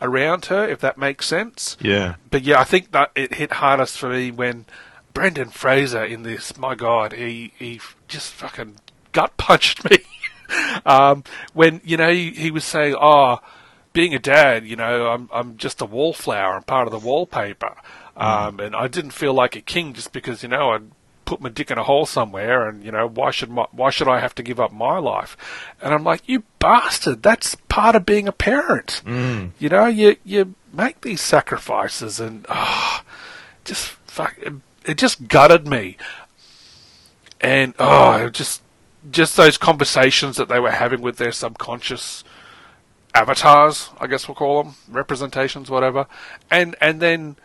around 0.00 0.46
her, 0.46 0.66
if 0.66 0.80
that 0.80 0.96
makes 0.96 1.26
sense. 1.26 1.76
Yeah. 1.80 2.14
But 2.30 2.42
yeah, 2.42 2.60
I 2.60 2.64
think 2.64 2.92
that 2.92 3.10
it 3.14 3.34
hit 3.34 3.52
hardest 3.52 3.98
for 3.98 4.08
me 4.08 4.30
when 4.30 4.64
Brendan 5.12 5.50
Fraser 5.50 6.04
in 6.04 6.22
this. 6.22 6.56
My 6.56 6.74
God, 6.74 7.12
he 7.12 7.52
he 7.58 7.80
just 8.08 8.32
fucking 8.32 8.76
gut 9.12 9.36
punched 9.36 9.84
me. 9.90 9.98
um, 10.86 11.24
when 11.52 11.80
you 11.84 11.96
know 11.96 12.10
he, 12.10 12.30
he 12.30 12.50
was 12.50 12.64
saying, 12.64 12.96
"Oh, 12.98 13.38
being 13.92 14.14
a 14.14 14.18
dad, 14.18 14.66
you 14.66 14.76
know, 14.76 15.08
I'm 15.08 15.28
I'm 15.32 15.56
just 15.56 15.80
a 15.80 15.86
wallflower. 15.86 16.54
I'm 16.54 16.62
part 16.62 16.86
of 16.86 16.92
the 16.92 16.98
wallpaper." 17.06 17.76
Um, 18.20 18.60
and 18.60 18.76
I 18.76 18.86
didn't 18.86 19.12
feel 19.12 19.32
like 19.32 19.56
a 19.56 19.62
king 19.62 19.94
just 19.94 20.12
because 20.12 20.42
you 20.42 20.48
know 20.48 20.70
I'd 20.70 20.90
put 21.24 21.40
my 21.40 21.48
dick 21.48 21.70
in 21.70 21.78
a 21.78 21.84
hole 21.84 22.04
somewhere, 22.04 22.68
and 22.68 22.84
you 22.84 22.92
know 22.92 23.08
why 23.08 23.30
should 23.30 23.50
my, 23.50 23.66
why 23.72 23.88
should 23.88 24.08
I 24.08 24.20
have 24.20 24.34
to 24.34 24.42
give 24.42 24.60
up 24.60 24.72
my 24.72 24.98
life? 24.98 25.36
And 25.80 25.94
I'm 25.94 26.04
like, 26.04 26.28
you 26.28 26.42
bastard! 26.58 27.22
That's 27.22 27.54
part 27.68 27.96
of 27.96 28.04
being 28.04 28.28
a 28.28 28.32
parent. 28.32 29.00
You 29.58 29.68
know, 29.70 29.86
you 29.86 30.16
you 30.22 30.54
make 30.72 31.00
these 31.00 31.22
sacrifices, 31.22 32.20
and 32.20 32.44
ah, 32.50 33.04
just 33.64 33.86
fuck, 34.06 34.36
it, 34.38 34.52
it 34.84 34.98
just 34.98 35.28
gutted 35.28 35.66
me. 35.66 35.96
And 37.40 37.74
oh, 37.78 38.28
just 38.28 38.60
just 39.10 39.36
those 39.36 39.56
conversations 39.56 40.36
that 40.36 40.48
they 40.48 40.60
were 40.60 40.72
having 40.72 41.00
with 41.00 41.16
their 41.16 41.32
subconscious 41.32 42.22
avatars, 43.14 43.88
I 43.98 44.06
guess 44.06 44.28
we'll 44.28 44.34
call 44.34 44.62
them 44.62 44.74
representations, 44.88 45.70
whatever. 45.70 46.06
And 46.50 46.76
and 46.80 47.00
then 47.00 47.36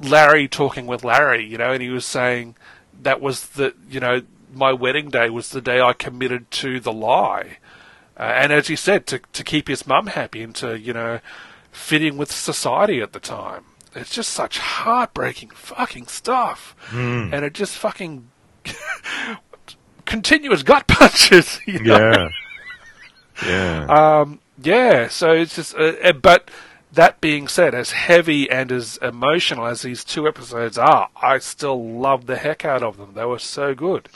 Larry 0.00 0.48
talking 0.48 0.86
with 0.86 1.04
Larry, 1.04 1.44
you 1.44 1.58
know, 1.58 1.72
and 1.72 1.82
he 1.82 1.90
was 1.90 2.04
saying 2.04 2.56
that 3.02 3.20
was 3.20 3.48
the 3.50 3.74
you 3.88 4.00
know 4.00 4.22
my 4.52 4.72
wedding 4.72 5.10
day 5.10 5.30
was 5.30 5.50
the 5.50 5.60
day 5.60 5.80
I 5.80 5.92
committed 5.92 6.50
to 6.52 6.80
the 6.80 6.92
lie, 6.92 7.58
uh, 8.18 8.22
and 8.22 8.52
as 8.52 8.68
he 8.68 8.76
said, 8.76 9.06
to 9.08 9.20
to 9.32 9.44
keep 9.44 9.68
his 9.68 9.86
mum 9.86 10.08
happy 10.08 10.42
and 10.42 10.54
to 10.56 10.78
you 10.78 10.92
know 10.92 11.20
fitting 11.72 12.16
with 12.16 12.32
society 12.32 13.00
at 13.00 13.12
the 13.12 13.20
time. 13.20 13.64
It's 13.94 14.10
just 14.10 14.30
such 14.30 14.58
heartbreaking 14.58 15.50
fucking 15.50 16.06
stuff, 16.08 16.76
and 17.32 17.44
it 17.44 17.54
just 17.54 17.76
fucking 17.76 18.28
continuous 20.04 20.62
gut 20.62 20.86
punches. 20.88 21.60
You 21.66 21.80
know? 21.80 22.10
Yeah. 22.12 22.28
Yeah. 23.46 24.20
Um, 24.20 24.40
yeah, 24.62 25.08
so 25.08 25.32
it's 25.32 25.56
just, 25.56 25.74
uh, 25.74 25.92
uh, 26.02 26.12
but 26.12 26.50
that 26.96 27.20
being 27.20 27.48
said, 27.48 27.74
as 27.74 27.92
heavy 27.92 28.50
and 28.50 28.70
as 28.72 28.98
emotional 29.00 29.66
as 29.66 29.82
these 29.82 30.04
two 30.04 30.26
episodes 30.28 30.76
are, 30.76 31.08
I 31.22 31.38
still 31.38 31.82
love 31.98 32.26
the 32.26 32.36
heck 32.36 32.64
out 32.64 32.82
of 32.82 32.96
them. 32.98 33.12
They 33.14 33.24
were 33.24 33.38
so 33.38 33.74
good. 33.74 34.08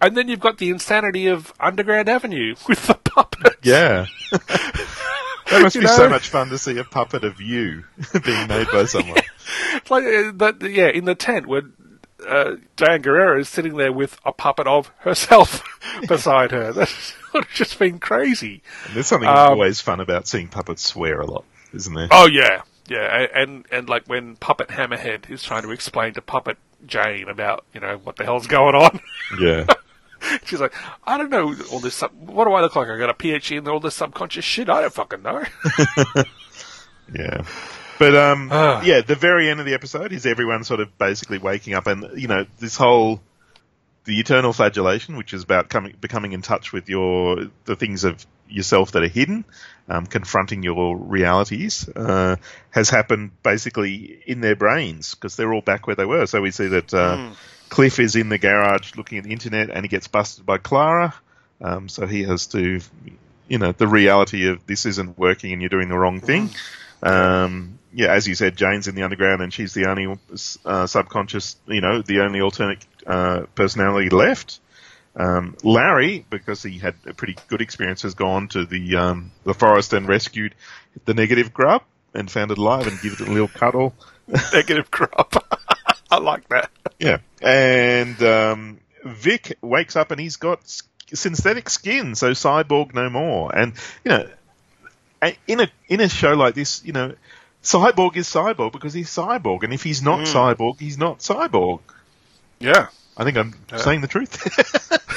And 0.00 0.16
then 0.16 0.28
you've 0.28 0.40
got 0.40 0.58
the 0.58 0.70
insanity 0.70 1.26
of 1.26 1.52
Underground 1.58 2.08
Avenue 2.08 2.54
with 2.68 2.86
the 2.86 2.94
puppets. 2.94 3.56
yeah. 3.62 4.06
that 4.30 5.62
must 5.62 5.74
You 5.74 5.82
be 5.82 5.86
know? 5.86 5.96
so 5.96 6.08
much 6.08 6.28
fun 6.28 6.48
to 6.50 6.58
see 6.58 6.76
a 6.78 6.84
puppet 6.84 7.24
of 7.24 7.40
you 7.40 7.84
being 8.24 8.48
made 8.48 8.66
by 8.72 8.84
someone. 8.84 9.18
It's 9.74 9.90
like 9.90 10.04
uh, 10.04 10.32
that, 10.36 10.58
yeah, 10.62 10.88
in 10.88 11.04
the 11.04 11.14
tent 11.14 11.46
when 11.46 11.72
uh, 12.26 12.56
Diane 12.76 13.02
Guerrero 13.02 13.38
is 13.40 13.48
sitting 13.48 13.76
there 13.76 13.92
with 13.92 14.18
a 14.24 14.32
puppet 14.32 14.66
of 14.66 14.90
herself 14.98 15.62
beside 16.08 16.50
her. 16.50 16.72
That's 16.72 17.14
just 17.52 17.78
been 17.78 17.98
crazy. 17.98 18.62
And 18.86 18.94
there's 18.96 19.06
something 19.06 19.28
Um, 19.28 19.36
always 19.36 19.80
fun 19.80 20.00
about 20.00 20.26
seeing 20.26 20.48
puppets 20.48 20.82
swear 20.82 21.20
a 21.20 21.26
lot, 21.26 21.44
isn't 21.74 21.92
there? 21.94 22.08
Oh 22.10 22.26
yeah, 22.26 22.62
yeah, 22.88 23.26
and 23.34 23.66
and 23.70 23.88
like 23.88 24.04
when 24.06 24.36
Puppet 24.36 24.68
Hammerhead 24.68 25.28
is 25.30 25.42
trying 25.42 25.62
to 25.62 25.70
explain 25.70 26.14
to 26.14 26.22
Puppet 26.22 26.56
Jane 26.86 27.28
about 27.28 27.64
you 27.74 27.80
know 27.80 27.98
what 28.04 28.16
the 28.16 28.24
hell's 28.24 28.46
going 28.46 28.74
on. 28.74 29.00
Yeah. 29.40 29.66
She's 30.44 30.60
like, 30.60 30.72
I 31.06 31.18
don't 31.18 31.28
know 31.30 31.54
all 31.70 31.80
this. 31.80 31.96
Sub- 31.96 32.12
what 32.14 32.46
do 32.46 32.52
I 32.54 32.62
look 32.62 32.74
like? 32.76 32.88
I 32.88 32.96
got 32.98 33.10
a 33.10 33.14
PhD 33.14 33.58
in 33.58 33.68
all 33.68 33.78
this 33.80 33.94
subconscious 33.94 34.44
shit. 34.44 34.70
I 34.70 34.80
don't 34.80 34.92
fucking 34.92 35.22
know. 35.22 35.42
Yeah. 37.14 37.44
But 37.98 38.16
um 38.16 38.48
Ah. 38.50 38.82
yeah, 38.82 39.02
the 39.02 39.14
very 39.14 39.48
end 39.50 39.60
of 39.60 39.66
the 39.66 39.74
episode 39.74 40.12
is 40.12 40.26
everyone 40.26 40.64
sort 40.64 40.80
of 40.80 40.96
basically 40.98 41.38
waking 41.38 41.74
up 41.74 41.86
and 41.86 42.08
you 42.20 42.28
know, 42.28 42.46
this 42.58 42.76
whole 42.76 43.20
the 44.04 44.18
eternal 44.18 44.52
flagellation, 44.52 45.16
which 45.16 45.32
is 45.32 45.42
about 45.42 45.68
coming 45.68 45.94
becoming 46.00 46.32
in 46.32 46.42
touch 46.42 46.72
with 46.72 46.88
your 46.88 47.46
the 47.66 47.76
things 47.76 48.04
of 48.04 48.26
yourself 48.48 48.92
that 48.92 49.02
are 49.02 49.08
hidden, 49.08 49.44
um, 49.88 50.06
confronting 50.06 50.62
your 50.62 50.96
realities, 50.96 51.88
uh, 51.88 52.36
has 52.70 52.90
happened 52.90 53.30
basically 53.42 54.22
in 54.26 54.40
their 54.40 54.56
brains 54.56 55.14
because 55.14 55.36
they're 55.36 55.52
all 55.52 55.60
back 55.60 55.86
where 55.86 55.96
they 55.96 56.04
were. 56.04 56.26
So 56.26 56.40
we 56.40 56.50
see 56.50 56.68
that 56.68 56.92
uh, 56.94 57.32
Cliff 57.68 57.98
is 57.98 58.16
in 58.16 58.28
the 58.28 58.38
garage 58.38 58.96
looking 58.96 59.18
at 59.18 59.24
the 59.24 59.32
internet 59.32 59.70
and 59.70 59.84
he 59.84 59.88
gets 59.88 60.08
busted 60.08 60.46
by 60.46 60.58
Clara. 60.58 61.14
Um, 61.60 61.88
so 61.88 62.06
he 62.06 62.24
has 62.24 62.46
to, 62.48 62.80
you 63.48 63.58
know, 63.58 63.72
the 63.72 63.88
reality 63.88 64.48
of 64.48 64.66
this 64.66 64.86
isn't 64.86 65.18
working 65.18 65.52
and 65.52 65.62
you're 65.62 65.68
doing 65.68 65.88
the 65.88 65.98
wrong 65.98 66.20
thing. 66.20 66.50
Um, 67.02 67.78
yeah, 67.92 68.12
as 68.12 68.26
you 68.26 68.34
said, 68.34 68.56
Jane's 68.56 68.88
in 68.88 68.94
the 68.94 69.02
underground 69.02 69.42
and 69.42 69.52
she's 69.52 69.72
the 69.72 69.88
only 69.88 70.18
uh, 70.64 70.86
subconscious, 70.86 71.56
you 71.66 71.80
know, 71.80 72.02
the 72.02 72.20
only 72.20 72.40
alternate 72.40 72.84
uh, 73.06 73.42
personality 73.54 74.10
left. 74.10 74.60
Um, 75.16 75.56
Larry, 75.62 76.24
because 76.28 76.62
he 76.62 76.78
had 76.78 76.94
a 77.06 77.14
pretty 77.14 77.36
good 77.48 77.60
experience, 77.60 78.02
has 78.02 78.14
gone 78.14 78.48
to 78.48 78.64
the 78.64 78.96
um, 78.96 79.30
the 79.44 79.54
forest 79.54 79.92
and 79.92 80.08
rescued 80.08 80.54
the 81.04 81.14
negative 81.14 81.54
grub 81.54 81.82
and 82.14 82.30
found 82.30 82.50
it 82.50 82.58
alive 82.58 82.86
and 82.86 83.00
given 83.00 83.26
it 83.26 83.28
a 83.28 83.32
little 83.32 83.48
cuddle. 83.48 83.94
Negative 84.52 84.90
grub. 84.90 85.44
I 86.10 86.18
like 86.18 86.48
that. 86.48 86.70
Yeah, 86.98 87.18
and 87.42 88.20
um, 88.22 88.78
Vic 89.04 89.58
wakes 89.60 89.96
up 89.96 90.10
and 90.10 90.20
he's 90.20 90.36
got 90.36 90.60
synthetic 91.12 91.68
skin, 91.68 92.14
so 92.14 92.30
cyborg 92.30 92.94
no 92.94 93.10
more. 93.10 93.54
And 93.54 93.74
you 94.04 94.10
know, 94.10 94.28
in 95.46 95.60
a 95.60 95.68
in 95.88 96.00
a 96.00 96.08
show 96.08 96.34
like 96.34 96.54
this, 96.54 96.84
you 96.84 96.92
know, 96.92 97.14
cyborg 97.62 98.16
is 98.16 98.28
cyborg 98.28 98.72
because 98.72 98.94
he's 98.94 99.10
cyborg, 99.10 99.62
and 99.62 99.72
if 99.72 99.82
he's 99.82 100.02
not 100.02 100.20
cyborg, 100.20 100.80
he's 100.80 100.98
not 100.98 101.18
cyborg. 101.18 101.80
Yeah. 102.58 102.88
I 103.16 103.24
think 103.24 103.36
I'm 103.36 103.54
saying 103.78 104.00
the 104.00 104.08
truth. 104.08 105.00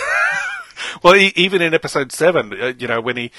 Well, 1.03 1.15
e- 1.15 1.33
even 1.35 1.61
in 1.61 1.73
episode 1.75 2.11
seven, 2.11 2.53
uh, 2.59 2.73
you 2.79 2.87
know, 2.87 2.99
when 2.99 3.17
he, 3.17 3.31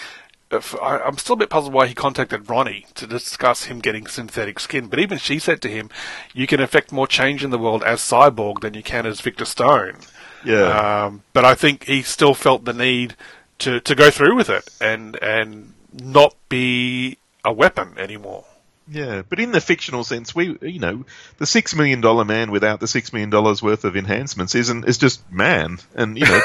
if, 0.51 0.81
I, 0.81 0.99
I'm 0.99 1.19
still 1.19 1.35
a 1.35 1.39
bit 1.39 1.51
puzzled 1.51 1.73
why 1.73 1.89
he 1.89 1.95
contacted 1.95 2.45
Roni 2.45 2.87
to 2.95 3.07
discuss 3.07 3.65
him 3.65 3.81
getting 3.81 4.07
synthetic 4.07 4.61
skin. 4.61 4.87
But 4.87 5.01
even 5.01 5.19
she 5.19 5.41
said 5.41 5.61
to 5.63 5.69
him, 5.69 5.91
"You 6.33 6.47
can 6.47 6.61
affect 6.61 6.93
more 6.93 7.09
change 7.09 7.43
in 7.43 7.51
the 7.51 7.59
world 7.59 7.83
as 7.83 8.01
Cyborg 8.01 8.61
than 8.61 8.75
you 8.75 8.83
can 8.85 9.07
as 9.07 9.21
Victor 9.21 9.45
Stone." 9.45 9.97
yeah, 10.45 11.05
Um, 11.07 11.25
but 11.33 11.45
I 11.45 11.55
think 11.57 11.85
he 11.85 12.03
still 12.03 12.35
felt 12.35 12.65
the 12.65 12.73
need 12.73 13.17
to, 13.61 13.81
to 13.81 13.95
go 13.97 14.09
through 14.11 14.37
with 14.37 14.49
it 14.51 14.69
and 14.81 15.17
and 15.21 15.75
not 15.93 16.37
be 16.49 17.19
a 17.45 17.53
weapon 17.53 17.95
anymore. 17.99 18.45
Yeah. 18.91 19.23
But 19.29 19.41
in 19.41 19.53
the 19.53 19.61
fictional 19.61 20.05
sense, 20.05 20.35
we, 20.35 20.57
you 20.63 20.81
know, 20.81 21.05
the 21.39 21.47
six 21.47 21.75
million 21.75 22.01
dollar 22.01 22.25
man 22.25 22.51
without 22.51 22.81
the 22.81 22.89
six 22.89 23.13
million 23.13 23.31
dollars 23.31 23.63
worth 23.63 23.85
of 23.85 23.97
enhancements 23.97 24.55
isn't 24.55 24.87
is 24.87 24.99
just 24.99 25.31
man, 25.31 25.79
and 25.95 26.19
you 26.19 26.25
know, 26.25 26.41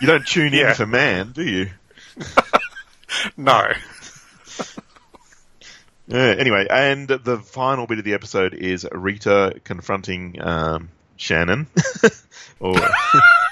you 0.00 0.06
don't 0.06 0.26
tune 0.26 0.54
in 0.54 0.74
for 0.74 0.86
man, 0.86 1.32
do 1.32 1.42
you? 1.42 1.70
No. 3.36 3.72
Yeah, 6.06 6.34
anyway, 6.36 6.66
and 6.68 7.06
the 7.06 7.38
final 7.38 7.86
bit 7.86 8.00
of 8.00 8.04
the 8.04 8.14
episode 8.14 8.52
is 8.52 8.84
Rita 8.90 9.60
confronting 9.62 10.42
um, 10.42 10.88
Shannon, 11.20 11.66
or 12.60 12.74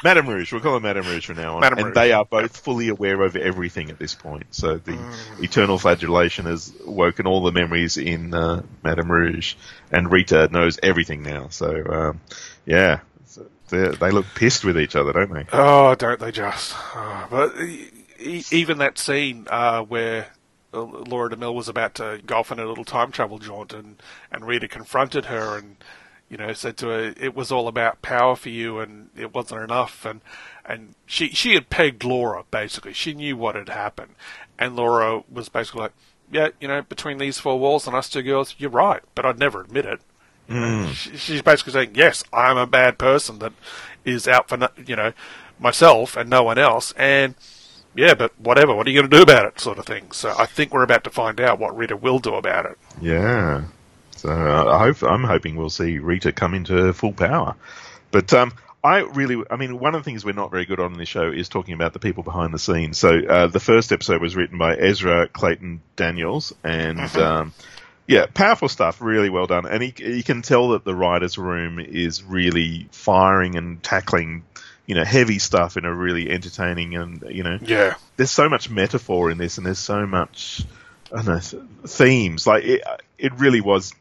Madame 0.03 0.27
Rouge. 0.27 0.51
We'll 0.53 0.63
call 0.63 0.73
her 0.75 0.81
Madame 0.81 1.07
Rouge 1.07 1.27
from 1.27 1.37
now 1.37 1.57
on. 1.57 1.61
Madame 1.61 1.79
and 1.79 1.87
Rouge. 1.89 1.95
they 1.95 2.13
are 2.13 2.25
both 2.25 2.57
fully 2.57 2.89
aware 2.89 3.21
of 3.23 3.37
everything 3.37 3.91
at 3.91 3.99
this 3.99 4.15
point. 4.15 4.47
So 4.53 4.79
the 4.79 4.93
Mm. 4.93 5.45
eternal 5.45 5.79
flagellation 5.79 6.47
has 6.47 6.73
woken 6.85 7.27
all 7.27 7.43
the 7.43 7.53
memories 7.53 7.99
in 7.99 8.33
uh, 8.33 8.63
Madame 8.83 9.13
Rouge, 9.13 9.55
and 9.93 10.11
Rita 10.11 10.49
knows 10.51 10.79
everything 10.83 11.23
now. 11.23 11.49
So 11.49 11.85
um, 11.91 12.21
yeah, 12.65 13.01
so 13.27 13.47
they 13.69 14.11
look 14.13 14.25
pissed 14.35 14.65
with 14.65 14.79
each 14.79 14.97
other, 14.97 15.13
don't 15.13 15.33
they? 15.33 15.45
Oh, 15.53 15.95
don't 15.95 16.19
they 16.19 16.33
just? 16.33 16.75
Oh, 16.95 17.27
but 17.31 17.55
e- 17.61 18.45
even 18.51 18.79
that 18.79 18.97
scene 18.99 19.47
uh, 19.51 19.83
where 19.83 20.29
uh, 20.73 20.81
Laura 20.83 21.29
DeMille 21.31 21.55
was 21.55 21.69
about 21.69 21.97
to 21.97 22.21
go 22.25 22.39
off 22.39 22.51
on 22.51 22.59
a 22.61 22.65
little 22.67 22.85
time 22.87 23.13
travel 23.13 23.39
jaunt, 23.39 23.75
and 23.75 24.03
and 24.33 24.47
Rita 24.47 24.69
confronted 24.69 25.27
her 25.27 25.59
and 25.59 25.77
you 26.29 26.37
know 26.37 26.53
said 26.53 26.77
to 26.79 26.89
her, 26.89 27.15
"It 27.19 27.35
was 27.35 27.51
all 27.53 27.69
about 27.69 28.03
power 28.03 28.37
for 28.37 28.49
you, 28.51 28.79
and 28.81 29.11
it 29.17 29.35
wasn't 29.35 29.63
enough." 29.63 30.05
And 30.05 30.21
and 30.65 30.95
she 31.07 31.29
she 31.31 31.55
had 31.55 31.71
pegged 31.71 32.05
Laura 32.05 32.45
basically. 32.51 32.93
She 32.93 33.15
knew 33.15 33.37
what 33.37 33.55
had 33.55 33.69
happened, 33.69 34.15
and 34.59 34.77
Laura 34.77 35.23
was 35.31 35.49
basically 35.49 35.83
like, 35.83 35.93
"Yeah, 36.31 36.49
you 36.61 36.69
know, 36.69 36.83
between 36.83 37.19
these 37.19 37.39
four 37.39 37.59
walls 37.59 37.87
and 37.87 37.97
us 37.97 38.09
two 38.09 38.23
girls, 38.23 38.55
you're 38.59 38.71
right, 38.71 39.03
but 39.15 39.25
I'd 39.25 39.39
never 39.39 39.61
admit 39.63 39.87
it." 39.87 40.01
Mm. 40.49 40.87
Know, 40.87 40.93
she- 40.93 41.17
She's 41.17 41.43
basically 41.43 41.73
saying, 41.75 41.93
"Yes, 41.95 42.25
I'm 42.33 42.57
a 42.57 42.67
bad 42.67 42.99
person 42.99 43.39
that 43.41 43.53
is 44.05 44.27
out 44.29 44.49
for 44.49 44.57
no, 44.57 44.69
you 44.87 44.97
know 44.97 45.13
myself 45.59 46.17
and 46.17 46.29
no 46.31 46.43
one 46.43 46.59
else." 46.59 46.93
And 46.97 47.35
yeah, 47.95 48.15
but 48.15 48.39
whatever. 48.39 48.75
What 48.75 48.87
are 48.87 48.91
you 48.91 49.01
going 49.01 49.11
to 49.11 49.17
do 49.17 49.23
about 49.23 49.47
it, 49.47 49.59
sort 49.61 49.79
of 49.79 49.87
thing. 49.87 50.13
So 50.13 50.33
I 50.39 50.47
think 50.47 50.73
we're 50.73 50.83
about 50.85 51.05
to 51.05 51.11
find 51.11 51.41
out 51.41 51.59
what 51.59 51.77
Rita 51.77 51.97
will 51.97 52.19
do 52.21 52.35
about 52.35 52.67
it. 52.67 52.79
Yeah. 53.01 53.63
So 54.19 54.31
uh, 54.31 54.65
I 54.67 54.79
hope 54.79 55.03
I'm 55.03 55.25
hoping 55.25 55.57
we'll 55.57 55.71
see 55.71 55.99
Rita 55.99 56.33
come 56.33 56.55
into 56.55 56.93
full 56.93 57.13
power. 57.13 57.55
But 58.11 58.33
um, 58.35 58.53
I 58.83 58.99
really, 59.01 59.43
I 59.51 59.57
mean, 59.57 59.79
one 59.79 59.95
of 59.95 60.01
the 60.01 60.05
things 60.05 60.25
we're 60.25 60.33
not 60.33 60.51
very 60.51 60.65
good 60.65 60.81
on 60.81 60.93
in 60.93 60.99
this 60.99 61.09
show 61.09 61.31
is 61.31 61.49
talking 61.49 61.75
about 61.75 61.93
the 61.93 61.99
people 61.99 62.23
behind 62.23 62.53
the 62.55 62.59
scenes. 62.59 62.99
So 62.99 63.19
uh, 63.19 63.47
the 63.49 63.61
first 63.61 63.93
episode 63.93 64.21
was 64.21 64.35
written 64.37 64.59
by 64.59 64.77
Ezra 64.77 65.29
Clayton 65.29 65.81
Daniels, 65.97 66.53
and 66.65 67.01
um, 67.17 67.53
yeah, 68.07 68.27
powerful 68.33 68.69
stuff. 68.69 69.01
Really 69.01 69.31
well 69.31 69.47
done, 69.47 69.67
and 69.67 69.83
he, 69.83 69.95
you 69.99 70.23
can 70.23 70.43
tell 70.43 70.71
that 70.71 70.85
the 70.85 70.95
writers' 70.95 71.39
room 71.39 71.79
is 71.79 72.23
really 72.23 72.89
firing 72.93 73.57
and 73.57 73.83
tackling. 73.83 74.45
You 74.87 74.95
know, 74.95 75.05
heavy 75.05 75.39
stuff 75.39 75.77
in 75.77 75.85
a 75.85 75.95
really 75.95 76.31
entertaining 76.31 76.97
and 76.97 77.23
you 77.29 77.43
know, 77.43 77.59
Yeah. 77.61 77.97
there's 78.17 78.31
so 78.31 78.49
much 78.49 78.71
metaphor 78.71 79.31
in 79.31 79.37
this, 79.37 79.59
and 79.59 79.67
there's 79.67 79.79
so 79.79 80.07
much, 80.07 80.65
I 81.13 81.23
don't 81.23 81.27
know, 81.27 81.61
themes. 81.87 82.47
Like 82.47 82.65
it, 82.65 82.83
it 83.19 83.35
really 83.35 83.61
was. 83.61 83.93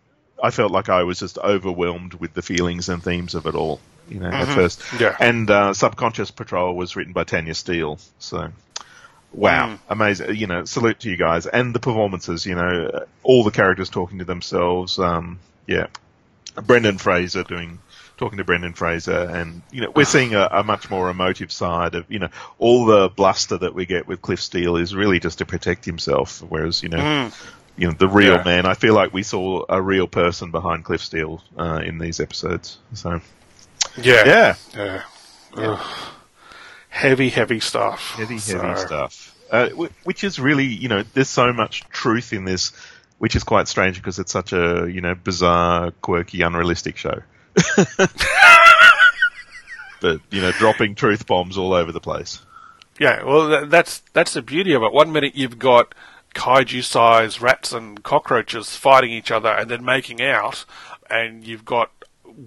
I 0.42 0.52
felt 0.52 0.72
like 0.72 0.90
I 0.90 1.04
was 1.04 1.20
just 1.20 1.38
overwhelmed 1.38 2.14
with 2.14 2.34
the 2.34 2.42
feelings 2.42 2.90
and 2.90 3.04
themes 3.04 3.36
of 3.36 3.46
it 3.48 3.56
all. 3.56 3.80
You 4.10 4.20
know, 4.22 4.30
at 4.30 4.48
first. 4.48 4.82
Yeah. 5.00 5.16
And 5.20 5.50
uh, 5.52 5.74
Subconscious 5.74 6.32
Patrol 6.32 6.76
was 6.76 6.96
written 6.96 7.12
by 7.14 7.26
Tanya 7.26 7.54
Steele. 7.54 8.00
So, 8.20 8.52
wow, 9.34 9.68
Mm. 9.68 9.80
amazing. 9.90 10.36
You 10.36 10.48
know, 10.48 10.66
salute 10.66 11.00
to 11.02 11.10
you 11.10 11.18
guys 11.18 11.46
and 11.46 11.74
the 11.76 11.80
performances. 11.80 12.46
You 12.46 12.56
know, 12.56 13.06
all 13.24 13.44
the 13.44 13.52
characters 13.52 13.90
talking 13.90 14.20
to 14.20 14.26
themselves. 14.26 14.98
Um, 14.98 15.40
yeah, 15.68 15.88
Brendan 16.56 16.98
Fraser 16.98 17.44
doing 17.44 17.80
talking 18.16 18.38
to 18.40 18.44
Brendan 18.44 18.74
Fraser, 18.74 19.20
and 19.30 19.62
you 19.72 19.82
know 19.82 19.92
we're 19.96 20.06
seeing 20.06 20.34
a, 20.34 20.48
a 20.52 20.64
much 20.64 20.90
more 20.90 21.10
emotive 21.10 21.52
side 21.52 21.94
of 21.96 22.06
you 22.10 22.20
know 22.20 22.30
all 22.60 22.86
the 22.86 23.10
bluster 23.10 23.58
that 23.58 23.76
we 23.76 23.86
get 23.86 24.08
with 24.08 24.22
Cliff 24.22 24.42
Steele 24.42 24.78
is 24.78 24.96
really 24.96 25.20
just 25.20 25.40
to 25.40 25.46
protect 25.46 25.84
himself, 25.86 26.42
whereas 26.48 26.82
you 26.82 26.90
know 26.90 27.30
you 27.78 27.88
know 27.88 27.94
the 27.94 28.08
real 28.08 28.36
Yeah. 28.36 28.44
man. 28.44 28.66
I 28.66 28.74
feel 28.74 28.94
like 28.94 29.14
we 29.14 29.24
saw 29.24 29.64
a 29.70 29.82
real 29.82 30.08
person 30.08 30.52
behind 30.52 30.84
Cliff 30.84 31.02
Steele 31.02 31.44
uh, 31.58 31.82
in 31.86 31.98
these 32.00 32.20
episodes. 32.20 32.78
So 32.94 33.22
Yeah. 34.02 34.56
yeah, 34.76 35.02
Yeah. 35.56 35.84
Heavy, 36.90 37.30
heavy 37.30 37.60
stuff. 37.60 38.12
heavy, 38.16 38.40
So- 38.40 38.60
heavy 38.60 38.80
stuff. 38.80 39.34
Uh, 39.50 39.70
which 40.04 40.24
is 40.26 40.40
really 40.40 40.66
you 40.66 40.90
know 40.90 41.04
there's 41.14 41.30
so 41.30 41.54
much 41.54 41.84
truth 41.90 42.34
in 42.34 42.44
this. 42.46 42.74
Which 43.20 43.36
is 43.36 43.44
quite 43.44 43.68
strange 43.68 43.96
because 43.98 44.20
it's 44.20 44.32
such 44.32 44.54
a 44.54 44.88
you 44.92 45.02
know 45.02 45.16
bizarre, 45.16 45.90
quirky, 46.02 46.42
unrealistic 46.42 46.98
show. 46.98 47.22
but 50.02 50.20
you 50.30 50.42
know, 50.42 50.52
dropping 50.52 50.96
truth 50.96 51.26
bombs 51.26 51.58
all 51.58 51.74
over 51.74 51.92
the 51.92 52.00
place. 52.00 52.40
Yeah, 53.00 53.24
well, 53.24 53.66
that's 53.68 54.00
that's 54.14 54.34
the 54.34 54.42
beauty 54.42 54.74
of 54.74 54.84
it. 54.84 54.92
One 54.94 55.12
minute 55.12 55.36
you've 55.36 55.58
got 55.60 55.94
kaiju-sized 56.38 57.42
rats 57.42 57.74
and 57.74 58.04
cockroaches 58.04 58.76
fighting 58.76 59.12
each 59.12 59.32
other 59.32 59.50
and 59.50 59.70
then 59.72 59.84
making 59.84 60.22
out, 60.22 60.66
and 61.10 61.46
you've 61.46 61.66
got 61.66 61.92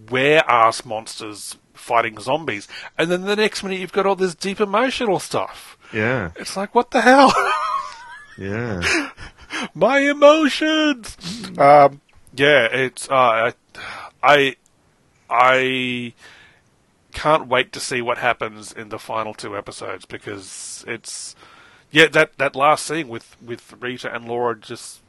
were-ass 0.08 0.84
monsters 0.84 1.56
fighting 1.74 2.18
zombies, 2.20 2.68
and 2.96 3.10
then 3.10 3.22
the 3.22 3.34
next 3.34 3.62
minute 3.64 3.80
you've 3.80 3.92
got 3.92 4.06
all 4.06 4.14
this 4.14 4.34
deep 4.36 4.60
emotional 4.60 5.18
stuff. 5.18 5.76
Yeah, 5.92 6.30
It's 6.36 6.56
like, 6.56 6.72
what 6.74 6.92
the 6.92 7.00
hell? 7.00 7.32
yeah, 8.38 9.10
My 9.74 9.98
emotions. 9.98 11.16
Um, 11.58 12.00
yeah, 12.32 12.66
it's 12.70 13.10
uh, 13.10 13.50
I, 14.22 14.56
I 15.28 16.12
can't 17.12 17.48
wait 17.48 17.72
to 17.72 17.80
see 17.80 18.00
what 18.00 18.18
happens 18.18 18.72
in 18.72 18.90
the 18.90 18.98
final 19.00 19.34
two 19.34 19.56
episodes 19.56 20.06
because 20.06 20.84
it's 20.86 21.34
yeah 21.90 22.08
that 22.08 22.36
that 22.38 22.54
last 22.56 22.86
scene 22.86 23.08
with 23.08 23.36
with 23.42 23.74
Rita 23.80 24.12
and 24.12 24.26
Laura 24.26 24.56
just 24.56 25.00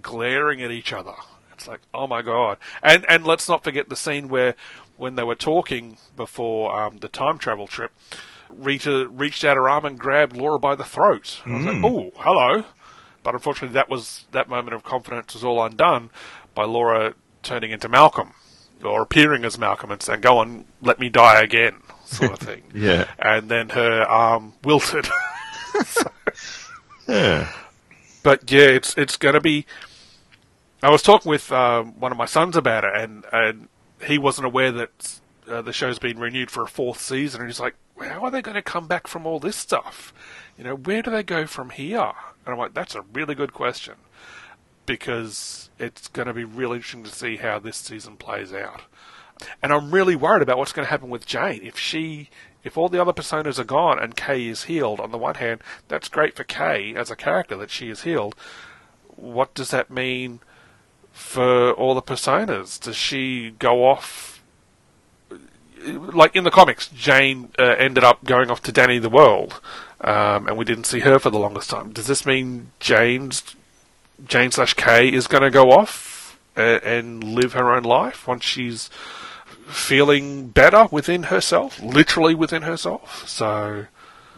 glaring 0.00 0.62
at 0.62 0.70
each 0.70 0.92
other. 0.92 1.14
It's 1.52 1.68
like 1.68 1.80
oh 1.92 2.06
my 2.06 2.22
god, 2.22 2.58
and 2.82 3.04
and 3.08 3.24
let's 3.24 3.48
not 3.48 3.64
forget 3.64 3.88
the 3.88 3.96
scene 3.96 4.28
where 4.28 4.54
when 4.96 5.14
they 5.16 5.24
were 5.24 5.34
talking 5.34 5.96
before 6.16 6.78
um, 6.78 6.98
the 6.98 7.08
time 7.08 7.38
travel 7.38 7.66
trip. 7.66 7.92
Rita 8.48 9.06
reached 9.08 9.44
out 9.44 9.56
her 9.56 9.68
arm 9.68 9.84
and 9.84 9.96
grabbed 9.96 10.36
Laura 10.36 10.58
by 10.58 10.74
the 10.74 10.84
throat. 10.84 11.40
I 11.46 11.52
was 11.52 11.66
like, 11.66 11.84
"Oh, 11.84 12.10
hello!" 12.16 12.64
But 13.22 13.34
unfortunately, 13.34 13.74
that 13.74 13.88
was 13.88 14.24
that 14.32 14.48
moment 14.48 14.74
of 14.74 14.82
confidence 14.82 15.34
was 15.34 15.44
all 15.44 15.62
undone 15.64 16.10
by 16.54 16.64
Laura 16.64 17.14
turning 17.44 17.70
into 17.70 17.88
Malcolm 17.88 18.32
or 18.82 19.02
appearing 19.02 19.44
as 19.44 19.56
Malcolm 19.56 19.90
and 19.92 20.02
saying, 20.02 20.22
"Go 20.22 20.38
on, 20.38 20.64
let 20.82 20.98
me 20.98 21.08
die 21.08 21.40
again," 21.42 21.76
sort 22.04 22.32
of 22.32 22.38
thing. 22.40 22.62
Yeah. 22.74 23.06
And 23.18 23.48
then 23.48 23.68
her 23.70 24.02
arm 24.02 24.54
wilted. 24.64 25.06
but 28.22 28.50
yeah, 28.50 28.68
it's 28.68 28.96
it's 28.96 29.16
to 29.16 29.40
be. 29.40 29.66
I 30.82 30.90
was 30.90 31.02
talking 31.02 31.28
with 31.28 31.52
um, 31.52 31.98
one 32.00 32.12
of 32.12 32.18
my 32.18 32.26
sons 32.26 32.56
about 32.56 32.84
it, 32.84 32.92
and 32.94 33.24
and 33.32 33.68
he 34.04 34.18
wasn't 34.18 34.46
aware 34.46 34.72
that 34.72 35.20
uh, 35.48 35.62
the 35.62 35.72
show's 35.72 35.98
been 35.98 36.18
renewed 36.18 36.50
for 36.50 36.62
a 36.62 36.68
fourth 36.68 37.00
season, 37.00 37.40
and 37.40 37.50
he's 37.50 37.60
like, 37.60 37.74
"How 38.00 38.24
are 38.24 38.30
they 38.30 38.42
going 38.42 38.54
to 38.54 38.62
come 38.62 38.86
back 38.86 39.06
from 39.06 39.26
all 39.26 39.38
this 39.38 39.56
stuff? 39.56 40.14
You 40.56 40.64
know, 40.64 40.74
where 40.74 41.02
do 41.02 41.10
they 41.10 41.22
go 41.22 41.46
from 41.46 41.70
here?" 41.70 42.12
And 42.44 42.54
I'm 42.54 42.58
like, 42.58 42.74
"That's 42.74 42.94
a 42.94 43.02
really 43.12 43.34
good 43.34 43.52
question." 43.52 43.94
because 44.90 45.70
it's 45.78 46.08
going 46.08 46.26
to 46.26 46.34
be 46.34 46.42
really 46.42 46.76
interesting 46.76 47.04
to 47.04 47.10
see 47.10 47.36
how 47.36 47.60
this 47.60 47.76
season 47.76 48.16
plays 48.16 48.52
out. 48.52 48.82
And 49.62 49.72
I'm 49.72 49.92
really 49.92 50.16
worried 50.16 50.42
about 50.42 50.58
what's 50.58 50.72
going 50.72 50.84
to 50.84 50.90
happen 50.90 51.10
with 51.10 51.26
Jane. 51.26 51.60
If 51.62 51.78
she, 51.78 52.28
if 52.62 52.76
all 52.76 52.88
the 52.88 53.00
other 53.00 53.12
personas 53.12 53.58
are 53.58 53.64
gone 53.64 53.98
and 53.98 54.16
Kay 54.16 54.46
is 54.48 54.64
healed, 54.64 55.00
on 55.00 55.10
the 55.10 55.18
one 55.18 55.36
hand, 55.36 55.62
that's 55.88 56.08
great 56.08 56.36
for 56.36 56.44
Kay 56.44 56.94
as 56.94 57.10
a 57.10 57.16
character 57.16 57.56
that 57.56 57.70
she 57.70 57.88
is 57.88 58.02
healed. 58.02 58.34
What 59.16 59.54
does 59.54 59.70
that 59.70 59.90
mean 59.90 60.40
for 61.12 61.72
all 61.72 61.94
the 61.94 62.02
personas? 62.02 62.80
Does 62.80 62.96
she 62.96 63.52
go 63.58 63.84
off? 63.84 64.42
Like 65.82 66.36
in 66.36 66.44
the 66.44 66.50
comics, 66.50 66.88
Jane 66.88 67.50
uh, 67.58 67.62
ended 67.62 68.04
up 68.04 68.24
going 68.24 68.50
off 68.50 68.62
to 68.64 68.72
Danny 68.72 68.98
the 68.98 69.08
World, 69.08 69.60
um, 70.02 70.46
and 70.46 70.58
we 70.58 70.66
didn't 70.66 70.84
see 70.84 71.00
her 71.00 71.18
for 71.18 71.30
the 71.30 71.38
longest 71.38 71.70
time. 71.70 71.92
Does 71.92 72.06
this 72.06 72.26
mean 72.26 72.72
Jane's 72.80 73.56
Jane 74.26 74.50
slash 74.50 74.74
Kay 74.74 75.10
is 75.10 75.26
going 75.26 75.42
to 75.42 75.50
go 75.50 75.70
off 75.70 76.38
and, 76.54 76.82
and 76.82 77.24
live 77.24 77.54
her 77.54 77.74
own 77.74 77.84
life 77.84 78.26
once 78.26 78.44
she's 78.44 78.90
feeling 79.70 80.48
better 80.48 80.86
within 80.90 81.24
herself, 81.24 81.80
literally 81.82 82.34
within 82.34 82.62
herself. 82.62 83.28
So 83.28 83.86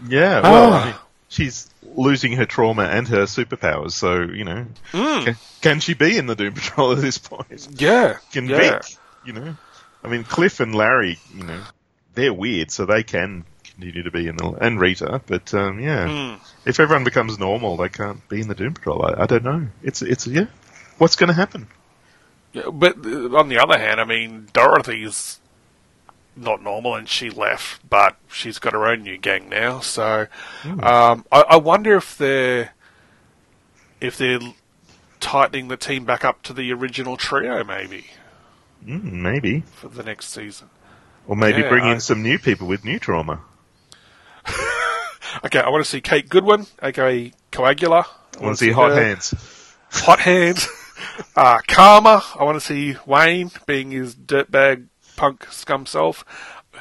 Yeah, 0.08 0.40
well, 0.40 0.72
Ah. 0.72 0.82
I 0.82 0.86
mean, 0.86 0.94
she's 1.28 1.70
losing 1.96 2.32
her 2.32 2.46
trauma 2.46 2.84
and 2.84 3.06
her 3.08 3.24
superpowers, 3.24 3.92
so, 3.92 4.20
you 4.22 4.44
know, 4.44 4.66
can, 4.92 5.36
can 5.60 5.80
she 5.80 5.94
be 5.94 6.16
in 6.16 6.26
the 6.26 6.34
Doom 6.34 6.54
Patrol 6.54 6.92
at 6.92 6.98
this 7.00 7.18
point? 7.18 7.68
yeah, 7.78 8.16
Can 8.32 8.46
yeah. 8.48 8.56
Vic, 8.56 8.82
you 9.24 9.32
know? 9.32 9.56
I 10.04 10.08
mean, 10.08 10.24
Cliff 10.24 10.60
and 10.60 10.74
Larry, 10.74 11.18
you 11.34 11.44
know, 11.44 11.60
they're 12.14 12.32
weird, 12.32 12.70
so 12.70 12.86
they 12.86 13.02
can 13.02 13.44
continue 13.64 14.02
to 14.02 14.10
be 14.10 14.26
in 14.28 14.36
the, 14.36 14.48
and 14.60 14.80
Rita, 14.80 15.20
but, 15.26 15.52
um, 15.54 15.80
yeah. 15.80 16.36
Hmm. 16.36 16.42
If 16.64 16.80
everyone 16.80 17.04
becomes 17.04 17.38
normal, 17.38 17.76
they 17.76 17.88
can't 17.88 18.26
be 18.28 18.40
in 18.40 18.48
the 18.48 18.54
Doom 18.54 18.74
Patrol. 18.74 19.04
I, 19.04 19.22
I 19.22 19.26
don't 19.26 19.44
know. 19.44 19.68
It's, 19.82 20.02
it's, 20.02 20.26
yeah. 20.26 20.46
What's 20.98 21.16
going 21.16 21.28
to 21.28 21.34
happen? 21.34 21.66
But 22.54 22.98
uh, 23.04 23.34
on 23.36 23.48
the 23.48 23.58
other 23.58 23.78
hand, 23.78 24.00
I 24.00 24.04
mean, 24.04 24.48
Dorothy's 24.52 25.40
not 26.36 26.62
normal 26.62 26.94
and 26.94 27.08
she 27.08 27.30
left, 27.30 27.88
but 27.88 28.16
she's 28.30 28.58
got 28.58 28.72
her 28.72 28.86
own 28.86 29.02
new 29.02 29.18
gang 29.18 29.48
now. 29.48 29.80
So 29.80 30.26
um, 30.64 31.24
I, 31.32 31.42
I 31.50 31.56
wonder 31.56 31.96
if 31.96 32.16
they're 32.16 32.72
if 34.00 34.16
they're 34.18 34.40
tightening 35.20 35.68
the 35.68 35.76
team 35.76 36.04
back 36.04 36.24
up 36.24 36.42
to 36.42 36.52
the 36.52 36.72
original 36.72 37.16
trio, 37.16 37.62
maybe 37.64 38.06
Mm, 38.84 39.12
maybe. 39.12 39.60
for 39.60 39.88
the 39.88 40.02
next 40.02 40.30
season. 40.30 40.68
Or 41.28 41.36
maybe 41.36 41.60
Yeah, 41.62 41.68
bring 41.68 41.84
I- 41.84 41.92
in 41.92 42.00
some 42.00 42.22
new 42.22 42.38
people 42.38 42.66
with 42.66 42.84
new 42.84 42.98
trauma. 42.98 43.40
Okay, 45.44 45.60
I 45.60 45.70
want 45.70 45.82
to 45.82 45.88
see 45.90 46.00
Kate 46.02 46.28
Goodwin, 46.28 46.66
aka 46.82 47.32
Coagula. 47.50 48.04
I 48.38 48.44
want 48.44 48.58
to 48.58 48.64
see 48.64 48.70
hot 48.70 48.92
hands. 48.92 49.32
Hot 49.92 50.18
Hands. 50.20 50.68
uh, 51.36 51.58
Karma. 51.66 52.22
I 52.38 52.44
want 52.44 52.56
to 52.56 52.66
see 52.66 52.96
Wayne 53.06 53.50
being 53.66 53.90
his 53.90 54.14
dirtbag 54.14 54.86
punk 55.16 55.46
scum 55.50 55.86
self. 55.86 56.24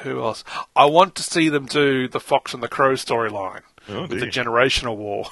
Who 0.02 0.20
else? 0.22 0.42
I 0.74 0.86
want 0.86 1.14
to 1.16 1.22
see 1.22 1.48
them 1.48 1.66
do 1.66 2.08
the 2.08 2.20
Fox 2.20 2.54
and 2.54 2.62
the 2.62 2.68
Crow 2.68 2.94
storyline 2.94 3.62
Oh, 3.88 4.02
with 4.02 4.20
the 4.20 4.26
generational 4.26 4.96
war. 4.96 5.26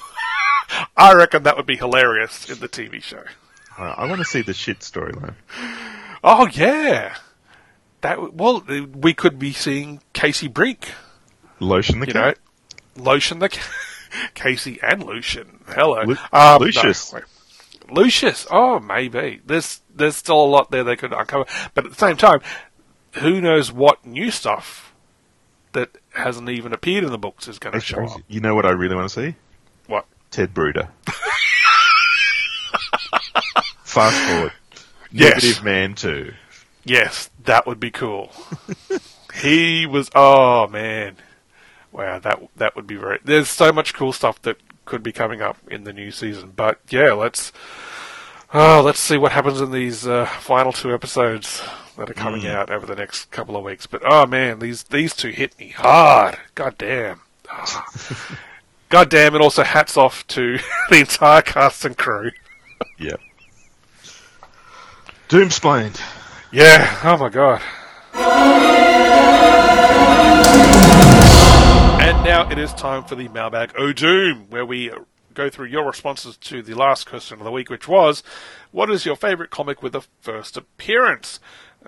I 0.97 1.13
reckon 1.13 1.43
that 1.43 1.57
would 1.57 1.65
be 1.65 1.75
hilarious 1.75 2.49
in 2.49 2.59
the 2.59 2.69
TV 2.69 3.01
show. 3.03 3.23
Uh, 3.77 3.93
I 3.97 4.05
want 4.07 4.19
to 4.19 4.25
see 4.25 4.41
the 4.41 4.53
shit 4.53 4.79
storyline. 4.79 5.35
Oh 6.23 6.47
yeah, 6.47 7.15
that 8.01 8.33
well 8.33 8.63
we 8.93 9.13
could 9.13 9.39
be 9.39 9.51
seeing 9.53 10.01
Casey 10.13 10.47
Brink. 10.47 10.91
Lotion 11.59 11.99
the 11.99 12.07
You 12.07 12.13
cat. 12.13 12.37
know, 12.95 13.03
Lotion 13.03 13.39
the 13.39 13.49
Ca- 13.49 13.61
Casey 14.33 14.79
and 14.83 15.03
Lucian. 15.03 15.61
Hello, 15.67 16.03
Lu- 16.03 16.15
Um, 16.31 16.61
Lucius. 16.61 17.11
wait. 17.13 17.23
Lucius. 17.91 18.47
Oh, 18.49 18.79
maybe. 18.79 19.41
There's 19.45 19.81
there's 19.93 20.15
still 20.15 20.43
a 20.43 20.47
lot 20.47 20.71
there 20.71 20.83
they 20.83 20.95
could 20.95 21.13
uncover, 21.13 21.45
but 21.73 21.85
at 21.85 21.91
the 21.91 21.97
same 21.97 22.17
time, 22.17 22.41
who 23.13 23.41
knows 23.41 23.71
what 23.71 24.05
new 24.05 24.31
stuff 24.31 24.93
that 25.73 25.89
hasn't 26.13 26.49
even 26.49 26.73
appeared 26.73 27.03
in 27.03 27.11
the 27.11 27.17
books 27.17 27.47
is 27.47 27.59
going 27.59 27.73
to 27.73 27.79
show 27.79 28.03
up. 28.05 28.21
You 28.27 28.39
know 28.39 28.55
what 28.55 28.65
I 28.65 28.71
really 28.71 28.95
want 28.95 29.09
to 29.09 29.21
see? 29.21 29.35
What? 29.87 30.05
Ted 30.29 30.53
Bruder. 30.53 30.89
Fast 33.83 34.17
forward. 34.29 34.53
Yes. 35.11 35.43
Negative 35.43 35.63
Man 35.63 35.95
2. 35.95 36.33
Yes, 36.83 37.29
that 37.43 37.67
would 37.67 37.79
be 37.79 37.91
cool. 37.91 38.31
he 39.35 39.85
was. 39.85 40.09
Oh 40.15 40.67
man, 40.67 41.17
wow 41.91 42.17
that 42.19 42.41
that 42.55 42.75
would 42.75 42.87
be 42.87 42.95
very. 42.95 43.19
There's 43.23 43.49
so 43.49 43.71
much 43.71 43.93
cool 43.93 44.13
stuff 44.13 44.41
that 44.43 44.57
could 44.85 45.03
be 45.03 45.11
coming 45.11 45.41
up 45.41 45.57
in 45.69 45.83
the 45.83 45.93
new 45.93 46.11
season. 46.11 46.53
But 46.55 46.79
yeah, 46.89 47.13
let's. 47.13 47.51
Oh, 48.53 48.81
let's 48.83 48.99
see 48.99 49.17
what 49.17 49.31
happens 49.31 49.61
in 49.61 49.71
these 49.71 50.05
uh, 50.05 50.25
final 50.25 50.73
two 50.73 50.93
episodes 50.93 51.63
that 51.97 52.09
are 52.09 52.13
coming 52.13 52.45
out 52.47 52.69
over 52.69 52.85
the 52.85 52.95
next 52.95 53.31
couple 53.31 53.55
of 53.55 53.63
weeks. 53.63 53.87
But 53.87 54.01
oh 54.05 54.25
man, 54.25 54.59
these 54.59 54.83
these 54.83 55.15
two 55.15 55.29
hit 55.29 55.57
me 55.57 55.69
hard. 55.69 56.37
God 56.55 56.77
damn. 56.77 57.21
Ah. 57.49 57.87
God 58.89 59.09
damn, 59.09 59.33
and 59.33 59.41
also 59.41 59.63
hats 59.63 59.95
off 59.95 60.27
to 60.27 60.59
the 60.89 60.99
entire 60.99 61.41
cast 61.41 61.85
and 61.85 61.97
crew. 61.97 62.31
Yeah. 62.97 63.15
Doomsplained. 65.29 66.01
Yeah, 66.51 66.99
oh 67.03 67.17
my 67.17 67.29
god. 67.29 67.61
Now 72.23 72.47
it 72.51 72.59
is 72.59 72.71
time 72.73 73.03
for 73.03 73.15
the 73.15 73.29
Mailbag 73.29 73.73
O 73.75 73.91
Doom, 73.91 74.45
where 74.51 74.65
we 74.65 74.91
go 75.33 75.49
through 75.49 75.65
your 75.65 75.87
responses 75.87 76.37
to 76.37 76.61
the 76.61 76.75
last 76.75 77.09
question 77.09 77.39
of 77.39 77.43
the 77.43 77.51
week, 77.51 77.71
which 77.71 77.87
was, 77.87 78.21
What 78.69 78.91
is 78.91 79.07
your 79.07 79.15
favourite 79.15 79.49
comic 79.49 79.81
with 79.81 79.95
a 79.95 80.03
first 80.21 80.55
appearance? 80.55 81.39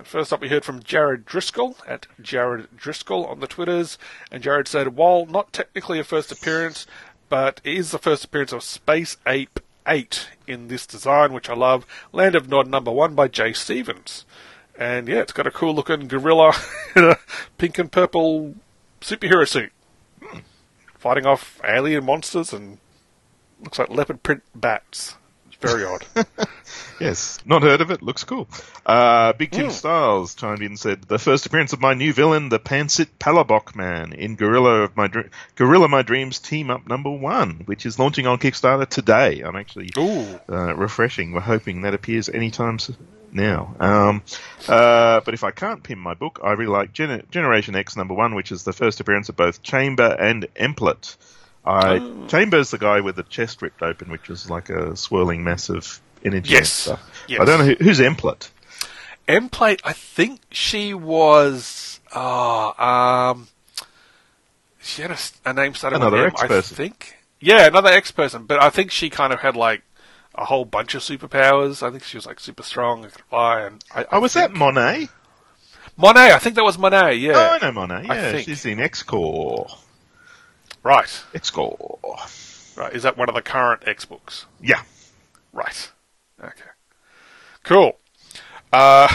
First 0.04 0.34
up, 0.34 0.42
we 0.42 0.50
heard 0.50 0.66
from 0.66 0.82
Jared 0.82 1.26
Driscoll 1.26 1.78
at 1.88 2.08
Jared 2.20 2.76
Driscoll 2.76 3.28
on 3.28 3.42
the 3.42 3.48
Twitters. 3.48 4.00
And 4.32 4.42
Jared 4.42 4.68
said, 4.68 4.96
While 4.96 5.28
not 5.28 5.54
technically 5.54 6.00
a 6.00 6.04
first 6.04 6.32
appearance, 6.32 6.88
but 7.30 7.62
it 7.64 7.78
is 7.78 7.92
the 7.92 8.00
first 8.00 8.26
appearance 8.26 8.52
of 8.52 8.64
Space 8.64 9.18
Ape 9.28 9.60
8 9.88 10.30
in 10.48 10.68
this 10.68 10.88
design, 10.88 11.32
which 11.32 11.48
I 11.48 11.54
love. 11.54 11.86
Land 12.12 12.34
of 12.34 12.50
Nod 12.50 12.68
number 12.68 12.92
one 12.92 13.14
by 13.14 13.28
Jay 13.28 13.54
Stephens. 13.54 14.26
And 14.76 15.08
yeah, 15.08 15.20
it's 15.20 15.32
got 15.32 15.46
a 15.46 15.52
cool 15.52 15.76
looking 15.76 16.08
gorilla 16.08 16.54
in 16.96 17.04
a 17.04 17.18
pink 17.60 17.78
and 17.78 17.92
purple 17.92 18.56
superhero 19.00 19.48
suit. 19.48 19.72
Fighting 21.04 21.26
off 21.26 21.60
alien 21.68 22.06
monsters 22.06 22.54
and 22.54 22.78
looks 23.62 23.78
like 23.78 23.90
leopard 23.90 24.24
print 24.24 24.42
bats. 24.56 25.16
It's 25.48 25.58
very 25.58 25.84
odd. 25.86 26.06
Yes, 26.98 27.40
not 27.46 27.62
heard 27.62 27.82
of 27.82 27.92
it. 27.92 28.02
Looks 28.02 28.24
cool. 28.24 28.48
Uh, 28.86 29.34
Big. 29.34 29.52
Tim 29.52 29.70
Styles 29.70 30.34
chimed 30.34 30.62
in 30.62 30.68
and 30.68 30.80
said, 30.80 31.02
"The 31.04 31.20
first 31.20 31.46
appearance 31.46 31.74
of 31.74 31.82
my 31.82 31.94
new 31.94 32.14
villain, 32.14 32.48
the 32.48 32.58
Pansit 32.58 33.08
Palabok 33.20 33.76
Man, 33.76 34.14
in 34.14 34.38
Gorilla 34.38 34.84
of 34.84 34.96
my 34.96 35.08
Dr- 35.08 35.30
Gorilla 35.56 35.90
My 35.90 36.04
Dreams 36.04 36.40
Team 36.40 36.70
Up 36.72 36.88
Number 36.88 37.12
One, 37.12 37.64
which 37.66 37.86
is 37.86 38.00
launching 38.00 38.26
on 38.26 38.38
Kickstarter 38.38 38.88
today. 38.88 39.42
I'm 39.42 39.58
actually 39.58 39.90
uh, 39.98 40.74
refreshing. 40.74 41.34
We're 41.34 41.42
hoping 41.42 41.82
that 41.82 41.94
appears 41.94 42.30
anytime 42.30 42.80
now. 43.34 43.76
Um, 43.80 44.22
uh, 44.68 45.22
but 45.22 45.34
if 45.34 45.44
I 45.44 45.52
can't 45.52 45.82
pin 45.84 46.00
my 46.00 46.14
book, 46.14 46.40
I 46.44 46.52
really 46.54 46.72
like 46.72 46.94
Gen- 46.94 47.24
Generation 47.32 47.76
X 47.76 47.96
Number 47.96 48.14
One, 48.14 48.36
which 48.36 48.52
is 48.52 48.64
the 48.64 48.74
first 48.74 49.00
appearance 49.00 49.30
of 49.30 49.36
both 49.36 49.62
Chamber 49.64 50.16
and 50.20 50.48
Emplate. 50.56 51.16
I, 51.66 51.98
Oh. 52.00 52.28
Chamber's 52.28 52.72
the 52.72 52.78
guy 52.78 53.00
with 53.02 53.16
the 53.16 53.24
chest 53.24 53.62
ripped 53.62 53.82
open, 53.82 54.12
which 54.12 54.30
is 54.30 54.50
like 54.50 54.70
a 54.70 54.96
swirling 54.98 55.44
mass 55.44 55.70
of 55.70 56.02
energy 56.24 56.52
Yes. 56.54 56.72
stuff. 56.72 57.24
Yes. 57.28 57.40
I 57.42 57.46
don't 57.46 57.60
know 57.60 57.66
who, 57.66 57.76
who's 57.84 58.00
Emplate. 58.00 58.50
M 59.28 59.48
plate, 59.50 59.82
I 59.86 59.94
think 59.94 60.42
she 60.52 60.94
was. 60.94 62.02
Oh, 62.14 62.74
um, 63.34 63.48
she 64.82 65.02
had 65.02 65.18
a 65.46 65.54
name 65.54 65.74
starting 65.76 66.02
Another 66.02 66.26
with 66.26 66.44
M, 66.44 66.52
I 66.52 66.62
think. 66.62 67.16
Yeah, 67.40 67.66
another 67.68 67.90
ex 67.90 68.12
person, 68.12 68.46
but 68.46 68.62
I 68.62 68.70
think 68.70 68.92
she 68.92 69.10
kind 69.10 69.32
of 69.34 69.40
had 69.40 69.56
like 69.56 69.82
a 70.36 70.46
whole 70.46 70.66
bunch 70.66 70.96
of 70.96 71.02
superpowers. 71.02 71.82
I 71.86 71.92
think 71.92 72.04
she 72.04 72.18
was 72.18 72.26
like 72.26 72.40
super 72.40 72.64
strong 72.64 73.04
and 73.04 73.14
could 73.14 73.24
fly. 73.26 73.62
And 73.62 73.84
I, 73.94 74.02
I 74.02 74.06
Oh, 74.14 74.20
was 74.22 74.34
that 74.34 74.52
Monet? 74.54 75.10
Monet? 75.98 76.32
I 76.34 76.40
think 76.40 76.56
that 76.56 76.64
was 76.64 76.78
Monet. 76.78 77.16
Yeah, 77.16 77.34
Oh, 77.36 77.50
I 77.54 77.60
know 77.60 77.72
Monet. 77.72 78.08
I 78.10 78.16
Yeah, 78.16 78.32
think. 78.32 78.46
she's 78.46 78.66
in 78.66 78.80
X-Corp. 78.80 79.70
right, 80.84 81.24
X-Corp. 81.36 82.00
right. 82.76 82.94
Is 82.94 83.04
that 83.04 83.18
one 83.18 83.30
of 83.30 83.36
the 83.36 83.42
current 83.42 83.84
X 83.88 84.06
books? 84.06 84.46
Yeah. 84.62 84.82
Right. 85.52 85.92
Okay. 86.44 86.70
Cool. 87.64 87.98
Uh, 88.72 89.08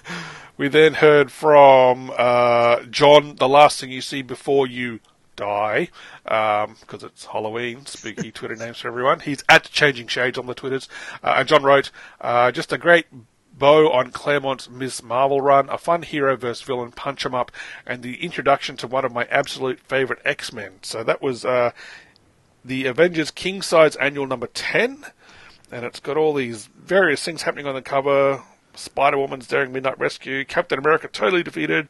we 0.56 0.68
then 0.68 0.94
heard 0.94 1.30
from 1.30 2.10
uh, 2.16 2.80
John. 2.84 3.36
The 3.36 3.48
last 3.48 3.80
thing 3.80 3.90
you 3.90 4.00
see 4.00 4.22
before 4.22 4.66
you 4.66 5.00
die, 5.36 5.88
because 6.24 7.02
it's 7.02 7.26
Halloween. 7.26 7.86
Spooky 7.86 8.30
Twitter 8.32 8.56
names 8.56 8.80
for 8.80 8.88
everyone. 8.88 9.20
He's 9.20 9.44
at 9.48 9.64
Changing 9.64 10.06
Shades 10.06 10.38
on 10.38 10.46
the 10.46 10.54
Twitters. 10.54 10.88
Uh, 11.22 11.34
and 11.38 11.48
John 11.48 11.62
wrote, 11.62 11.90
uh, 12.20 12.50
"Just 12.52 12.72
a 12.72 12.78
great." 12.78 13.06
Bow 13.56 13.92
on 13.92 14.10
Claremont's 14.10 14.68
Miss 14.68 15.00
Marvel 15.00 15.40
run, 15.40 15.68
a 15.68 15.78
fun 15.78 16.02
hero 16.02 16.36
versus 16.36 16.62
villain 16.62 16.90
punch 16.90 17.24
'em 17.24 17.36
up, 17.36 17.52
and 17.86 18.02
the 18.02 18.20
introduction 18.20 18.76
to 18.78 18.88
one 18.88 19.04
of 19.04 19.12
my 19.12 19.26
absolute 19.30 19.78
favourite 19.78 20.20
X 20.24 20.52
Men. 20.52 20.80
So 20.82 21.04
that 21.04 21.22
was 21.22 21.44
uh, 21.44 21.70
the 22.64 22.86
Avengers 22.86 23.30
King 23.30 23.62
Size 23.62 23.94
Annual 23.96 24.26
number 24.26 24.48
10, 24.48 25.06
and 25.70 25.84
it's 25.84 26.00
got 26.00 26.16
all 26.16 26.34
these 26.34 26.66
various 26.66 27.22
things 27.22 27.42
happening 27.42 27.66
on 27.66 27.76
the 27.76 27.82
cover. 27.82 28.42
Spider 28.74 29.18
Woman's 29.18 29.46
daring 29.46 29.72
midnight 29.72 30.00
rescue, 30.00 30.44
Captain 30.44 30.78
America 30.78 31.06
totally 31.06 31.44
defeated, 31.44 31.88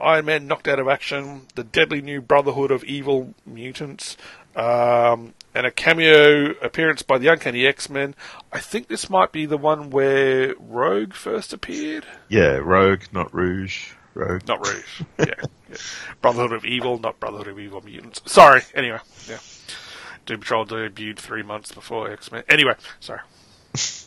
Iron 0.00 0.24
Man 0.24 0.46
knocked 0.46 0.68
out 0.68 0.78
of 0.78 0.88
action, 0.88 1.46
the 1.54 1.64
deadly 1.64 2.00
new 2.00 2.20
Brotherhood 2.20 2.70
of 2.70 2.84
Evil 2.84 3.34
Mutants, 3.46 4.16
um, 4.56 5.34
and 5.54 5.66
a 5.66 5.70
cameo 5.70 6.50
appearance 6.62 7.02
by 7.02 7.18
the 7.18 7.28
Uncanny 7.28 7.66
X 7.66 7.88
Men. 7.88 8.14
I 8.52 8.58
think 8.58 8.88
this 8.88 9.08
might 9.08 9.32
be 9.32 9.46
the 9.46 9.56
one 9.56 9.90
where 9.90 10.54
Rogue 10.58 11.14
first 11.14 11.52
appeared. 11.52 12.06
Yeah, 12.28 12.56
Rogue, 12.56 13.02
not 13.12 13.32
Rouge. 13.32 13.92
Rogue. 14.14 14.46
Not 14.46 14.66
Rouge. 14.66 15.02
yeah, 15.18 15.26
yeah. 15.70 15.76
Brotherhood 16.20 16.52
of 16.52 16.64
Evil, 16.64 16.98
not 16.98 17.18
Brotherhood 17.20 17.48
of 17.48 17.58
Evil 17.58 17.80
Mutants. 17.82 18.20
Sorry. 18.26 18.62
Anyway, 18.74 18.98
yeah. 19.28 19.38
Doom 20.26 20.40
Patrol 20.40 20.66
debuted 20.66 21.18
three 21.18 21.42
months 21.42 21.72
before 21.72 22.10
X 22.10 22.30
Men. 22.30 22.44
Anyway, 22.48 22.74
sorry. 23.00 23.20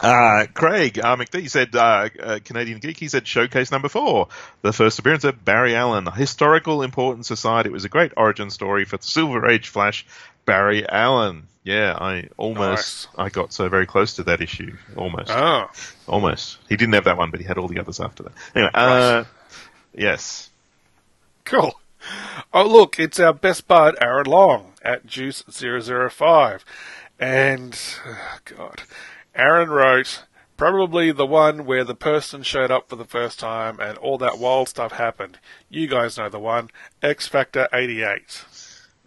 Uh, 0.00 0.46
Craig 0.54 0.98
uh, 0.98 1.16
McD 1.16 1.50
said, 1.50 1.74
uh, 1.74 2.08
uh, 2.22 2.38
Canadian 2.44 2.78
Geek, 2.78 2.98
he 2.98 3.08
said 3.08 3.26
showcase 3.26 3.70
number 3.70 3.88
four, 3.88 4.28
the 4.62 4.72
first 4.72 4.98
appearance 4.98 5.24
of 5.24 5.44
Barry 5.44 5.74
Allen, 5.74 6.06
historical 6.06 6.82
importance 6.82 7.30
aside, 7.30 7.66
it 7.66 7.72
was 7.72 7.84
a 7.84 7.88
great 7.88 8.12
origin 8.16 8.50
story 8.50 8.84
for 8.84 8.96
the 8.96 9.04
Silver 9.04 9.48
Age 9.48 9.68
Flash, 9.68 10.06
Barry 10.44 10.88
Allen. 10.88 11.48
Yeah, 11.64 11.98
I 12.00 12.28
almost, 12.38 13.08
I 13.18 13.28
got 13.28 13.52
so 13.52 13.68
very 13.68 13.86
close 13.86 14.14
to 14.14 14.22
that 14.24 14.40
issue. 14.40 14.76
Almost. 14.96 15.30
Oh, 15.30 15.68
Almost. 16.06 16.58
He 16.68 16.76
didn't 16.76 16.94
have 16.94 17.04
that 17.04 17.18
one, 17.18 17.30
but 17.30 17.40
he 17.40 17.46
had 17.46 17.58
all 17.58 17.68
the 17.68 17.78
others 17.78 18.00
after 18.00 18.22
that. 18.22 18.32
Anyway, 18.54 18.70
uh, 18.72 19.24
yes. 19.92 20.48
cool. 21.44 21.78
Oh, 22.54 22.66
look, 22.66 22.98
it's 22.98 23.20
our 23.20 23.34
best 23.34 23.68
bud, 23.68 23.96
Aaron 24.00 24.26
Long, 24.26 24.72
at 24.82 25.06
Juice005. 25.06 26.60
And, 27.20 27.78
oh, 28.06 28.38
God, 28.44 28.82
Aaron 29.38 29.70
wrote, 29.70 30.24
probably 30.56 31.12
the 31.12 31.24
one 31.26 31.64
where 31.64 31.84
the 31.84 31.94
person 31.94 32.42
showed 32.42 32.70
up 32.70 32.88
for 32.88 32.96
the 32.96 33.04
first 33.04 33.38
time 33.38 33.78
and 33.80 33.96
all 33.98 34.18
that 34.18 34.38
wild 34.38 34.68
stuff 34.68 34.92
happened. 34.92 35.38
You 35.70 35.86
guys 35.86 36.18
know 36.18 36.28
the 36.28 36.38
one, 36.40 36.70
X 37.02 37.26
Factor 37.28 37.68
88. 37.72 38.44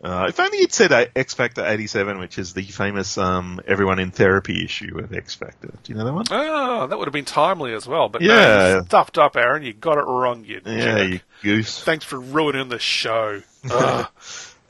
Uh, 0.03 0.25
if 0.29 0.39
only 0.39 0.57
you'd 0.59 0.73
said 0.73 0.91
uh, 0.91 1.05
X 1.15 1.35
Factor 1.35 1.63
87, 1.63 2.17
which 2.17 2.39
is 2.39 2.53
the 2.53 2.63
famous 2.63 3.19
um, 3.19 3.59
Everyone 3.67 3.99
in 3.99 4.09
Therapy 4.09 4.63
issue 4.65 4.97
of 4.97 5.13
X 5.13 5.35
Factor. 5.35 5.67
Do 5.83 5.93
you 5.93 5.95
know 5.99 6.05
that 6.05 6.13
one? 6.13 6.25
Oh, 6.31 6.87
that 6.87 6.97
would 6.97 7.07
have 7.07 7.13
been 7.13 7.25
timely 7.25 7.73
as 7.73 7.85
well. 7.87 8.09
But 8.09 8.23
Yeah. 8.23 8.33
no, 8.33 8.75
you 8.77 8.83
stuffed 8.85 9.19
up, 9.19 9.35
Aaron. 9.35 9.61
You 9.61 9.73
got 9.73 9.99
it 9.99 10.05
wrong, 10.05 10.43
you 10.43 10.59
Yeah, 10.65 10.97
jerk. 10.97 11.09
you 11.11 11.19
goose. 11.43 11.83
Thanks 11.83 12.03
for 12.05 12.19
ruining 12.19 12.69
the 12.69 12.79
show. 12.79 13.41
Ugh, 13.69 14.07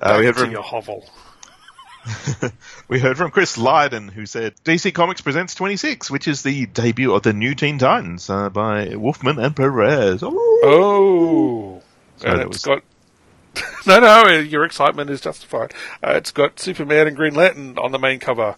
Uh, 0.01 0.16
we, 0.20 0.26
heard 0.26 0.36
to 0.36 0.41
from, 0.41 0.51
your 0.51 0.64
hovel. 0.64 1.05
we 2.88 2.99
heard 2.99 3.18
from 3.18 3.32
Chris 3.32 3.58
Lydon, 3.58 4.08
who 4.08 4.26
said 4.26 4.56
DC 4.64 4.93
Comics 4.93 5.22
presents 5.22 5.56
26, 5.56 6.10
which 6.10 6.28
is 6.28 6.41
the 6.41 6.66
debut 6.68 7.14
of 7.14 7.24
the 7.24 7.34
new 7.34 7.54
Teen 7.56 7.78
Titans 7.78 8.30
uh, 8.30 8.49
by 8.49 8.95
Wolfman 8.95 9.39
and 9.39 9.56
Perez. 9.56 10.22
Oh. 10.24 10.62
Oh, 10.64 11.82
Sorry, 12.18 12.34
and 12.34 12.41
it's 12.54 12.66
was- 12.68 12.82
got. 12.82 12.84
no, 13.86 13.99
no, 13.99 14.28
your 14.39 14.64
excitement 14.64 15.10
is 15.10 15.20
justified. 15.22 15.74
Uh, 16.04 16.14
it's 16.16 16.32
got 16.32 16.60
Superman 16.60 17.08
and 17.08 17.18
Green 17.18 17.36
Lantern 17.36 17.78
on 17.78 17.91
the 17.91 17.99
main 17.99 18.20
cover, 18.20 18.56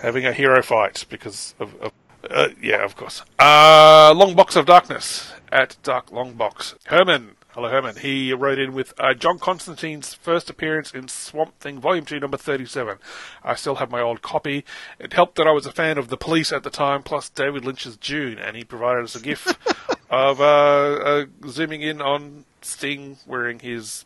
having 0.00 0.24
a 0.24 0.32
hero 0.32 0.62
fight 0.62 1.04
because 1.08 1.54
of. 1.58 1.74
of 1.80 1.92
uh, 2.30 2.48
yeah, 2.62 2.84
of 2.84 2.96
course. 2.96 3.22
Uh, 3.38 4.12
Long 4.14 4.34
Box 4.34 4.56
of 4.56 4.66
Darkness 4.66 5.32
at 5.50 5.76
Dark 5.82 6.10
Long 6.12 6.34
Box. 6.34 6.74
Herman, 6.86 7.35
hello 7.56 7.70
Herman. 7.70 7.96
He 7.96 8.34
wrote 8.34 8.58
in 8.58 8.74
with 8.74 8.92
uh, 9.00 9.14
John 9.14 9.38
Constantine's 9.38 10.12
first 10.12 10.50
appearance 10.50 10.92
in 10.92 11.08
Swamp 11.08 11.58
Thing, 11.58 11.80
Volume 11.80 12.04
Two, 12.04 12.20
Number 12.20 12.36
Thirty-seven. 12.36 12.98
I 13.42 13.54
still 13.54 13.76
have 13.76 13.90
my 13.90 14.02
old 14.02 14.20
copy. 14.20 14.62
It 14.98 15.14
helped 15.14 15.36
that 15.36 15.46
I 15.46 15.52
was 15.52 15.64
a 15.64 15.72
fan 15.72 15.96
of 15.96 16.08
the 16.08 16.18
Police 16.18 16.52
at 16.52 16.64
the 16.64 16.70
time, 16.70 17.02
plus 17.02 17.30
David 17.30 17.64
Lynch's 17.64 17.96
Dune, 17.96 18.38
and 18.38 18.58
he 18.58 18.62
provided 18.62 19.04
us 19.04 19.16
a 19.16 19.22
gift 19.22 19.56
of 20.10 20.38
uh, 20.40 20.44
uh, 20.44 21.24
zooming 21.48 21.80
in 21.80 22.02
on 22.02 22.44
Sting 22.60 23.16
wearing 23.26 23.58
his 23.60 24.04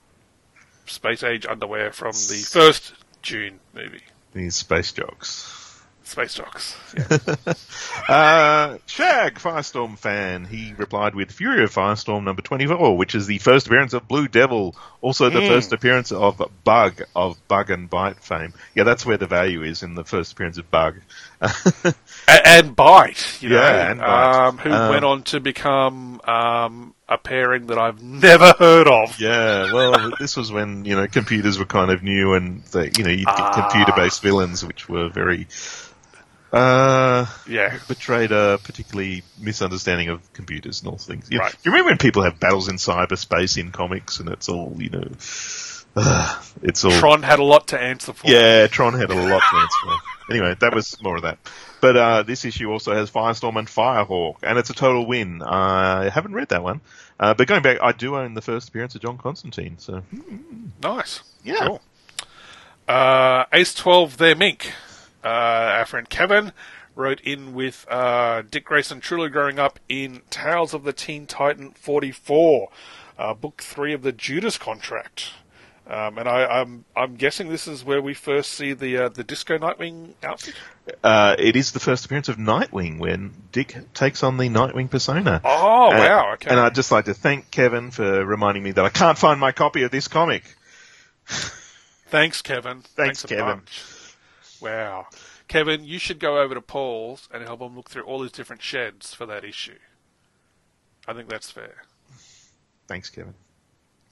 space 0.86 1.24
age 1.24 1.44
underwear 1.44 1.90
from 1.90 2.12
the 2.12 2.46
first 2.48 2.94
Dune 3.22 3.59
movie, 3.74 4.05
These 4.32 4.55
space 4.55 4.92
jocks. 4.92 5.60
Space 6.11 6.35
Jocks. 6.35 6.77
Uh, 8.09 8.79
Shag, 8.87 9.35
Firestorm 9.37 9.97
fan, 9.97 10.45
he 10.45 10.75
replied 10.77 11.15
with 11.15 11.31
Fury 11.31 11.63
of 11.63 11.71
Firestorm 11.73 12.25
number 12.25 12.43
24, 12.43 12.97
which 12.97 13.15
is 13.15 13.27
the 13.29 13.39
first 13.39 13.67
appearance 13.69 13.93
of 13.93 14.09
Blue 14.09 14.27
Devil, 14.27 14.75
also 15.01 15.29
the 15.31 15.41
first 15.47 15.73
appearance 15.73 16.11
of 16.11 16.43
Bug, 16.65 17.03
of 17.15 17.37
Bug 17.47 17.71
and 17.71 17.89
Bite 17.89 18.19
fame. 18.19 18.53
Yeah, 18.75 18.83
that's 18.85 19.07
where 19.07 19.17
the 19.17 19.27
value 19.29 19.63
is 19.63 19.83
in 19.85 19.95
the 19.95 20.03
first 20.05 20.33
appearance 20.33 20.59
of 20.59 20.69
Bug. 20.73 20.97
A- 21.41 21.95
and 22.29 22.75
Bite, 22.75 23.39
you 23.41 23.51
know, 23.51 23.57
Yeah, 23.61 23.91
and 23.93 24.01
Bite. 24.01 24.47
Um, 24.49 24.59
who 24.59 24.71
Um, 24.73 24.91
went 24.91 25.05
on 25.05 25.23
to 25.25 25.39
become 25.41 26.21
um, 26.25 26.95
a 27.09 27.19
pairing 27.19 27.67
that 27.69 27.79
I've 27.79 28.03
never 28.03 28.55
heard 28.59 28.89
of. 28.89 29.21
yeah, 29.21 29.73
well, 29.73 30.13
this 30.21 30.37
was 30.37 30.51
when, 30.51 30.85
you 30.85 30.97
know, 30.97 31.07
computers 31.07 31.59
were 31.61 31.65
kind 31.67 31.93
of 31.93 32.03
new 32.03 32.35
and, 32.35 32.65
the, 32.67 32.91
you 32.97 33.05
know, 33.05 33.11
you'd 33.11 33.27
get 33.27 33.53
computer-based 33.53 34.21
villains, 34.23 34.65
which 34.65 34.89
were 34.89 35.09
very, 35.09 35.47
uh, 36.53 37.26
Yeah. 37.46 37.78
betrayed 37.88 38.32
a 38.32 38.59
particularly 38.64 39.22
misunderstanding 39.38 40.09
of 40.09 40.32
computers 40.32 40.80
and 40.80 40.90
all 40.90 40.98
things. 40.98 41.28
You, 41.30 41.38
Right. 41.38 41.55
you 41.64 41.70
remember 41.70 41.90
when 41.90 41.98
people 41.98 42.22
have 42.22 42.40
battles 42.40 42.68
in 42.68 42.76
cyberspace 42.76 43.57
in 43.59 43.70
comics 43.72 44.20
and 44.20 44.28
it's 44.28 44.48
all, 44.48 44.74
you 44.78 44.90
know, 44.90 45.09
uh, 45.96 46.42
it's 46.62 46.84
all. 46.84 46.92
Tron 46.92 47.22
had 47.22 47.38
a 47.38 47.44
lot 47.44 47.68
to 47.68 47.80
answer 47.80 48.12
for. 48.12 48.26
Yeah, 48.28 48.66
Tron 48.66 48.94
had 48.94 49.11
a 49.11 49.14
lot 49.14 49.42
to 49.51 49.57
answer 49.57 49.78
for. 49.84 49.96
Anyway, 50.32 50.55
that 50.61 50.74
was 50.74 51.01
more 51.03 51.16
of 51.16 51.22
that. 51.22 51.38
But 51.80 51.96
uh, 51.96 52.22
this 52.22 52.44
issue 52.44 52.70
also 52.70 52.94
has 52.94 53.11
Firestorm 53.11 53.57
and 53.59 53.66
Firehawk, 53.66 54.36
and 54.44 54.59
it's 54.59 54.70
a 54.70 54.74
total 54.74 55.07
win. 55.07 55.42
I 55.42 56.09
haven't 56.09 56.34
read 56.34 56.51
that 56.51 56.62
one. 56.62 56.80
Uh, 57.18 57.34
but 57.34 57.48
going 57.48 57.62
back, 57.62 57.78
I 57.82 57.92
do 57.92 58.16
own 58.16 58.34
the 58.34 58.40
first 58.42 58.68
appearance 58.68 58.94
of 58.94 59.03
John 59.03 59.18
Constantine, 59.18 59.76
so 59.78 60.03
Nice. 60.82 61.22
Yeah. 61.42 61.66
Cool. 61.66 61.80
Uh, 62.88 63.44
Ace 63.53 63.74
12, 63.74 64.18
their 64.18 64.34
mink. 64.36 64.72
Uh, 65.25 65.29
our 65.29 65.87
friend 65.87 66.09
Kevin 66.09 66.53
wrote 66.97 67.21
in 67.21 67.55
with 67.55 67.87
uh, 67.91 68.43
Dick 68.51 68.64
Grayson 68.64 69.01
truly 69.01 69.29
growing 69.29 69.59
up 69.59 69.79
in 69.89 70.23
Tales 70.31 70.75
of 70.75 70.83
the 70.85 70.93
Teen 70.93 71.27
Titan 71.27 71.71
44, 71.73 72.68
uh, 73.18 73.35
book 73.35 73.62
three 73.62 73.93
of 73.93 74.03
the 74.03 74.12
Judas 74.12 74.59
contract. 74.59 75.31
Um, 75.87 76.18
and 76.18 76.29
I, 76.29 76.45
I'm 76.61 76.85
I'm 76.95 77.16
guessing 77.16 77.49
this 77.49 77.66
is 77.66 77.85
where 77.85 78.01
we 78.01 78.14
first 78.14 78.53
see 78.53 78.75
the 78.75 78.97
uh, 78.97 79.09
the 79.09 79.25
Disco 79.25 79.59
Nightwing 79.59 80.12
outfit. 80.23 80.55
uh, 81.03 81.35
it 81.37 81.57
is 81.57 81.73
the 81.73 81.81
first 81.81 82.05
appearance 82.05 82.29
of 82.29 82.37
Nightwing 82.37 82.99
when 82.99 83.33
Dick 83.51 83.75
takes 83.93 84.23
on 84.23 84.37
the 84.37 84.45
Nightwing 84.49 84.89
persona. 84.89 85.41
Oh 85.45 85.91
And- 85.91 85.99
wow! 85.99 86.33
Okay. 86.35 86.49
And 86.51 86.61
I'd 86.61 86.77
just 86.77 86.93
like 86.93 87.07
to 87.07 87.14
thank 87.14 87.51
Kevin 87.51 87.91
for 87.91 88.25
reminding 88.25 88.62
me 88.62 88.71
that 88.71 88.85
I 88.85 88.89
can't 88.89 89.18
find 89.18 89.41
my 89.41 89.51
copy 89.51 89.83
of 89.83 89.91
this 89.91 90.07
comic. 90.07 90.45
Thanks, 91.27 92.43
Kevin. 92.43 92.83
Thanks, 92.83 93.25
a 93.25 93.29
Kevin. 93.29 93.45
bunch. 93.47 93.83
Wow, 94.61 95.07
Kevin, 95.49 95.85
you 95.85 95.99
should 95.99 96.19
go 96.19 96.39
over 96.41 96.55
to 96.55 96.61
Paul's 96.61 97.29
and 97.33 97.43
help 97.43 97.61
him 97.61 97.77
look 97.77 97.89
through 97.89 98.03
all 98.03 98.23
his 98.23 98.33
different 98.33 98.63
sheds 98.63 99.15
for 99.15 99.27
that 99.27 99.45
issue. 99.45 99.79
I 101.09 101.15
think 101.15 101.29
that's 101.29 101.51
fair. 101.51 101.83
Thanks, 102.87 103.11
Kevin. 103.11 103.35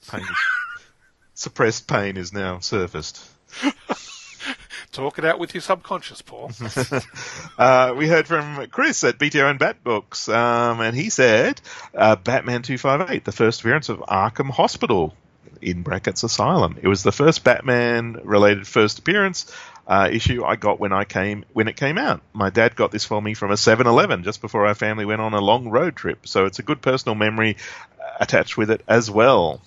Pain 0.09 0.21
is, 0.21 0.27
suppressed 1.33 1.87
pain 1.87 2.17
is 2.17 2.33
now 2.33 2.59
surfaced. 2.59 3.23
Talk 4.91 5.19
it 5.19 5.25
out 5.25 5.37
with 5.37 5.53
your 5.53 5.61
subconscious, 5.61 6.21
Paul. 6.21 6.51
Uh, 7.57 7.93
we 7.97 8.07
heard 8.07 8.25
from 8.25 8.67
Chris 8.67 9.03
at 9.03 9.19
BTO 9.19 9.49
and 9.49 9.59
Bat 9.59 9.83
Books, 9.83 10.29
um, 10.29 10.79
and 10.79 10.95
he 10.95 11.09
said 11.09 11.59
uh, 11.93 12.15
Batman 12.15 12.61
258, 12.61 13.25
the 13.25 13.33
first 13.33 13.59
appearance 13.59 13.89
of 13.89 13.99
Arkham 13.99 14.49
Hospital, 14.49 15.13
in 15.61 15.83
brackets 15.83 16.23
Asylum. 16.23 16.77
It 16.81 16.87
was 16.87 17.03
the 17.03 17.11
first 17.11 17.43
Batman 17.43 18.21
related 18.23 18.67
first 18.67 18.99
appearance 18.99 19.51
uh, 19.89 20.07
issue 20.11 20.45
I 20.45 20.55
got 20.55 20.79
when 20.79 20.93
I 20.93 21.03
came 21.03 21.43
when 21.51 21.67
it 21.67 21.75
came 21.75 21.97
out. 21.97 22.21
My 22.31 22.51
dad 22.51 22.75
got 22.75 22.91
this 22.91 23.05
for 23.05 23.19
me 23.19 23.33
from 23.33 23.49
a 23.49 23.55
7-Eleven 23.55 24.23
just 24.23 24.39
before 24.39 24.67
our 24.67 24.75
family 24.75 25.03
went 25.03 25.19
on 25.19 25.33
a 25.33 25.41
long 25.41 25.69
road 25.69 25.95
trip, 25.95 26.27
so 26.27 26.45
it's 26.45 26.59
a 26.59 26.63
good 26.63 26.79
personal 26.79 27.15
memory 27.15 27.57
uh, 27.99 28.17
attached 28.19 28.55
with 28.55 28.69
it 28.69 28.83
as 28.87 29.09
well. 29.09 29.61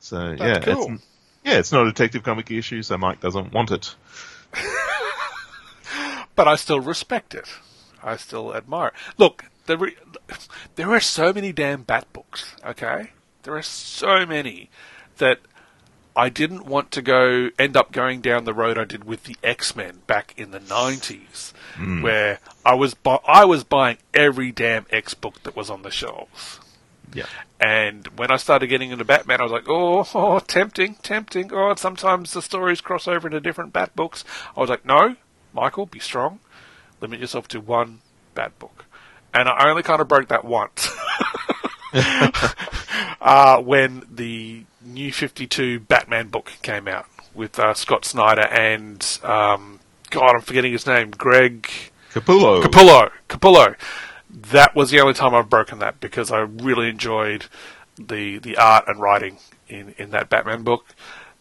So 0.00 0.34
yeah, 0.36 0.58
cool. 0.58 0.94
it's, 0.94 1.02
yeah, 1.44 1.58
it's 1.58 1.70
not 1.70 1.86
a 1.86 1.90
Detective 1.90 2.24
Comic 2.24 2.50
issue, 2.50 2.82
so 2.82 2.98
Mike 2.98 3.20
doesn't 3.20 3.52
want 3.52 3.70
it. 3.70 3.94
but 6.34 6.48
I 6.48 6.56
still 6.56 6.80
respect 6.80 7.32
it. 7.32 7.46
I 8.02 8.16
still 8.16 8.56
admire. 8.56 8.88
it. 8.88 8.94
Look, 9.16 9.44
there, 9.66 9.76
re- 9.76 9.96
there 10.74 10.90
are 10.90 11.00
so 11.00 11.32
many 11.32 11.52
damn 11.52 11.82
Bat 11.82 12.12
books. 12.12 12.56
Okay, 12.66 13.10
there 13.44 13.54
are 13.54 13.62
so 13.62 14.26
many 14.26 14.70
that 15.18 15.38
I 16.14 16.28
didn't 16.28 16.66
want 16.66 16.90
to 16.92 17.02
go 17.02 17.50
end 17.58 17.76
up 17.76 17.92
going 17.92 18.20
down 18.20 18.44
the 18.44 18.54
road 18.54 18.76
I 18.76 18.84
did 18.84 19.04
with 19.04 19.24
the 19.24 19.36
X 19.42 19.74
Men 19.74 20.02
back 20.06 20.34
in 20.36 20.50
the 20.50 20.60
nineties, 20.60 21.54
where 22.02 22.38
I 22.64 22.74
was 22.74 22.94
bu- 22.94 23.24
I 23.26 23.44
was 23.44 23.64
buying 23.64 23.98
every 24.12 24.52
damn 24.52 24.86
X 24.90 25.14
book 25.14 25.42
that 25.44 25.56
was 25.56 25.70
on 25.70 25.82
the 25.82 25.90
shelves. 25.90 26.60
Yeah. 27.14 27.26
And 27.60 28.06
when 28.16 28.30
I 28.30 28.36
started 28.36 28.66
getting 28.66 28.90
into 28.90 29.04
Batman, 29.04 29.40
I 29.40 29.44
was 29.44 29.52
like, 29.52 29.68
oh, 29.68 30.08
oh, 30.14 30.38
tempting, 30.40 30.96
tempting. 30.96 31.50
Oh, 31.52 31.74
sometimes 31.76 32.32
the 32.32 32.42
stories 32.42 32.80
cross 32.80 33.06
over 33.06 33.28
into 33.28 33.40
different 33.40 33.72
Bat 33.72 33.94
books. 33.94 34.24
I 34.56 34.60
was 34.60 34.70
like, 34.70 34.84
no, 34.84 35.16
Michael, 35.52 35.86
be 35.86 35.98
strong. 35.98 36.40
Limit 37.00 37.20
yourself 37.20 37.48
to 37.48 37.60
one 37.60 38.00
Bat 38.34 38.58
book. 38.58 38.86
And 39.34 39.48
I 39.48 39.68
only 39.68 39.82
kind 39.82 40.00
of 40.00 40.08
broke 40.08 40.28
that 40.28 40.44
once. 40.44 40.90
uh, 43.20 43.60
when 43.60 44.02
the 44.10 44.64
new 44.84 45.12
52 45.12 45.80
Batman 45.80 46.28
book 46.28 46.52
came 46.62 46.88
out 46.88 47.06
with 47.34 47.58
uh, 47.58 47.74
Scott 47.74 48.04
Snyder 48.04 48.42
and, 48.42 49.18
um, 49.22 49.80
God, 50.10 50.34
I'm 50.34 50.40
forgetting 50.42 50.72
his 50.72 50.86
name, 50.86 51.10
Greg. 51.10 51.68
Capullo. 52.12 52.62
Capullo. 52.62 53.10
Capullo. 53.28 53.76
That 54.28 54.74
was 54.74 54.90
the 54.90 55.00
only 55.00 55.14
time 55.14 55.34
I've 55.34 55.50
broken 55.50 55.78
that 55.78 56.00
because 56.00 56.30
I 56.30 56.40
really 56.40 56.88
enjoyed 56.88 57.46
the 57.98 58.38
the 58.38 58.56
art 58.56 58.84
and 58.88 59.00
writing 59.00 59.38
in, 59.68 59.94
in 59.98 60.10
that 60.10 60.28
Batman 60.28 60.62
book. 60.62 60.94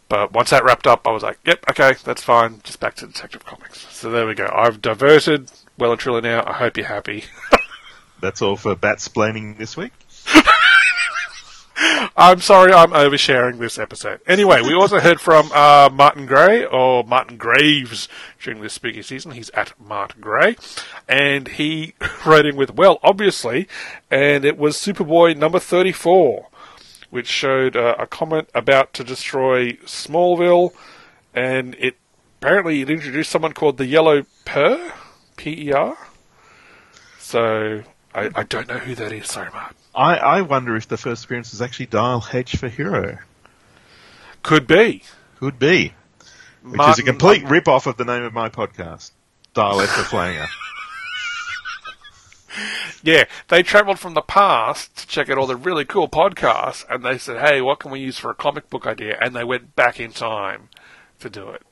But 0.09 0.33
once 0.33 0.49
that 0.49 0.65
wrapped 0.65 0.87
up, 0.87 1.07
I 1.07 1.11
was 1.11 1.23
like, 1.23 1.39
yep, 1.45 1.63
okay, 1.69 1.93
that's 2.03 2.21
fine. 2.21 2.59
Just 2.63 2.81
back 2.81 2.95
to 2.95 3.07
Detective 3.07 3.45
Comics. 3.45 3.87
So 3.95 4.11
there 4.11 4.27
we 4.27 4.33
go. 4.33 4.49
I've 4.53 4.81
diverted 4.81 5.49
well 5.77 5.91
and 5.91 5.99
truly 5.99 6.21
now. 6.21 6.43
I 6.45 6.53
hope 6.53 6.75
you're 6.75 6.85
happy. 6.85 7.23
That's 8.21 8.41
all 8.41 8.55
for 8.55 8.75
bat 8.75 8.97
splaining 8.97 9.57
this 9.57 9.75
week. 9.75 9.93
I'm 12.15 12.41
sorry 12.41 12.73
I'm 12.73 12.91
oversharing 12.91 13.57
this 13.59 13.79
episode. 13.79 14.19
Anyway, 14.27 14.61
we 14.61 14.73
also 14.73 14.99
heard 14.99 15.21
from 15.21 15.49
uh, 15.53 15.89
Martin 15.91 16.25
Gray, 16.25 16.65
or 16.65 17.05
Martin 17.05 17.37
Graves, 17.37 18.09
during 18.41 18.61
this 18.61 18.73
spooky 18.73 19.01
season. 19.01 19.31
He's 19.31 19.49
at 19.51 19.73
Martin 19.79 20.19
Gray. 20.19 20.57
And 21.07 21.47
he 21.47 21.93
wrote 22.25 22.45
in 22.45 22.57
with, 22.57 22.75
well, 22.75 22.99
obviously, 23.01 23.67
and 24.09 24.43
it 24.43 24.57
was 24.57 24.75
Superboy 24.75 25.37
number 25.37 25.57
34, 25.57 26.49
which 27.09 27.27
showed 27.27 27.77
uh, 27.77 27.95
a 27.97 28.07
comment 28.07 28.49
about 28.53 28.93
to 28.93 29.05
destroy 29.05 29.73
Smallville, 29.85 30.73
and 31.33 31.75
it 31.79 31.95
apparently 32.41 32.81
it 32.81 32.89
introduced 32.89 33.31
someone 33.31 33.53
called 33.53 33.77
the 33.77 33.85
Yellow 33.85 34.25
Per, 34.43 34.91
P-E-R. 35.37 35.97
So, 37.19 37.83
I, 38.13 38.29
I 38.35 38.43
don't 38.43 38.67
know 38.67 38.79
who 38.79 38.95
that 38.95 39.13
is, 39.13 39.31
sorry, 39.31 39.49
Martin. 39.53 39.77
I, 39.93 40.15
I 40.17 40.41
wonder 40.41 40.75
if 40.75 40.87
the 40.87 40.97
first 40.97 41.25
appearance 41.25 41.53
is 41.53 41.61
actually 41.61 41.87
Dial 41.87 42.25
H 42.33 42.55
for 42.55 42.69
Hero. 42.69 43.17
Could 44.43 44.67
be. 44.67 45.03
Could 45.39 45.59
be. 45.59 45.93
which 46.63 46.81
is 46.81 46.99
a 46.99 47.03
complete 47.03 47.43
rip-off 47.43 47.87
of 47.87 47.97
the 47.97 48.05
name 48.05 48.23
of 48.23 48.33
my 48.33 48.49
podcast, 48.49 49.11
Dial 49.53 49.81
H 49.81 49.89
for 49.89 50.03
Flanger. 50.03 50.47
Yeah, 53.03 53.25
they 53.47 53.63
travelled 53.63 53.97
from 53.99 54.13
the 54.13 54.21
past 54.21 54.95
to 54.97 55.07
check 55.07 55.29
out 55.29 55.37
all 55.37 55.47
the 55.47 55.55
really 55.55 55.85
cool 55.85 56.07
podcasts, 56.07 56.85
and 56.89 57.03
they 57.03 57.17
said, 57.17 57.39
"Hey, 57.39 57.61
what 57.61 57.79
can 57.79 57.91
we 57.91 57.99
use 57.99 58.19
for 58.19 58.29
a 58.29 58.35
comic 58.35 58.69
book 58.69 58.85
idea?" 58.85 59.17
And 59.19 59.35
they 59.35 59.43
went 59.43 59.75
back 59.75 59.99
in 59.99 60.11
time 60.11 60.69
to 61.19 61.29
do 61.29 61.49
it. 61.49 61.63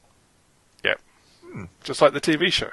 Yep, 0.84 1.02
hmm. 1.42 1.64
just 1.84 2.02
like 2.02 2.14
the 2.14 2.22
TV 2.22 2.52
show. 2.52 2.72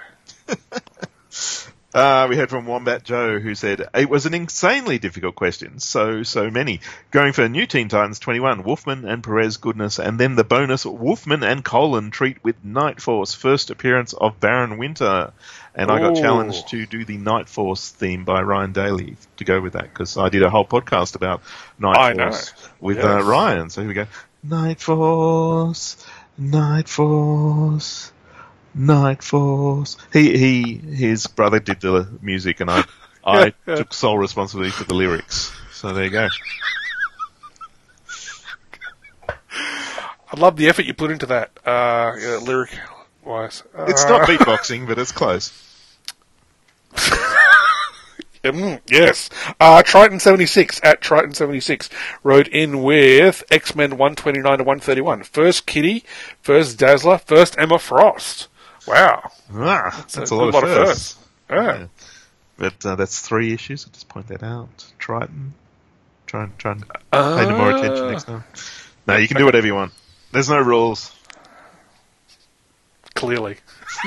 Uh, 1.97 2.26
we 2.28 2.36
heard 2.36 2.51
from 2.51 2.66
Wombat 2.66 3.05
Joe, 3.05 3.38
who 3.38 3.55
said 3.55 3.88
it 3.94 4.11
was 4.11 4.26
an 4.26 4.34
insanely 4.34 4.99
difficult 4.99 5.34
question. 5.34 5.78
So, 5.78 6.24
so 6.24 6.51
many. 6.51 6.80
Going 7.11 7.32
for 7.32 7.49
New 7.49 7.66
Teen 7.66 7.88
Titans 7.88 8.18
21, 8.18 8.64
Wolfman 8.64 9.07
and 9.07 9.24
Perez 9.24 9.57
goodness, 9.57 9.99
and 9.99 10.20
then 10.20 10.36
the 10.36 10.44
bonus 10.44 10.84
Wolfman 10.84 11.42
and 11.42 11.64
Colan 11.64 12.11
treat 12.11 12.44
with 12.44 12.62
Night 12.62 13.01
Force, 13.01 13.32
first 13.32 13.70
appearance 13.70 14.12
of 14.12 14.38
Baron 14.40 14.76
Winter. 14.76 15.32
And 15.74 15.90
I 15.90 15.99
got 16.01 16.16
challenged 16.16 16.68
to 16.68 16.84
do 16.84 17.07
the 17.07 17.16
Night 17.16 17.49
Force 17.49 17.88
theme 17.88 18.26
by 18.26 18.42
Ryan 18.42 18.72
Daly 18.72 19.16
to 19.38 19.44
go 19.44 19.62
with 19.62 19.72
that 19.72 19.84
because 19.84 20.18
I 20.18 20.28
did 20.28 20.42
a 20.42 20.51
whole 20.51 20.66
podcast 20.66 21.14
about 21.16 21.40
Night 21.78 21.97
I 21.97 22.12
know. 22.12 22.24
Force 22.24 22.53
with 22.78 22.99
uh, 22.99 23.22
Ryan. 23.24 23.70
So 23.70 23.80
here 23.80 23.88
we 23.88 23.94
go. 23.94 24.07
Night 24.42 24.82
Force, 24.82 25.97
Night 26.36 26.90
Force. 26.90 28.12
Night 28.76 29.22
Force. 29.22 29.96
He 30.12 30.36
he 30.36 30.74
his 30.76 31.26
brother 31.26 31.58
did 31.58 31.80
the 31.80 32.06
music, 32.20 32.60
and 32.60 32.70
I 32.70 32.84
I 33.24 33.50
took 33.66 33.92
sole 33.92 34.18
responsibility 34.18 34.70
for 34.70 34.84
the 34.84 34.94
lyrics. 34.94 35.52
So 35.72 35.92
there 35.92 36.04
you 36.04 36.10
go. 36.10 36.28
I 39.28 40.38
love 40.38 40.56
the 40.56 40.68
effort 40.68 40.84
you 40.84 40.94
put 40.94 41.10
into 41.10 41.26
that 41.26 41.58
uh, 41.64 42.14
yeah, 42.18 42.38
lyric 42.42 42.70
wise. 43.24 43.62
It's 43.78 44.04
not 44.04 44.28
beatboxing, 44.28 44.86
but 44.86 44.98
it's 44.98 45.12
close. 45.12 45.52
Mm, 48.52 48.80
yes. 48.86 49.28
Uh, 49.58 49.82
Triton 49.82 50.20
seventy 50.20 50.46
six 50.46 50.80
at 50.84 51.00
Triton 51.00 51.34
seventy 51.34 51.58
six 51.58 51.90
wrote 52.22 52.46
in 52.46 52.82
with 52.84 53.42
X 53.50 53.74
Men 53.74 53.96
one 53.96 54.14
twenty 54.14 54.38
nine 54.38 54.58
to 54.58 54.64
one 54.64 54.78
thirty 54.78 55.00
one. 55.00 55.24
First 55.24 55.66
Kitty, 55.66 56.04
first 56.42 56.78
Dazzler, 56.78 57.18
first 57.18 57.58
Emma 57.58 57.78
Frost. 57.78 58.46
Wow, 58.87 59.30
Ah, 59.53 59.91
that's, 59.91 60.16
a, 60.16 60.20
good 60.20 60.55
lot, 60.55 60.64
of 60.64 60.70
firsts. 60.70 61.18
Yeah. 61.51 61.78
Yeah. 61.78 61.87
But 62.59 62.87
uh, 62.87 62.95
that's 62.97 63.20
three 63.20 63.53
issues. 63.53 63.84
I'll 63.84 63.93
just 63.93 64.09
point 64.09 64.28
that 64.28 64.43
out. 64.43 64.84
Triton. 64.99 65.55
Try 66.26 66.45
and 66.45 66.59
try 66.59 66.72
and 66.72 66.89
pay 66.89 67.47
no 67.47 67.57
more 67.57 67.70
attention 67.70 68.11
next 68.11 68.24
time. 68.24 68.45
No, 69.07 69.16
you 69.16 69.28
can 69.28 69.37
do 69.37 69.45
whatever 69.45 69.66
you 69.66 69.74
want. 69.74 69.93
There's 70.32 70.49
no 70.49 70.61
rules. 70.61 71.14
Clearly. 73.14 73.57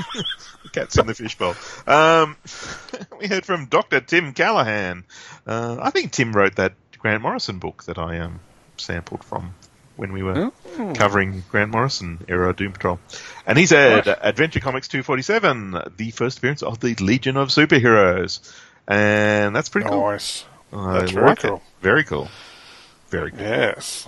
Cats 0.74 0.98
in 0.98 1.08
the 1.08 1.16
fishbowl. 1.16 1.56
Um, 1.88 2.36
we 3.20 3.28
heard 3.28 3.46
from 3.46 3.68
Dr. 3.68 4.02
Tim 4.02 4.34
Callahan. 4.34 5.06
Uh, 5.48 5.78
I 5.80 5.90
think 5.90 6.12
Tim 6.12 6.34
wrote 6.34 6.58
that 6.58 6.74
Grant 7.00 7.22
Morrison 7.24 7.60
book 7.60 7.86
that 7.86 7.98
I 7.98 8.20
um, 8.20 8.40
sampled 8.78 9.24
from 9.24 9.56
when 10.00 10.14
we 10.14 10.24
were 10.24 10.52
covering 10.96 11.44
Grant 11.50 11.72
Morrison 11.72 12.24
era 12.30 12.54
Doom 12.54 12.72
Patrol. 12.72 13.00
And 13.46 13.58
he 13.58 13.66
said 13.66 14.08
Adventure 14.08 14.62
Comics 14.62 14.88
247, 14.88 15.78
the 15.98 16.12
first 16.12 16.38
appearance 16.38 16.64
of 16.64 16.80
the 16.80 16.96
Legion 16.96 17.36
of 17.36 17.50
Superheroes. 17.50 18.40
And 18.88 19.56
that's 19.56 19.70
pretty 19.70 19.90
cool. 19.90 20.10
Nice. 20.10 20.46
I 20.72 21.00
That's 21.00 21.12
very 21.12 21.26
like 21.28 21.44
it. 21.44 21.48
cool. 21.48 21.62
Very 21.82 22.04
cool. 22.04 22.30
Very 23.10 23.32
cool. 23.32 23.40
Yes. 23.42 24.08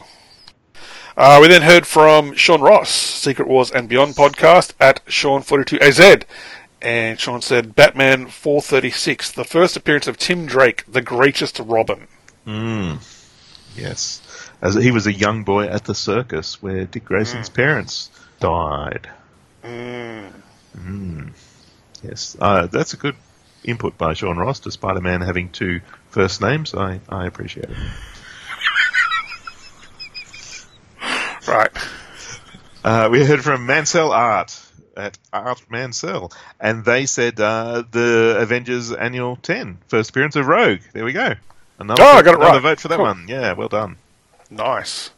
Uh, 1.17 1.39
we 1.41 1.47
then 1.49 1.61
heard 1.63 1.85
from 1.85 2.35
Sean 2.35 2.61
Ross, 2.61 2.89
Secret 2.89 3.47
Wars 3.47 3.69
and 3.69 3.89
Beyond 3.89 4.15
podcast 4.15 4.73
at 4.79 5.03
Sean42AZ. 5.05 6.23
And 6.81 7.19
Sean 7.19 7.41
said, 7.41 7.75
Batman 7.75 8.27
436, 8.27 9.31
the 9.33 9.43
first 9.43 9.75
appearance 9.75 10.07
of 10.07 10.17
Tim 10.17 10.45
Drake, 10.45 10.83
the 10.87 11.01
greatest 11.01 11.59
Robin. 11.59 12.07
Hmm. 12.45 12.93
Yes. 13.75 14.21
As 14.61 14.75
he 14.75 14.91
was 14.91 15.07
a 15.07 15.13
young 15.13 15.43
boy 15.43 15.65
at 15.67 15.85
the 15.85 15.95
circus 15.95 16.61
where 16.61 16.85
Dick 16.85 17.05
Grayson's 17.05 17.49
parents 17.49 18.11
died. 18.39 19.09
Mm. 19.63 21.31
Yes. 22.03 22.37
Uh, 22.39 22.67
that's 22.67 22.93
a 22.93 22.97
good 22.97 23.15
input 23.63 23.97
by 23.97 24.13
Sean 24.13 24.37
Ross, 24.37 24.59
to 24.61 24.71
Spider 24.71 25.01
Man 25.01 25.21
having 25.21 25.49
two 25.49 25.81
first 26.09 26.41
names. 26.41 26.73
I, 26.75 26.99
I 27.09 27.25
appreciate 27.25 27.69
it. 27.69 27.77
Right. 31.47 31.69
Uh, 32.83 33.09
we 33.11 33.25
heard 33.25 33.43
from 33.43 33.65
Mansell 33.65 34.11
Art 34.11 34.57
at 34.95 35.17
Art 35.33 35.63
Mansell, 35.69 36.31
and 36.59 36.85
they 36.85 37.07
said 37.07 37.39
uh, 37.39 37.83
the 37.91 38.37
Avengers 38.39 38.91
Annual 38.91 39.37
10, 39.37 39.79
first 39.87 40.11
appearance 40.11 40.35
of 40.35 40.45
Rogue. 40.45 40.79
There 40.93 41.03
we 41.03 41.13
go. 41.13 41.33
Another, 41.79 42.01
Oh, 42.03 42.05
I 42.05 42.21
got 42.21 42.35
it 42.35 42.39
another 42.39 42.53
right. 42.53 42.61
vote 42.61 42.79
for 42.79 42.87
that 42.89 42.97
Cool. 42.97 43.05
one. 43.05 43.25
Yeah, 43.27 43.53
well 43.53 43.69
done. 43.69 43.97
Nice. 44.51 45.11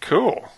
Cool. 0.00 0.48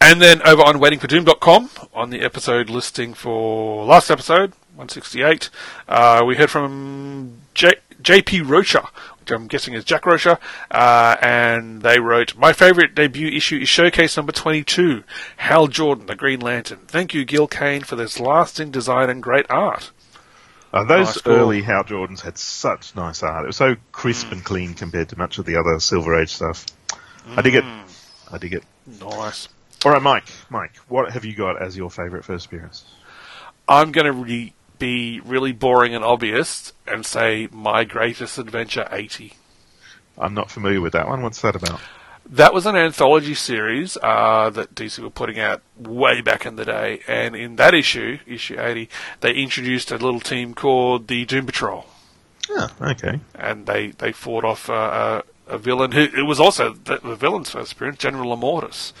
And 0.00 0.20
then 0.20 0.42
over 0.42 0.62
on 0.62 0.76
waitingfordoom.com, 0.76 1.70
on 1.94 2.10
the 2.10 2.20
episode 2.20 2.68
listing 2.68 3.14
for 3.14 3.84
last 3.86 4.10
episode, 4.10 4.50
168, 4.74 5.48
uh, 5.88 6.22
we 6.26 6.36
heard 6.36 6.50
from 6.50 7.38
J- 7.54 7.76
JP 8.02 8.46
Rocha, 8.48 8.88
which 9.20 9.30
I'm 9.30 9.46
guessing 9.46 9.72
is 9.72 9.84
Jack 9.84 10.04
Rocha, 10.04 10.38
uh, 10.70 11.16
and 11.22 11.80
they 11.80 11.98
wrote, 11.98 12.36
My 12.36 12.52
favourite 12.52 12.94
debut 12.94 13.28
issue 13.28 13.56
is 13.56 13.68
Showcase 13.70 14.16
number 14.18 14.32
22, 14.32 15.02
Hal 15.38 15.68
Jordan, 15.68 16.06
the 16.06 16.14
Green 16.14 16.40
Lantern. 16.40 16.80
Thank 16.86 17.14
you, 17.14 17.24
Gil 17.24 17.46
Kane, 17.48 17.82
for 17.82 17.96
this 17.96 18.20
lasting 18.20 18.70
design 18.72 19.08
and 19.08 19.22
great 19.22 19.46
art. 19.48 19.92
Uh, 20.74 20.84
those 20.84 21.06
Nice, 21.06 21.26
early 21.26 21.62
Hal 21.62 21.84
Jordans 21.84 22.20
had 22.20 22.36
such 22.36 22.94
nice 22.94 23.22
art. 23.22 23.44
It 23.44 23.46
was 23.46 23.56
so 23.56 23.76
crisp 23.92 24.30
and 24.30 24.44
clean 24.44 24.74
compared 24.74 25.08
to 25.08 25.16
much 25.16 25.38
of 25.38 25.46
the 25.46 25.56
other 25.56 25.80
Silver 25.80 26.20
Age 26.20 26.34
stuff. 26.34 26.66
I 27.26 27.42
dig 27.42 27.54
it. 27.56 27.64
I 28.30 28.38
dig 28.38 28.52
it. 28.54 28.64
Nice. 29.00 29.48
All 29.84 29.92
right, 29.92 30.02
Mike. 30.02 30.24
Mike, 30.50 30.76
what 30.88 31.10
have 31.12 31.24
you 31.24 31.34
got 31.34 31.60
as 31.60 31.76
your 31.76 31.90
favourite 31.90 32.24
first 32.24 32.46
appearance? 32.46 32.84
I'm 33.68 33.92
going 33.92 34.06
to 34.06 34.12
re- 34.12 34.54
be 34.78 35.20
really 35.20 35.52
boring 35.52 35.94
and 35.94 36.04
obvious 36.04 36.72
and 36.86 37.04
say 37.04 37.48
My 37.52 37.84
Greatest 37.84 38.38
Adventure 38.38 38.86
80. 38.90 39.34
I'm 40.18 40.34
not 40.34 40.50
familiar 40.50 40.80
with 40.80 40.92
that 40.92 41.08
one. 41.08 41.22
What's 41.22 41.40
that 41.42 41.56
about? 41.56 41.80
That 42.28 42.52
was 42.54 42.66
an 42.66 42.74
anthology 42.74 43.34
series 43.34 43.96
uh, 44.02 44.50
that 44.50 44.74
DC 44.74 44.98
were 44.98 45.10
putting 45.10 45.38
out 45.38 45.62
way 45.78 46.20
back 46.20 46.44
in 46.44 46.56
the 46.56 46.64
day, 46.64 47.00
and 47.06 47.36
in 47.36 47.54
that 47.56 47.72
issue, 47.74 48.18
issue 48.26 48.56
80, 48.58 48.88
they 49.20 49.32
introduced 49.34 49.92
a 49.92 49.96
little 49.98 50.18
team 50.20 50.52
called 50.54 51.06
the 51.06 51.24
Doom 51.24 51.46
Patrol, 51.46 51.86
Oh, 52.50 52.68
okay. 52.80 53.20
and 53.36 53.66
they, 53.66 53.88
they 53.88 54.10
fought 54.10 54.44
off 54.44 54.68
uh, 54.68 55.22
a, 55.46 55.58
villain 55.58 55.92
who 55.92 56.02
it 56.02 56.26
was 56.26 56.40
also 56.40 56.72
the, 56.72 56.98
the 56.98 57.16
villain's 57.16 57.50
first 57.50 57.72
appearance, 57.72 57.98
General 57.98 58.36
Immortus. 58.36 58.92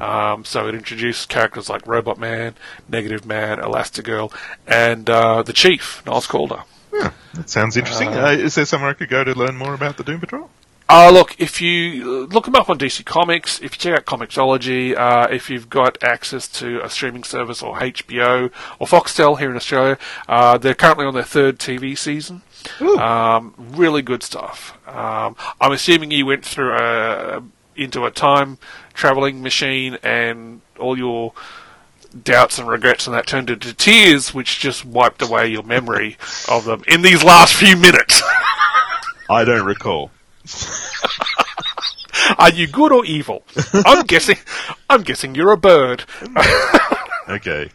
Um, 0.00 0.44
so 0.44 0.68
it 0.68 0.74
introduced 0.74 1.28
characters 1.28 1.68
like 1.68 1.86
Robot 1.86 2.18
Man, 2.18 2.54
Negative 2.88 3.24
Man, 3.24 3.58
Elastigirl, 3.58 4.32
and 4.66 5.08
uh, 5.08 5.42
the 5.42 5.52
Chief, 5.52 6.02
Niles 6.06 6.26
Caulder. 6.26 6.62
Yeah, 6.92 7.12
That 7.34 7.50
sounds 7.50 7.76
interesting. 7.76 8.08
Uh, 8.08 8.30
is 8.30 8.54
there 8.54 8.64
somewhere 8.64 8.90
I 8.90 8.94
could 8.94 9.08
go 9.08 9.24
to 9.24 9.32
learn 9.34 9.56
more 9.56 9.74
about 9.74 9.96
the 9.96 10.04
Doom 10.04 10.20
Patrol? 10.20 10.50
Uh, 10.92 11.08
look, 11.08 11.36
if 11.38 11.60
you 11.60 12.02
uh, 12.02 12.34
look 12.34 12.46
them 12.46 12.56
up 12.56 12.68
on 12.68 12.76
DC 12.76 13.04
Comics, 13.04 13.60
if 13.62 13.74
you 13.74 13.78
check 13.78 13.94
out 13.96 14.06
Comixology, 14.06 14.96
uh, 14.96 15.28
if 15.30 15.48
you've 15.48 15.70
got 15.70 16.02
access 16.02 16.48
to 16.48 16.84
a 16.84 16.90
streaming 16.90 17.22
service 17.22 17.62
or 17.62 17.78
HBO 17.78 18.50
or 18.80 18.88
Foxtel 18.88 19.38
here 19.38 19.50
in 19.50 19.56
Australia, 19.56 19.96
uh, 20.28 20.58
they're 20.58 20.74
currently 20.74 21.06
on 21.06 21.14
their 21.14 21.22
third 21.22 21.60
TV 21.60 21.96
season. 21.96 22.42
Um, 22.80 23.54
really 23.58 24.02
good 24.02 24.22
stuff. 24.22 24.76
Um, 24.88 25.36
I'm 25.60 25.72
assuming 25.72 26.10
you 26.10 26.26
went 26.26 26.44
through 26.44 26.74
a, 26.74 27.42
into 27.76 28.04
a 28.04 28.10
time 28.10 28.58
traveling 28.94 29.42
machine 29.42 29.98
and 30.02 30.60
all 30.78 30.96
your 30.98 31.32
doubts 32.24 32.58
and 32.58 32.68
regrets 32.68 33.06
and 33.06 33.14
that 33.14 33.26
turned 33.26 33.50
into 33.50 33.72
tears, 33.72 34.34
which 34.34 34.58
just 34.58 34.84
wiped 34.84 35.22
away 35.22 35.46
your 35.48 35.62
memory 35.62 36.16
of 36.48 36.64
them 36.64 36.82
in 36.88 37.02
these 37.02 37.22
last 37.22 37.54
few 37.54 37.76
minutes. 37.76 38.20
I 39.30 39.44
don't 39.44 39.64
recall. 39.64 40.10
Are 42.38 42.50
you 42.50 42.66
good 42.66 42.92
or 42.92 43.04
evil? 43.04 43.44
I'm 43.86 44.04
guessing. 44.04 44.36
I'm 44.88 45.02
guessing 45.02 45.34
you're 45.34 45.52
a 45.52 45.56
bird. 45.56 46.04
Okay. 47.30 47.70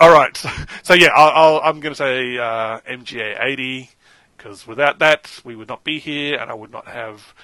All 0.00 0.12
right. 0.12 0.36
So, 0.36 0.48
so 0.82 0.94
yeah, 0.94 1.10
I'll, 1.14 1.30
I'll, 1.54 1.60
I'm 1.62 1.80
going 1.80 1.92
to 1.94 1.96
say 1.96 2.38
uh, 2.38 2.80
MGA 2.80 3.42
80 3.44 3.90
because 4.36 4.66
without 4.66 4.98
that, 5.00 5.40
we 5.44 5.54
would 5.54 5.68
not 5.68 5.84
be 5.84 5.98
here, 6.00 6.36
and 6.38 6.50
I 6.50 6.54
would 6.54 6.70
not 6.72 6.88
have 6.88 7.34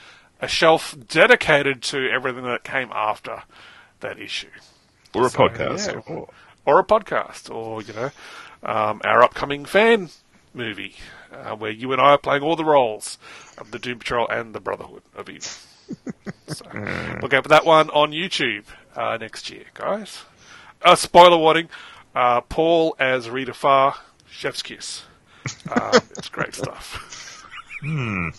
a 0.40 0.48
shelf 0.48 0.96
dedicated 1.08 1.82
to 1.82 2.08
everything 2.10 2.44
that 2.44 2.64
came 2.64 2.90
after 2.92 3.42
that 4.00 4.18
issue, 4.18 4.48
Or 5.14 5.26
a 5.26 5.30
So, 5.30 5.38
podcast. 5.40 5.92
yeah. 5.94 6.00
Or, 6.14 6.28
or 6.66 6.78
a 6.80 6.84
podcast, 6.84 7.54
or 7.54 7.82
you 7.82 7.92
know, 7.94 8.10
um, 8.62 9.00
our 9.04 9.22
upcoming 9.22 9.64
fan 9.64 10.10
movie 10.54 10.96
uh, 11.32 11.54
where 11.56 11.70
you 11.70 11.92
and 11.92 12.00
I 12.00 12.10
are 12.10 12.18
playing 12.18 12.42
all 12.42 12.56
the 12.56 12.64
roles 12.64 13.18
of 13.58 13.70
the 13.70 13.78
Doom 13.78 13.98
Patrol 14.00 14.28
and 14.28 14.54
the 14.54 14.60
Brotherhood 14.60 15.02
of 15.16 15.28
Evil. 15.28 15.50
so, 16.48 16.64
out 16.66 17.42
for 17.42 17.48
that 17.48 17.64
one 17.64 17.90
on 17.90 18.10
YouTube 18.12 18.64
uh, 18.96 19.16
next 19.20 19.50
year, 19.50 19.64
guys. 19.74 20.22
uh, 20.82 20.94
spoiler 20.94 21.38
warning: 21.38 21.68
uh, 22.18 22.40
Paul 22.42 22.96
as 22.98 23.30
Rita 23.30 23.54
Farr, 23.54 23.94
chef's 24.28 24.62
kiss. 24.62 25.04
Uh, 25.70 25.98
it's 26.18 26.28
great 26.28 26.54
stuff. 26.54 27.44
Hmm. 27.80 28.28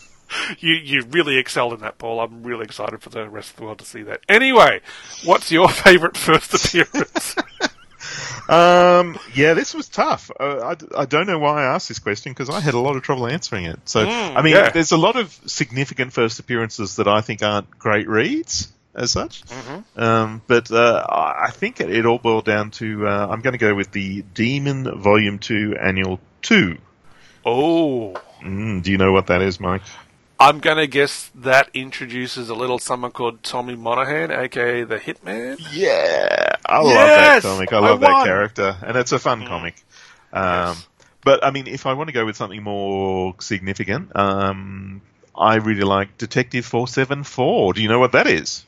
You 0.59 0.73
you 0.75 1.05
really 1.09 1.37
excelled 1.39 1.73
in 1.73 1.79
that, 1.79 1.97
Paul. 1.97 2.19
I'm 2.19 2.43
really 2.43 2.63
excited 2.63 3.01
for 3.01 3.09
the 3.09 3.27
rest 3.27 3.49
of 3.49 3.55
the 3.55 3.63
world 3.63 3.79
to 3.79 3.85
see 3.85 4.03
that. 4.03 4.19
Anyway, 4.29 4.81
what's 5.25 5.51
your 5.51 5.67
favourite 5.85 6.15
first 6.15 6.53
appearance? 6.53 7.35
Um, 8.47 9.17
yeah, 9.33 9.55
this 9.55 9.73
was 9.73 9.89
tough. 9.89 10.29
Uh, 10.39 10.75
I, 10.95 11.01
I 11.01 11.05
don't 11.05 11.25
know 11.25 11.39
why 11.39 11.63
I 11.63 11.73
asked 11.73 11.87
this 11.87 11.97
question 11.97 12.31
because 12.31 12.47
I 12.47 12.59
had 12.59 12.75
a 12.75 12.79
lot 12.79 12.95
of 12.95 13.01
trouble 13.01 13.25
answering 13.25 13.65
it. 13.65 13.79
So, 13.85 14.05
Mm, 14.05 14.35
I 14.37 14.41
mean, 14.43 14.53
yeah. 14.53 14.69
there's 14.69 14.91
a 14.91 14.97
lot 14.97 15.15
of 15.15 15.31
significant 15.47 16.13
first 16.13 16.39
appearances 16.39 16.97
that 16.97 17.07
I 17.07 17.21
think 17.21 17.41
aren't 17.41 17.69
great 17.79 18.07
reads 18.07 18.67
as 18.95 19.11
such. 19.11 19.43
Mm-hmm. 19.45 19.99
Um, 19.99 20.41
but 20.47 20.71
uh, 20.71 21.05
I 21.09 21.45
I 21.47 21.51
think 21.51 21.79
it, 21.81 21.89
it 21.89 22.05
all 22.05 22.19
boiled 22.19 22.45
down 22.45 22.71
to 22.71 23.07
uh, 23.07 23.27
I'm 23.29 23.41
going 23.41 23.53
to 23.53 23.57
go 23.59 23.73
with 23.75 23.91
the 23.91 24.23
Demon 24.33 24.99
Volume 25.01 25.39
2 25.39 25.75
Annual 25.81 26.19
2. 26.41 26.77
oh, 27.45 28.15
Mm, 28.41 28.81
do 28.83 28.91
you 28.91 28.97
know 28.97 29.11
what 29.11 29.27
that 29.27 29.41
is, 29.41 29.59
Mike? 29.59 29.81
I'm 30.39 30.59
gonna 30.59 30.87
guess 30.87 31.29
that 31.35 31.69
introduces 31.73 32.47
a 32.47 32.55
little 32.55 32.79
someone 32.79 33.11
called 33.11 33.43
Tommy 33.43 33.75
Monaghan, 33.75 34.31
aka 34.31 34.83
the 34.85 34.95
Hitman. 34.97 35.59
Yeah, 35.73 36.55
I 36.65 36.81
Yes! 36.81 36.85
love 36.95 37.09
that 37.11 37.41
comic. 37.41 37.73
I 37.73 37.77
I 37.77 37.79
love 37.81 37.99
that 37.99 38.23
character, 38.23 38.77
and 38.81 38.95
it's 38.95 39.11
a 39.11 39.19
fun 39.19 39.45
comic. 39.45 39.75
Um, 40.31 40.77
But 41.25 41.43
I 41.43 41.51
mean, 41.51 41.67
if 41.67 41.85
I 41.85 41.91
want 41.91 42.07
to 42.07 42.13
go 42.13 42.25
with 42.25 42.37
something 42.37 42.63
more 42.63 43.35
significant, 43.39 44.15
um, 44.15 45.01
I 45.35 45.55
really 45.55 45.81
like 45.83 46.17
Detective 46.17 46.65
Four 46.65 46.87
Seven 46.87 47.25
Four. 47.25 47.73
Do 47.73 47.81
you 47.81 47.89
know 47.89 47.99
what 47.99 48.13
that 48.13 48.25
is? 48.27 48.63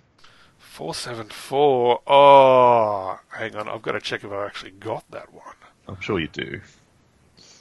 Four 0.72 0.96
seven 0.96 1.28
four. 1.28 2.00
Oh, 2.08 3.20
hang 3.28 3.58
on. 3.58 3.68
I've 3.68 3.82
got 3.82 3.92
to 3.92 4.00
check 4.00 4.24
if 4.24 4.32
I 4.32 4.46
actually 4.46 4.72
got 4.72 5.04
that 5.12 5.34
one. 5.34 5.56
I'm 5.86 6.00
sure 6.00 6.18
you 6.18 6.30
do. 6.30 6.62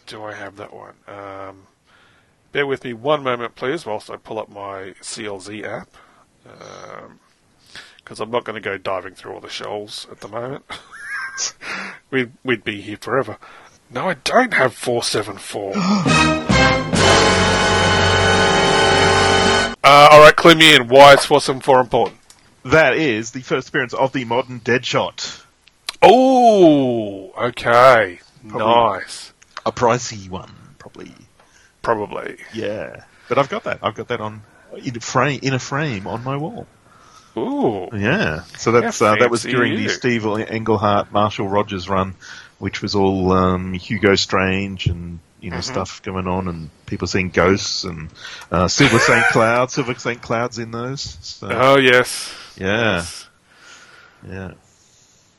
Do 0.07 0.23
I 0.23 0.33
have 0.33 0.55
that 0.59 0.73
one? 0.73 0.95
Um, 1.09 1.67
bear 2.53 2.69
with 2.69 2.85
me 2.85 2.93
one 2.93 3.25
moment, 3.25 3.57
please, 3.57 3.85
whilst 3.85 4.11
I 4.11 4.17
pull 4.17 4.39
up 4.39 4.49
my 4.49 4.95
CLZ 5.03 5.65
app. 5.65 5.89
Because 7.97 8.21
I'm 8.21 8.31
not 8.31 8.45
going 8.45 8.55
to 8.55 8.61
go 8.61 8.79
diving 8.79 9.15
through 9.15 9.33
all 9.33 9.41
the 9.41 9.49
shelves 9.49 10.07
at 10.09 10.21
the 10.21 10.29
moment. 10.29 10.65
we'd, 12.11 12.31
we'd 12.45 12.63
be 12.63 12.81
here 12.81 12.97
forever. 12.97 13.39
No, 13.91 14.09
I 14.09 14.15
don't 14.15 14.55
have 14.55 14.73
474. 14.73 15.73
uh, 19.83 20.09
alright, 20.13 20.37
clue 20.37 20.55
me 20.55 20.77
in. 20.77 20.87
Why 20.87 21.15
is 21.15 21.25
474 21.25 21.81
important? 21.81 22.20
That 22.65 22.97
is 22.97 23.31
the 23.31 23.41
first 23.41 23.69
appearance 23.69 23.95
of 23.95 24.13
the 24.13 24.25
modern 24.25 24.61
Deadshot. 24.61 25.43
Oh, 26.03 27.33
okay. 27.49 28.21
Nice. 28.43 29.33
A 29.67 29.73
pricey 29.73 30.29
one, 30.29 30.53
probably. 30.79 31.13
Probably. 31.83 32.37
Yeah, 32.53 33.05
but 33.29 33.39
I've 33.39 33.49
got 33.49 33.65
that. 33.65 33.81
I've 33.83 33.95
got 33.95 34.09
that 34.09 34.21
on 34.21 34.43
in 34.77 34.97
a 34.97 35.01
frame 35.01 35.41
in 35.43 35.55
a 35.55 35.59
frame 35.59 36.07
on 36.07 36.23
my 36.25 36.37
wall. 36.37 36.67
Ooh. 37.37 37.89
Yeah, 37.93 38.43
so 38.59 38.73
that's 38.73 39.01
uh, 39.01 39.17
that 39.17 39.31
was 39.31 39.43
during 39.43 39.73
you. 39.73 39.85
the 39.85 39.89
Steve 39.89 40.27
Englehart, 40.27 41.13
Marshall 41.13 41.49
Rogers 41.49 41.89
run, 41.89 42.15
which 42.59 42.83
was 42.83 42.95
all 42.95 43.33
um, 43.33 43.73
Hugo 43.73 44.15
Strange 44.15 44.87
and 44.87 45.21
you 45.41 45.51
know 45.51 45.57
Mm-hmm. 45.59 45.73
stuff 45.73 46.03
going 46.03 46.27
on, 46.27 46.49
and 46.49 46.71
people 46.87 47.07
seeing 47.09 47.31
ghosts 47.31 47.85
and 47.85 48.11
uh, 48.51 48.69
Silver 48.69 48.99
Saint 48.99 49.25
Cloud, 49.27 49.71
Silver 49.71 49.95
Saint 49.95 50.21
Clouds 50.23 50.59
in 50.59 50.71
those. 50.71 51.01
So, 51.23 51.49
Oh, 51.51 51.77
yes. 51.79 52.35
yeah, 52.57 52.97
Yes. 52.97 53.29
yeah. 54.29 54.53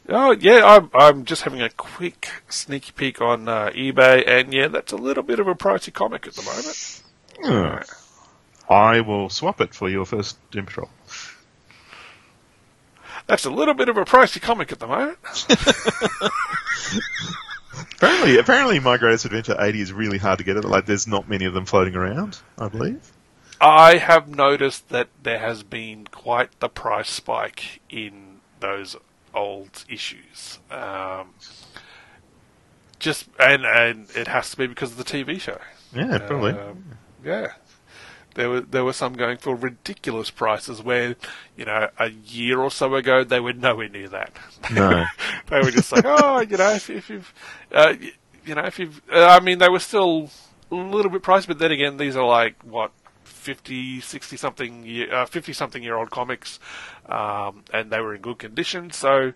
Oh 0.09 0.31
yeah, 0.31 0.65
I'm 0.65 0.89
I'm 0.93 1.25
just 1.25 1.43
having 1.43 1.61
a 1.61 1.69
quick 1.69 2.27
sneaky 2.49 2.91
peek 2.91 3.21
on 3.21 3.47
uh, 3.47 3.69
eBay, 3.69 4.27
and 4.27 4.51
yeah, 4.51 4.67
that's 4.67 4.91
a 4.91 4.97
little 4.97 5.23
bit 5.23 5.39
of 5.39 5.47
a 5.47 5.55
pricey 5.55 5.93
comic 5.93 6.25
at 6.27 6.33
the 6.33 6.41
moment. 6.41 7.01
Hmm. 7.43 8.73
I 8.73 9.01
will 9.01 9.29
swap 9.29 9.61
it 9.61 9.73
for 9.75 9.89
your 9.89 10.05
first 10.05 10.37
Doom 10.51 10.65
Patrol. 10.65 10.89
That's 13.27 13.45
a 13.45 13.51
little 13.51 13.75
bit 13.75 13.87
of 13.89 13.97
a 13.97 14.03
pricey 14.03 14.41
comic 14.41 14.71
at 14.71 14.79
the 14.79 14.87
moment. 14.87 15.17
Apparently, 17.95 18.37
apparently, 18.37 18.79
My 18.79 18.97
Greatest 18.97 19.25
Adventure 19.25 19.55
80 19.57 19.81
is 19.81 19.93
really 19.93 20.17
hard 20.17 20.39
to 20.39 20.43
get. 20.43 20.57
At 20.57 20.65
like, 20.65 20.85
there's 20.85 21.07
not 21.07 21.29
many 21.29 21.45
of 21.45 21.53
them 21.53 21.65
floating 21.65 21.95
around. 21.95 22.39
I 22.57 22.67
believe. 22.67 23.11
I 23.59 23.97
have 23.97 24.27
noticed 24.27 24.89
that 24.89 25.09
there 25.21 25.39
has 25.39 25.63
been 25.63 26.07
quite 26.07 26.59
the 26.59 26.67
price 26.67 27.09
spike 27.09 27.81
in 27.89 28.39
those 28.59 28.95
old 29.33 29.85
issues. 29.87 30.59
Um, 30.71 31.29
just 32.99 33.27
and 33.39 33.65
and 33.65 34.09
it 34.15 34.27
has 34.27 34.51
to 34.51 34.57
be 34.57 34.67
because 34.67 34.91
of 34.91 34.97
the 34.97 35.03
TV 35.03 35.39
show. 35.39 35.59
Yeah, 35.93 36.17
probably. 36.19 36.53
Um, 36.53 36.97
yeah. 37.23 37.53
There 38.35 38.49
were 38.49 38.61
there 38.61 38.83
were 38.83 38.93
some 38.93 39.13
going 39.13 39.37
for 39.37 39.55
ridiculous 39.55 40.29
prices 40.29 40.81
where, 40.81 41.15
you 41.57 41.65
know, 41.65 41.89
a 41.99 42.09
year 42.09 42.59
or 42.59 42.71
so 42.71 42.95
ago 42.95 43.23
they 43.23 43.39
were 43.39 43.53
nowhere 43.53 43.89
near 43.89 44.09
that. 44.09 44.37
No. 44.71 45.05
they 45.47 45.59
were 45.59 45.71
just 45.71 45.91
like, 45.91 46.05
oh, 46.05 46.39
you 46.41 46.57
know, 46.57 46.71
if, 46.71 46.89
if 46.89 47.09
you've, 47.09 47.33
uh, 47.71 47.93
you 48.45 48.55
know, 48.55 48.63
if 48.63 48.79
you've, 48.79 49.01
uh, 49.11 49.25
I 49.25 49.39
mean, 49.39 49.59
they 49.59 49.69
were 49.69 49.79
still 49.79 50.29
a 50.71 50.75
little 50.75 51.11
bit 51.11 51.23
pricey, 51.23 51.47
but 51.47 51.59
then 51.59 51.71
again, 51.71 51.97
these 51.97 52.15
are 52.15 52.25
like 52.25 52.55
what 52.63 52.91
50, 53.23 54.01
60 54.01 54.37
something, 54.37 54.85
year, 54.85 55.13
uh, 55.13 55.25
50 55.25 55.53
something 55.53 55.83
year 55.83 55.95
old 55.95 56.11
comics, 56.11 56.59
um, 57.07 57.63
and 57.73 57.91
they 57.91 57.99
were 57.99 58.15
in 58.15 58.21
good 58.21 58.39
condition, 58.39 58.91
so 58.91 59.33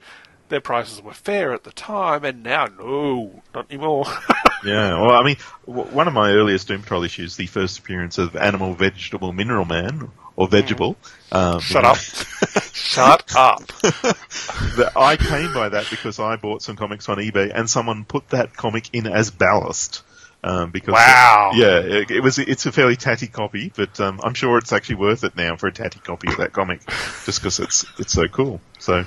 their 0.50 0.62
prices 0.62 1.02
were 1.02 1.14
fair 1.14 1.54
at 1.54 1.64
the 1.64 1.72
time, 1.72 2.24
and 2.24 2.44
now, 2.44 2.68
no, 2.78 3.42
not 3.54 3.70
anymore. 3.70 4.06
Yeah, 4.66 5.00
well, 5.02 5.12
I 5.12 5.24
mean, 5.24 5.38
w- 5.68 5.88
one 5.90 6.08
of 6.08 6.14
my 6.14 6.32
earliest 6.32 6.68
Doom 6.68 6.82
Patrol 6.82 7.04
issues, 7.04 7.36
the 7.36 7.46
first 7.46 7.80
appearance 7.80 8.18
of 8.18 8.36
Animal, 8.36 8.74
Vegetable, 8.74 9.32
Mineral 9.32 9.66
Man, 9.66 10.10
or 10.36 10.48
Vegetable. 10.48 10.96
Um, 11.32 11.60
Shut 11.60 11.86
up. 11.86 11.98
Shut 12.74 13.36
up. 13.36 13.66
that 13.82 14.92
I 14.96 15.18
came 15.18 15.54
by 15.54 15.70
that 15.70 15.88
because 15.90 16.20
I 16.20 16.36
bought 16.36 16.62
some 16.62 16.76
comics 16.76 17.08
on 17.10 17.18
eBay, 17.18 17.52
and 17.54 17.70
someone 17.70 18.06
put 18.06 18.30
that 18.30 18.56
comic 18.56 18.90
in 18.94 19.08
as 19.08 19.32
ballast. 19.32 20.04
Um, 20.44 20.70
because 20.70 20.94
Wow. 20.94 21.52
yeah, 21.56 21.80
it, 21.80 22.12
it 22.12 22.20
was. 22.22 22.38
It's 22.38 22.68
a 22.68 22.72
fairly 22.72 22.96
tatty 22.96 23.26
copy, 23.26 23.72
but 23.76 24.00
um, 24.00 24.20
I'm 24.24 24.36
sure 24.36 24.60
it's 24.60 24.74
actually 24.74 24.96
worth 24.98 25.24
it 25.24 25.36
now 25.36 25.56
for 25.56 25.66
a 25.66 25.72
tatty 25.72 26.00
copy 26.00 26.28
of 26.28 26.38
that 26.38 26.54
comic, 26.54 26.86
just 27.26 27.40
because 27.42 27.60
it's 27.60 27.84
it's 27.98 28.14
so 28.14 28.28
cool. 28.28 28.62
So 28.78 29.06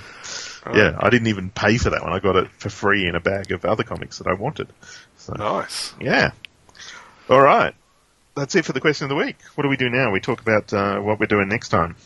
yeah, 0.75 0.97
I 0.99 1.11
didn't 1.11 1.29
even 1.29 1.51
pay 1.51 1.79
for 1.79 1.91
that 1.91 2.03
one. 2.03 2.13
I 2.13 2.19
got 2.19 2.37
it 2.37 2.49
for 2.51 2.69
free 2.71 3.07
in 3.07 3.15
a 3.15 3.21
bag 3.21 3.53
of 3.53 3.65
other 3.65 3.83
comics 3.85 4.19
that 4.19 4.27
I 4.27 4.35
wanted. 4.35 4.69
So 5.17 5.35
Nice. 5.35 5.95
yeah. 6.01 6.33
All 7.29 7.41
right. 7.41 7.75
That's 8.35 8.55
it 8.55 8.65
for 8.65 8.73
the 8.73 8.81
question 8.81 9.05
of 9.05 9.09
the 9.11 9.17
week. 9.17 9.37
What 9.55 9.63
do 9.63 9.69
we 9.69 9.77
do 9.77 9.89
now? 9.91 10.11
We 10.11 10.21
talk 10.21 10.41
about 10.41 10.73
uh, 10.73 11.01
what 11.01 11.19
we're 11.21 11.27
doing 11.27 11.49
next 11.49 11.69
time. 11.71 11.97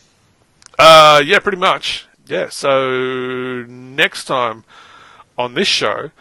Uh, 0.79 1.21
yeah, 1.23 1.39
pretty 1.39 1.57
much. 1.59 2.05
Yeah, 2.25 2.49
so 2.49 3.63
next 3.67 4.25
time 4.25 4.63
on 5.37 5.53
this 5.53 5.67
show, 5.67 6.11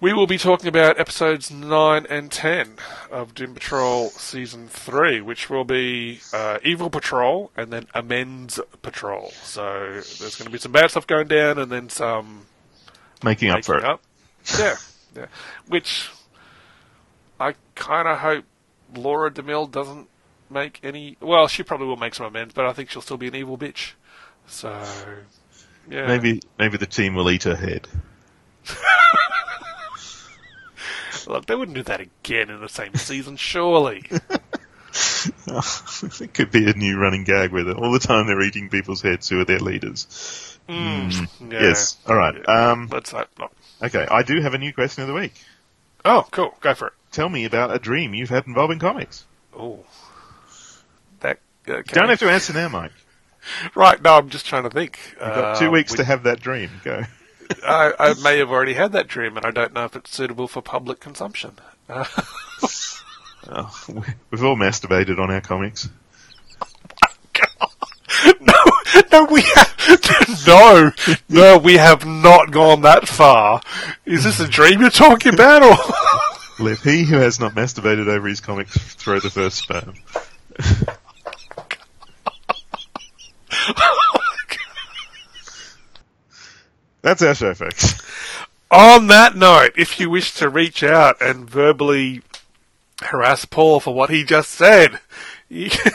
we 0.00 0.12
will 0.12 0.26
be 0.26 0.38
talking 0.38 0.68
about 0.68 0.98
episodes 0.98 1.50
9 1.50 2.06
and 2.10 2.30
10 2.30 2.74
of 3.10 3.34
Doom 3.34 3.54
Patrol 3.54 4.10
Season 4.10 4.68
3, 4.68 5.20
which 5.20 5.48
will 5.48 5.64
be 5.64 6.20
uh, 6.32 6.58
Evil 6.62 6.90
Patrol 6.90 7.50
and 7.56 7.72
then 7.72 7.86
Amends 7.94 8.60
Patrol. 8.82 9.30
So 9.42 9.62
there's 9.92 10.36
going 10.36 10.46
to 10.46 10.50
be 10.50 10.58
some 10.58 10.72
bad 10.72 10.90
stuff 10.90 11.06
going 11.06 11.28
down 11.28 11.58
and 11.58 11.70
then 11.70 11.88
some 11.88 12.46
Making 13.22 13.50
up 13.50 13.64
for 13.64 13.78
it. 13.78 14.00
Yeah, 14.58 14.76
yeah. 15.16 15.26
Which 15.68 16.10
I 17.40 17.54
kind 17.74 18.06
of 18.06 18.18
hope 18.18 18.44
Laura 18.94 19.30
DeMille 19.30 19.70
doesn't 19.70 20.08
make 20.50 20.80
any. 20.82 21.16
Well, 21.20 21.48
she 21.48 21.62
probably 21.62 21.86
will 21.86 21.96
make 21.96 22.14
some 22.14 22.26
amends, 22.26 22.52
but 22.52 22.66
I 22.66 22.72
think 22.74 22.90
she'll 22.90 23.00
still 23.00 23.16
be 23.16 23.28
an 23.28 23.34
evil 23.34 23.56
bitch. 23.56 23.92
So, 24.46 24.78
yeah. 25.88 26.06
Maybe 26.06 26.42
maybe 26.58 26.76
the 26.76 26.86
team 26.86 27.14
will 27.14 27.30
eat 27.30 27.44
her 27.44 27.56
head. 27.56 27.88
Look, 31.26 31.46
they 31.46 31.54
wouldn't 31.54 31.76
do 31.76 31.82
that 31.84 32.00
again 32.00 32.50
in 32.50 32.60
the 32.60 32.68
same 32.68 32.94
season, 32.94 33.36
surely. 33.36 34.04
it 35.46 36.34
could 36.34 36.50
be 36.50 36.68
a 36.70 36.74
new 36.74 36.98
running 36.98 37.24
gag 37.24 37.50
with 37.52 37.68
it. 37.68 37.76
All 37.76 37.92
the 37.92 37.98
time 37.98 38.26
they're 38.26 38.42
eating 38.42 38.68
people's 38.68 39.02
heads 39.02 39.28
who 39.28 39.40
are 39.40 39.44
their 39.44 39.58
leaders. 39.58 40.58
Yeah. 40.68 41.10
Yes. 41.50 41.96
All 42.06 42.16
right. 42.16 42.48
Um, 42.48 42.88
Let's 42.90 43.10
hope 43.10 43.28
not. 43.38 43.52
okay. 43.82 44.06
I 44.10 44.22
do 44.22 44.40
have 44.40 44.54
a 44.54 44.58
new 44.58 44.72
question 44.72 45.02
of 45.02 45.08
the 45.08 45.14
week. 45.14 45.34
Oh, 46.04 46.26
cool. 46.30 46.54
Go 46.60 46.74
for 46.74 46.88
it. 46.88 46.92
Tell 47.12 47.28
me 47.28 47.44
about 47.44 47.74
a 47.74 47.78
dream 47.78 48.14
you've 48.14 48.30
had 48.30 48.46
involving 48.46 48.78
comics. 48.78 49.24
Oh. 49.56 49.84
That. 51.20 51.38
Okay. 51.68 51.78
You 51.94 52.00
don't 52.00 52.08
have 52.08 52.18
to 52.20 52.30
answer 52.30 52.52
now, 52.52 52.68
Mike. 52.68 52.92
Right, 53.74 54.00
no, 54.00 54.14
I'm 54.16 54.30
just 54.30 54.46
trying 54.46 54.62
to 54.62 54.70
think. 54.70 54.98
You've 55.10 55.18
got 55.20 55.58
two 55.58 55.66
Uh, 55.68 55.72
weeks 55.72 55.90
we- 55.92 55.98
to 55.98 56.04
have 56.04 56.22
that 56.22 56.40
dream. 56.40 56.70
Go. 56.82 57.02
I, 57.64 57.92
I 57.98 58.14
may 58.22 58.38
have 58.38 58.50
already 58.50 58.74
had 58.74 58.92
that 58.92 59.08
dream, 59.08 59.36
and 59.36 59.44
I 59.46 59.50
don't 59.50 59.72
know 59.72 59.84
if 59.84 59.96
it's 59.96 60.14
suitable 60.14 60.48
for 60.48 60.62
public 60.62 61.00
consumption. 61.00 61.58
Uh, 61.88 62.04
Oh, 63.48 63.70
we've 64.30 64.42
all 64.42 64.56
masturbated 64.56 65.18
on 65.18 65.30
our 65.30 65.40
comics. 65.40 65.88
no, 68.40 68.54
no, 69.12 69.24
we 69.26 69.42
have, 69.42 70.44
no, 70.46 70.92
no, 71.28 71.58
we 71.58 71.74
have 71.74 72.06
not 72.06 72.50
gone 72.50 72.82
that 72.82 73.06
far. 73.06 73.60
Is 74.06 74.24
this 74.24 74.40
a 74.40 74.48
dream 74.48 74.80
you're 74.80 74.88
talking 74.90 75.34
about, 75.34 75.62
or? 75.62 75.76
Let 76.64 76.78
he 76.78 77.04
who 77.04 77.16
has 77.16 77.38
not 77.38 77.54
masturbated 77.54 78.06
over 78.06 78.28
his 78.28 78.40
comics 78.40 78.76
throw 78.94 79.20
the 79.20 79.28
first 79.30 79.58
sperm. 79.58 79.94
That's 87.04 87.20
our 87.20 87.34
show, 87.34 87.52
folks. 87.52 88.00
On 88.70 89.08
that 89.08 89.36
note, 89.36 89.72
if 89.76 90.00
you 90.00 90.08
wish 90.08 90.32
to 90.36 90.48
reach 90.48 90.82
out 90.82 91.20
and 91.20 91.48
verbally 91.48 92.22
harass 93.02 93.44
Paul 93.44 93.78
for 93.78 93.92
what 93.92 94.08
he 94.08 94.24
just 94.24 94.48
said, 94.48 95.00
you 95.50 95.68
can, 95.68 95.92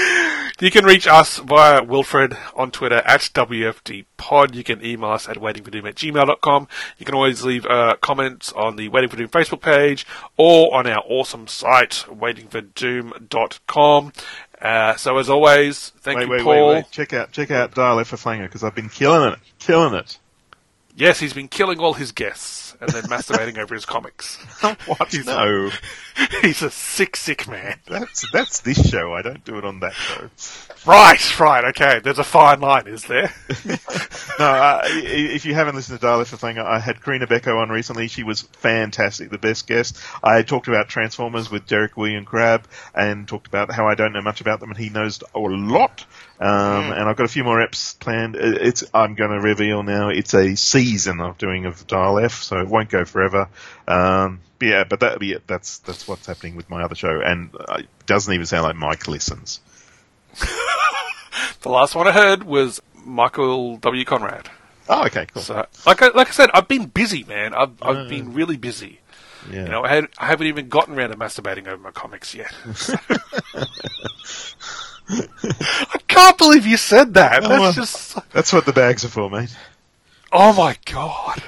you 0.60 0.70
can 0.70 0.84
reach 0.84 1.08
us 1.08 1.38
via 1.38 1.82
Wilfred 1.82 2.36
on 2.54 2.70
Twitter 2.70 3.02
at 3.04 3.22
WFDpod. 3.22 4.54
You 4.54 4.62
can 4.62 4.84
email 4.84 5.10
us 5.10 5.28
at 5.28 5.38
waitingfordoom 5.38 5.88
at 5.88 5.96
gmail.com. 5.96 6.68
You 6.98 7.04
can 7.04 7.16
always 7.16 7.42
leave 7.42 7.66
uh, 7.66 7.96
comments 8.00 8.52
on 8.52 8.76
the 8.76 8.88
Waiting 8.88 9.10
for 9.10 9.16
Doom 9.16 9.30
Facebook 9.30 9.62
page 9.62 10.06
or 10.36 10.72
on 10.72 10.86
our 10.86 11.02
awesome 11.08 11.48
site, 11.48 12.04
waitingfordoom.com. 12.08 14.12
Uh, 14.60 14.96
so 14.96 15.16
as 15.18 15.28
always, 15.30 15.90
thank 16.00 16.18
wait, 16.18 16.26
you, 16.26 16.32
wait, 16.32 16.42
Paul. 16.42 16.68
wait, 16.68 16.74
wait. 16.74 16.90
Check 16.90 17.12
out, 17.12 17.32
check 17.32 17.50
out 17.50 17.74
Dial 17.74 18.00
F 18.00 18.08
for 18.08 18.16
Flanger 18.16 18.46
because 18.46 18.64
I've 18.64 18.74
been 18.74 18.88
killing 18.88 19.32
it, 19.32 19.38
killing 19.58 19.94
it. 19.94 20.18
Yes, 20.96 21.20
he's 21.20 21.32
been 21.32 21.46
killing 21.46 21.78
all 21.78 21.94
his 21.94 22.10
guests 22.10 22.76
and 22.80 22.90
then 22.90 23.04
masturbating 23.04 23.56
over 23.58 23.74
his 23.74 23.84
comics. 23.84 24.36
What? 24.86 25.14
No, 25.24 25.70
He's 26.42 26.62
a 26.62 26.70
sick, 26.70 27.16
sick 27.16 27.46
man. 27.48 27.78
that's 27.86 28.30
that's 28.32 28.60
this 28.60 28.88
show. 28.90 29.12
I 29.14 29.22
don't 29.22 29.44
do 29.44 29.58
it 29.58 29.64
on 29.64 29.80
that 29.80 29.92
show. 29.94 30.30
Right, 30.86 31.40
right, 31.40 31.64
okay. 31.66 32.00
There's 32.02 32.18
a 32.18 32.24
fine 32.24 32.60
line, 32.60 32.86
is 32.86 33.04
there? 33.04 33.32
No, 34.38 34.44
uh, 34.46 34.82
if 34.84 35.46
you 35.46 35.54
haven't 35.54 35.74
listened 35.74 35.98
to 35.98 36.06
Dial 36.06 36.20
F 36.20 36.28
for 36.28 36.36
Flanger, 36.36 36.62
I 36.62 36.78
had 36.78 37.02
Karina 37.02 37.26
Becco 37.26 37.60
on 37.60 37.70
recently. 37.70 38.06
She 38.06 38.22
was 38.22 38.42
fantastic, 38.42 39.30
the 39.30 39.38
best 39.38 39.66
guest. 39.66 39.98
I 40.22 40.42
talked 40.42 40.68
about 40.68 40.88
Transformers 40.88 41.50
with 41.50 41.66
Derek 41.66 41.96
William 41.96 42.24
Crabb 42.24 42.68
and 42.94 43.26
talked 43.26 43.48
about 43.48 43.72
how 43.72 43.88
I 43.88 43.96
don't 43.96 44.12
know 44.12 44.22
much 44.22 44.40
about 44.40 44.60
them 44.60 44.70
and 44.70 44.78
he 44.78 44.90
knows 44.90 45.20
a 45.34 45.38
lot. 45.40 46.06
Um, 46.38 46.92
And 46.92 47.08
I've 47.08 47.16
got 47.16 47.24
a 47.24 47.28
few 47.28 47.42
more 47.42 47.58
eps 47.58 47.98
planned. 47.98 48.36
It's 48.36 48.84
I'm 48.94 49.16
going 49.16 49.30
to 49.32 49.40
reveal 49.40 49.82
now. 49.82 50.08
It's 50.10 50.34
a 50.34 50.54
season 50.54 51.20
of 51.20 51.36
doing 51.36 51.64
of 51.66 51.84
Dial 51.88 52.20
F, 52.20 52.40
so 52.44 52.60
it 52.60 52.68
won't 52.68 52.90
go 52.90 53.04
forever. 53.04 53.48
Um, 53.88 54.38
but 54.58 54.66
yeah, 54.66 54.84
but 54.84 55.02
it. 55.02 55.46
That's 55.46 55.78
that's 55.78 56.08
what's 56.08 56.26
happening 56.26 56.56
with 56.56 56.70
my 56.70 56.82
other 56.82 56.94
show, 56.94 57.20
and 57.20 57.50
uh, 57.54 57.76
it 57.78 57.88
doesn't 58.06 58.32
even 58.32 58.46
sound 58.46 58.64
like 58.64 58.76
Mike 58.76 59.08
listens. 59.08 59.60
The 61.60 61.70
last 61.70 61.94
one 61.94 62.06
I 62.06 62.12
heard 62.12 62.44
was 62.44 62.80
Michael 63.04 63.78
W. 63.78 64.04
Conrad. 64.04 64.48
Oh, 64.88 65.04
okay, 65.06 65.26
cool. 65.32 65.42
So, 65.42 65.66
like 65.86 66.02
I, 66.02 66.08
like 66.08 66.28
I 66.28 66.30
said, 66.30 66.50
I've 66.54 66.68
been 66.68 66.86
busy, 66.86 67.24
man. 67.24 67.52
I've, 67.52 67.82
I've 67.82 68.08
been 68.08 68.32
really 68.32 68.56
busy. 68.56 69.00
yeah. 69.50 69.64
You 69.64 69.68
know, 69.68 69.82
I, 69.82 69.88
had, 69.88 70.06
I 70.18 70.26
haven't 70.26 70.46
even 70.46 70.68
gotten 70.68 70.94
around 70.94 71.10
to 71.10 71.16
masturbating 71.16 71.66
over 71.66 71.82
my 71.82 71.90
comics 71.90 72.34
yet. 72.34 72.54
I 75.10 75.98
can't 76.06 76.38
believe 76.38 76.64
you 76.64 76.76
said 76.76 77.14
that. 77.14 77.44
Oh, 77.44 77.48
That's 77.48 77.60
well. 77.60 77.72
just. 77.72 78.32
That's 78.32 78.52
what 78.52 78.66
the 78.66 78.72
bags 78.72 79.04
are 79.04 79.08
for, 79.08 79.28
mate. 79.28 79.54
Oh 80.32 80.52
my 80.52 80.76
god. 80.86 81.42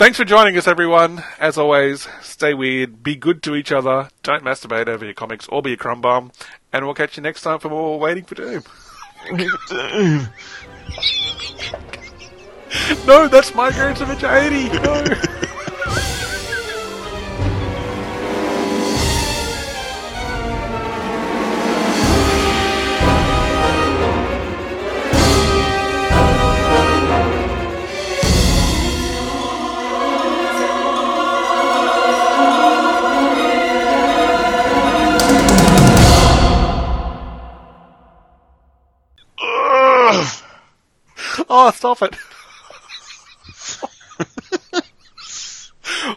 Thanks 0.00 0.16
for 0.16 0.24
joining 0.24 0.56
us, 0.56 0.66
everyone. 0.66 1.22
As 1.38 1.58
always, 1.58 2.08
stay 2.22 2.54
weird, 2.54 3.02
be 3.02 3.14
good 3.14 3.42
to 3.42 3.54
each 3.54 3.70
other, 3.70 4.08
don't 4.22 4.42
masturbate 4.42 4.88
over 4.88 5.04
your 5.04 5.12
comics 5.12 5.46
or 5.48 5.60
be 5.60 5.74
a 5.74 5.76
crumb 5.76 6.00
bomb, 6.00 6.32
and 6.72 6.86
we'll 6.86 6.94
catch 6.94 7.18
you 7.18 7.22
next 7.22 7.42
time 7.42 7.58
for 7.58 7.68
more 7.68 8.00
Waiting 8.00 8.24
for 8.24 8.34
Doom. 8.34 8.62
No, 13.06 13.28
that's 13.28 13.54
my 13.54 13.70
Guardians 13.70 14.00
of 14.00 14.08
Anxiety. 14.10 14.68
No. 14.70 15.04
Oh, 41.52 41.72
stop 41.72 42.00
it. 42.02 42.14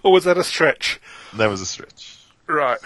or 0.04 0.12
was 0.12 0.26
that 0.26 0.38
a 0.38 0.44
stretch? 0.44 1.02
That 1.34 1.48
was 1.48 1.60
a 1.60 1.66
stretch. 1.66 2.20
Right. 2.46 2.78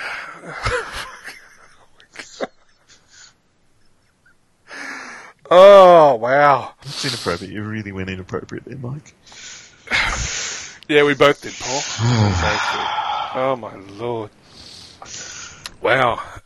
oh, 5.52 6.16
wow. 6.16 6.74
It's 6.84 7.04
inappropriate. 7.04 7.52
You 7.52 7.64
really 7.64 7.92
went 7.92 8.10
inappropriate 8.10 8.64
there, 8.64 8.78
Mike. 8.78 9.14
Yeah, 10.88 11.04
we 11.04 11.16
both 11.16 11.42
did, 11.42 11.54
Paul. 11.60 11.82
We 12.02 12.30
both 12.30 12.72
did. 12.72 12.88
Oh, 13.36 13.58
my 13.60 13.76
lord. 13.98 14.30
Wow. 15.82 16.22